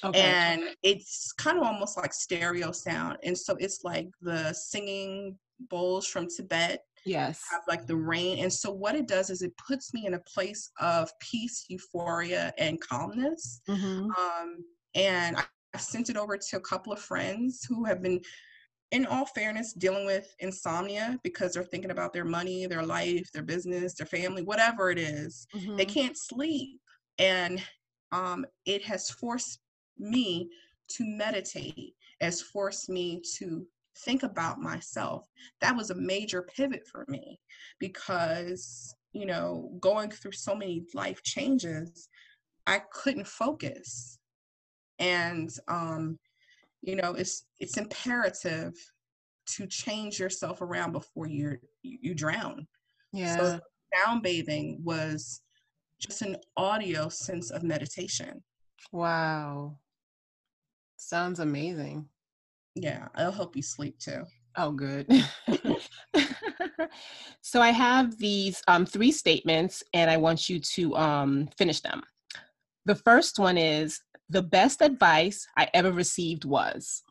Okay. 0.05 0.21
And 0.21 0.63
it's 0.83 1.33
kind 1.33 1.59
of 1.59 1.65
almost 1.65 1.97
like 1.97 2.13
stereo 2.13 2.73
sound. 2.73 3.19
And 3.23 3.37
so 3.37 3.57
it's 3.59 3.81
like 3.85 4.09
the 4.21 4.53
singing 4.53 5.39
bowls 5.69 6.07
from 6.07 6.27
Tibet. 6.29 6.85
Yes. 7.05 7.43
Have 7.51 7.63
like 7.69 7.87
the 7.87 7.97
rain. 7.97 8.39
And 8.39 8.53
so 8.53 8.71
what 8.71 8.95
it 8.95 9.09
does 9.09 9.31
is 9.31 9.43
it 9.43 9.53
puts 9.57 9.95
me 9.95 10.07
in 10.07 10.15
a 10.15 10.21
place 10.21 10.71
of 10.81 11.11
peace, 11.21 11.65
euphoria, 11.69 12.53
and 12.59 12.81
calmness. 12.81 13.61
Mm-hmm. 13.69 14.11
Um, 14.11 14.65
and 14.95 15.37
I, 15.37 15.45
I 15.75 15.79
sent 15.79 16.11
it 16.11 16.17
over 16.17 16.37
to 16.37 16.57
a 16.57 16.61
couple 16.61 16.93
of 16.93 16.99
friends 16.99 17.65
who 17.69 17.85
have 17.85 18.03
been 18.03 18.21
in 18.91 19.07
all 19.07 19.25
fairness, 19.25 19.73
dealing 19.73 20.05
with 20.05 20.35
insomnia 20.41 21.19
because 21.23 21.55
they're 21.55 21.63
thinking 21.63 21.93
about 21.93 22.13
their 22.13 22.25
money, 22.25 22.67
their 22.67 22.85
life, 22.85 23.31
their 23.33 23.43
business, 23.43 23.95
their 23.95 24.07
family, 24.07 24.43
whatever 24.43 24.91
it 24.91 24.99
is. 24.99 25.47
Mm-hmm. 25.55 25.77
They 25.77 25.85
can't 25.85 26.19
sleep. 26.19 26.81
And 27.19 27.63
um, 28.13 28.45
it 28.67 28.83
has 28.83 29.11
forced 29.11 29.61
me 30.01 30.51
to 30.89 31.05
meditate, 31.05 31.95
has 32.21 32.41
forced 32.41 32.89
me 32.89 33.23
to 33.39 33.67
think 33.99 34.23
about 34.23 34.61
myself. 34.61 35.27
That 35.61 35.77
was 35.77 35.91
a 35.91 35.95
major 35.95 36.43
pivot 36.43 36.87
for 36.91 37.05
me 37.09 37.39
because, 37.79 38.95
you 39.13 39.27
know, 39.27 39.71
going 39.81 40.11
through 40.11 40.33
so 40.33 40.55
many 40.55 40.85
life 40.95 41.23
changes, 41.23 42.09
I 42.67 42.83
couldn't 42.93 43.27
focus. 43.27 44.19
And 44.99 45.51
um, 45.69 46.19
you 46.83 46.97
know, 46.97 47.13
it's 47.13 47.45
it's 47.59 47.77
imperative 47.77 48.75
to 49.57 49.67
change 49.67 50.19
yourself 50.19 50.63
around 50.63 50.93
before 50.93 51.27
you, 51.27 51.57
you 51.83 52.15
drown. 52.15 52.67
Yeah. 53.13 53.37
So 53.37 53.61
sound 53.95 54.23
bathing 54.23 54.81
was 54.85 55.41
just 56.01 56.23
an 56.23 56.37
audio 56.57 57.09
sense 57.09 57.51
of 57.51 57.63
meditation. 57.63 58.43
Wow. 58.93 59.79
Sounds 61.01 61.41
amazing. 61.41 62.07
Yeah, 62.75 63.09
it'll 63.19 63.33
help 63.33 63.57
you 63.57 63.63
sleep 63.63 63.99
too. 63.99 64.23
Oh, 64.57 64.71
good. 64.71 65.11
so 67.41 67.63
I 67.63 67.71
have 67.71 68.19
these 68.19 68.63
um, 68.69 68.85
three 68.85 69.11
statements, 69.11 69.83
and 69.95 70.11
I 70.11 70.19
want 70.19 70.51
you 70.51 70.61
to 70.61 70.95
um, 70.97 71.49
finish 71.57 71.81
them. 71.81 72.03
The 72.85 72.95
first 72.95 73.39
one 73.39 73.57
is 73.57 74.03
the 74.29 74.43
best 74.43 74.83
advice 74.83 75.49
I 75.57 75.69
ever 75.73 75.91
received 75.91 76.45
was 76.45 77.03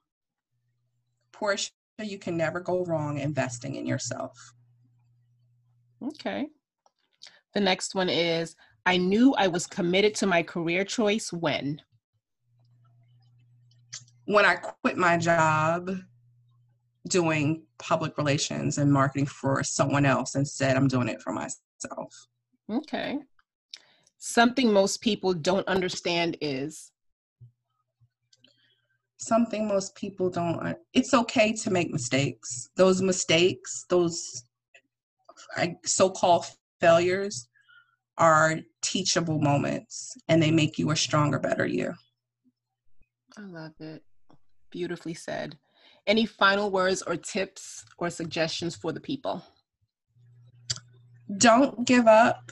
Portia, 1.32 1.72
you 2.04 2.20
can 2.20 2.38
never 2.38 2.60
go 2.60 2.86
wrong 2.86 3.18
investing 3.18 3.76
in 3.76 3.88
yourself. 3.88 4.54
Okay. 6.04 6.48
The 7.56 7.60
next 7.60 7.96
one 7.96 8.08
is 8.08 8.56
I 8.86 8.98
knew 8.98 9.34
I 9.34 9.48
was 9.48 9.66
committed 9.66 10.14
to 10.16 10.28
my 10.28 10.44
career 10.44 10.86
choice 10.86 11.34
when 11.34 11.82
when 14.30 14.46
I 14.46 14.58
quit 14.58 14.96
my 14.96 15.18
job 15.18 15.90
doing 17.08 17.64
public 17.80 18.16
relations 18.16 18.78
and 18.78 18.94
marketing 18.94 19.26
for 19.26 19.64
someone 19.64 20.06
else 20.06 20.36
and 20.36 20.48
said 20.48 20.78
I'm 20.78 20.88
doing 20.88 21.08
it 21.08 21.20
for 21.20 21.34
myself. 21.34 22.28
Okay. 22.72 23.18
Something 24.20 24.72
most 24.72 25.02
people 25.02 25.34
don't 25.34 25.68
understand 25.68 26.38
is 26.42 26.92
something 29.18 29.68
most 29.68 29.96
people 29.96 30.30
don't 30.30 30.78
it's 30.94 31.16
okay 31.16 31.52
to 31.54 31.72
make 31.72 31.90
mistakes. 31.90 32.70
Those 32.76 33.02
mistakes, 33.02 33.88
those 33.90 34.44
so-called 35.86 36.46
failures 36.80 37.48
are 38.20 38.60
teachable 38.84 39.40
moments 39.40 40.16
and 40.28 40.40
they 40.40 40.52
make 40.52 40.78
you 40.78 40.92
a 40.92 40.96
stronger 40.96 41.40
better 41.40 41.66
you. 41.66 41.96
I 43.36 43.42
love 43.42 43.74
it. 43.80 44.04
Beautifully 44.72 45.14
said. 45.14 45.58
Any 46.08 46.26
final 46.26 46.72
words 46.72 47.02
or 47.02 47.16
tips 47.16 47.86
or 47.98 48.10
suggestions 48.10 48.76
for 48.76 48.92
the 48.92 49.00
people? 49.00 49.44
Don't 51.38 51.86
give 51.86 52.08
up. 52.08 52.52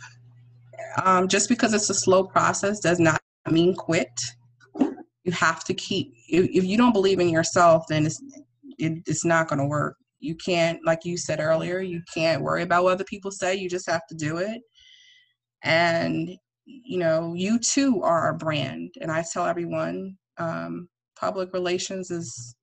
Um, 1.03 1.27
just 1.27 1.49
because 1.49 1.73
it's 1.73 1.89
a 1.89 1.93
slow 1.93 2.23
process 2.23 2.79
does 2.79 2.99
not 2.99 3.19
mean 3.49 3.75
quit. 3.75 4.19
You 5.23 5.31
have 5.31 5.63
to 5.65 5.73
keep. 5.73 6.13
If, 6.29 6.49
if 6.53 6.63
you 6.63 6.77
don't 6.77 6.93
believe 6.93 7.19
in 7.19 7.29
yourself, 7.29 7.85
then 7.89 8.05
it's 8.05 8.21
it, 8.77 9.03
it's 9.07 9.25
not 9.25 9.47
going 9.47 9.59
to 9.59 9.65
work. 9.65 9.97
You 10.19 10.35
can't, 10.35 10.79
like 10.85 11.05
you 11.05 11.17
said 11.17 11.39
earlier, 11.39 11.79
you 11.79 12.01
can't 12.13 12.41
worry 12.41 12.63
about 12.63 12.83
what 12.83 12.93
other 12.93 13.03
people 13.03 13.31
say. 13.31 13.55
You 13.55 13.69
just 13.69 13.89
have 13.89 14.05
to 14.07 14.15
do 14.15 14.37
it. 14.37 14.61
And 15.63 16.29
you 16.65 16.99
know, 16.99 17.33
you 17.33 17.59
too 17.59 18.01
are 18.03 18.29
a 18.29 18.37
brand. 18.37 18.93
And 19.01 19.11
I 19.11 19.23
tell 19.31 19.45
everyone, 19.45 20.17
um, 20.37 20.89
public 21.19 21.53
relations 21.53 22.11
is 22.11 22.55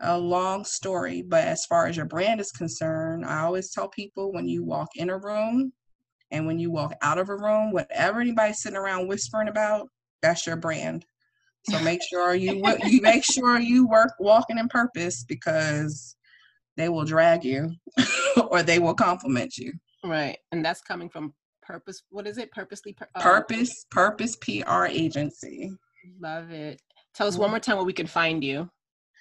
a 0.00 0.16
long 0.16 0.64
story, 0.64 1.22
but 1.22 1.44
as 1.44 1.64
far 1.66 1.86
as 1.86 1.96
your 1.96 2.06
brand 2.06 2.40
is 2.40 2.52
concerned, 2.52 3.24
I 3.24 3.40
always 3.40 3.70
tell 3.70 3.88
people 3.88 4.32
when 4.32 4.46
you 4.46 4.62
walk 4.64 4.88
in 4.94 5.10
a 5.10 5.18
room 5.18 5.72
and 6.30 6.46
when 6.46 6.58
you 6.58 6.70
walk 6.70 6.94
out 7.02 7.18
of 7.18 7.28
a 7.28 7.36
room, 7.36 7.72
whatever 7.72 8.20
anybody's 8.20 8.62
sitting 8.62 8.78
around 8.78 9.08
whispering 9.08 9.48
about, 9.48 9.88
that's 10.22 10.46
your 10.46 10.56
brand. 10.56 11.04
So 11.68 11.80
make 11.80 12.00
sure 12.02 12.34
you 12.34 12.62
you 12.84 13.00
make 13.02 13.24
sure 13.24 13.58
you 13.58 13.86
work 13.86 14.12
walking 14.18 14.58
in 14.58 14.68
purpose 14.68 15.24
because 15.24 16.16
they 16.76 16.88
will 16.88 17.04
drag 17.04 17.44
you 17.44 17.72
or 18.50 18.62
they 18.62 18.78
will 18.78 18.94
compliment 18.94 19.56
you. 19.58 19.72
Right, 20.04 20.38
and 20.52 20.64
that's 20.64 20.80
coming 20.80 21.08
from 21.08 21.34
purpose. 21.60 22.02
What 22.10 22.26
is 22.26 22.38
it? 22.38 22.52
Purposely. 22.52 22.96
Uh, 23.14 23.20
purpose. 23.20 23.84
Purpose 23.90 24.36
PR 24.36 24.84
agency. 24.86 25.72
Love 26.20 26.50
it. 26.50 26.80
Tell 27.18 27.26
us 27.26 27.36
one 27.36 27.50
more 27.50 27.58
time 27.58 27.76
where 27.76 27.84
we 27.84 27.92
can 27.92 28.06
find 28.06 28.44
you. 28.44 28.70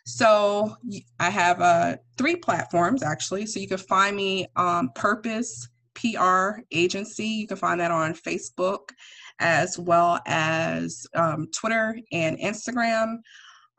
So 0.05 0.77
I 1.19 1.31
have 1.31 1.59
uh, 1.61 1.97
three 2.15 2.35
platforms 2.35 3.01
actually. 3.01 3.47
So 3.47 3.59
you 3.59 3.67
can 3.67 3.79
find 3.79 4.15
me 4.15 4.45
on 4.55 4.91
Purpose 4.93 5.67
PR 5.95 6.59
Agency. 6.71 7.25
You 7.25 7.47
can 7.47 7.57
find 7.57 7.81
that 7.81 7.89
on 7.89 8.13
Facebook 8.13 8.91
as 9.39 9.79
well 9.79 10.19
as 10.27 11.07
um, 11.15 11.47
Twitter 11.51 11.97
and 12.11 12.37
Instagram. 12.37 13.17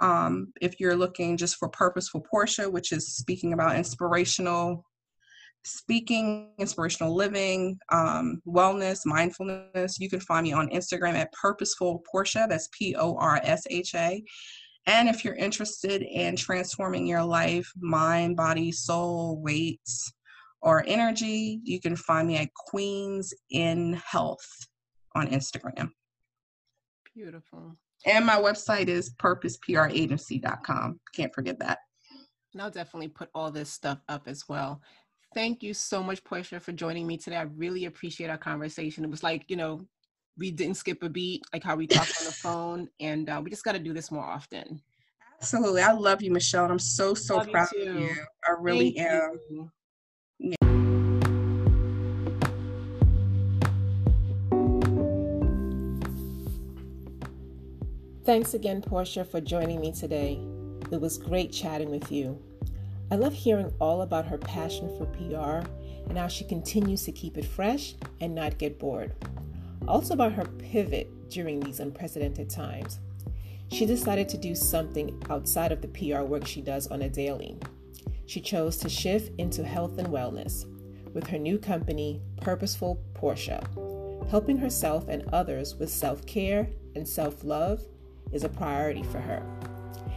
Um, 0.01 0.53
if 0.61 0.81
you're 0.81 0.97
looking 0.97 1.37
just 1.37 1.55
for 1.55 1.69
Purposeful 1.69 2.27
Portia, 2.29 2.69
which 2.69 2.91
is 2.91 3.15
speaking 3.15 3.53
about 3.53 3.77
inspirational 3.77 4.85
speaking, 5.65 6.51
inspirational 6.59 7.15
living, 7.15 7.79
um, 7.91 8.41
wellness, 8.47 9.01
mindfulness. 9.05 9.99
You 9.99 10.09
can 10.09 10.21
find 10.21 10.45
me 10.45 10.53
on 10.53 10.69
Instagram 10.71 11.15
at 11.15 11.33
Purposeful 11.33 12.03
Portia. 12.11 12.47
That's 12.49 12.69
P 12.73 12.95
O 12.97 13.17
R 13.17 13.41
S 13.43 13.67
H 13.71 13.95
A. 13.95 14.23
And 14.87 15.09
if 15.09 15.25
you're 15.25 15.35
interested 15.35 16.03
in 16.03 16.35
transforming 16.35 17.07
your 17.07 17.23
life, 17.23 17.71
mind, 17.77 18.37
body, 18.37 18.73
soul, 18.73 19.39
weight, 19.43 19.81
or 20.63 20.83
energy, 20.87 21.61
you 21.63 21.81
can 21.81 21.95
find 21.95 22.27
me 22.27 22.39
at 22.39 22.55
Queens 22.55 23.35
in 23.51 23.93
Health 23.95 24.49
on 25.15 25.29
Instagram. 25.29 25.91
Beautiful. 27.15 27.77
And 28.07 28.25
my 28.25 28.37
website 28.37 28.89
is 28.89 29.15
purposepragency.com. 29.17 31.01
Can't 31.15 31.35
forget 31.35 31.59
that. 31.59 31.79
And 32.55 32.63
I'll 32.63 32.71
definitely 32.71 33.09
put 33.09 33.29
all 33.35 33.51
this 33.51 33.71
stuff 33.71 34.01
up 34.09 34.27
as 34.27 34.45
well. 34.49 34.81
Thank 35.35 35.63
you 35.63 35.75
so 35.75 36.03
much, 36.03 36.25
Portia, 36.25 36.59
for 36.59 36.73
joining 36.73 37.07
me 37.07 37.19
today. 37.19 37.37
I 37.37 37.43
really 37.43 37.85
appreciate 37.85 38.31
our 38.31 38.39
conversation. 38.39 39.05
It 39.05 39.11
was 39.11 39.23
like, 39.23 39.45
you 39.49 39.57
know, 39.57 39.83
we 40.39 40.51
didn't 40.51 40.77
skip 40.77 41.03
a 41.03 41.09
beat, 41.09 41.43
like 41.53 41.63
how 41.63 41.77
we 41.77 41.87
talked 41.87 42.19
on 42.19 42.25
the 42.25 42.33
phone, 42.43 42.89
and 43.01 43.29
uh, 43.29 43.41
we 43.43 43.51
just 43.51 43.65
got 43.65 43.73
to 43.73 43.79
do 43.79 43.93
this 43.93 44.11
more 44.11 44.25
often. 44.25 44.81
Absolutely. 45.41 45.83
I 45.83 45.93
love 45.93 46.23
you, 46.23 46.33
Michelle. 46.33 46.65
and 46.65 46.73
I'm 46.73 46.79
so, 46.79 47.15
so 47.15 47.37
love 47.37 47.51
proud 47.51 47.69
of 47.77 47.87
you. 47.87 48.15
I 48.47 48.53
really 48.59 48.95
Thank 48.97 49.11
am. 49.11 49.39
You. 49.51 49.71
Thanks 58.25 58.55
again, 58.55 58.83
Portia, 58.83 59.25
for 59.25 59.41
joining 59.41 59.81
me 59.81 59.93
today. 59.93 60.39
It 60.91 61.01
was 61.01 61.17
great 61.17 61.53
chatting 61.53 61.91
with 61.91 62.13
you. 62.13 62.39
I 63.11 63.17
love 63.17 63.33
hearing 63.33 63.73
all 63.81 64.03
about 64.03 64.27
her 64.27 64.39
passion 64.39 64.91
for 64.99 65.07
PR 65.07 65.67
and 66.09 66.19
how 66.19 66.29
she 66.29 66.45
continues 66.45 67.05
to 67.05 67.13
keep 67.13 67.39
it 67.39 67.45
fresh 67.45 67.95
and 68.21 68.35
not 68.35 68.59
get 68.59 68.79
bored. 68.79 69.13
Also, 69.87 70.15
about 70.15 70.33
her 70.33 70.45
pivot 70.45 71.31
during 71.31 71.61
these 71.61 71.81
unprecedented 71.81 72.51
times. 72.51 72.99
She 73.71 73.87
decided 73.87 74.29
to 74.31 74.39
do 74.39 74.55
something 74.55 75.23
outside 75.31 75.73
of 75.73 75.81
the 75.81 75.89
PR 75.89 76.23
work 76.23 76.47
she 76.47 76.61
does 76.61 76.87
on 76.89 77.03
a 77.03 77.09
daily. 77.09 77.57
She 78.27 78.41
chose 78.41 78.77
to 78.79 78.89
shift 78.89 79.33
into 79.39 79.65
health 79.65 79.99
and 79.99 80.09
wellness 80.09 80.67
with 81.15 81.27
her 81.29 81.39
new 81.39 81.59
company, 81.59 82.21
Purposeful 82.41 83.03
Portia. 83.15 83.67
Helping 84.31 84.59
herself 84.59 85.09
and 85.09 85.25
others 85.33 85.77
with 85.77 85.91
self 85.91 86.27
care 86.27 86.69
and 86.95 87.09
self 87.09 87.43
love 87.45 87.83
is 88.33 88.45
a 88.45 88.49
priority 88.49 89.03
for 89.03 89.19
her, 89.21 89.43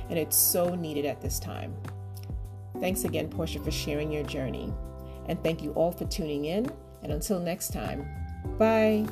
and 0.10 0.20
it's 0.20 0.36
so 0.36 0.76
needed 0.76 1.06
at 1.06 1.22
this 1.22 1.40
time. 1.40 1.74
Thanks 2.82 3.04
again, 3.06 3.30
Portia, 3.30 3.60
for 3.60 3.72
sharing 3.72 4.12
your 4.12 4.24
journey. 4.24 4.74
And 5.28 5.42
thank 5.44 5.62
you 5.62 5.72
all 5.74 5.92
for 5.92 6.06
tuning 6.06 6.46
in. 6.46 6.70
And 7.04 7.14
until 7.14 7.40
next 7.40 7.72
time, 7.72 8.06
bye. 8.58 9.06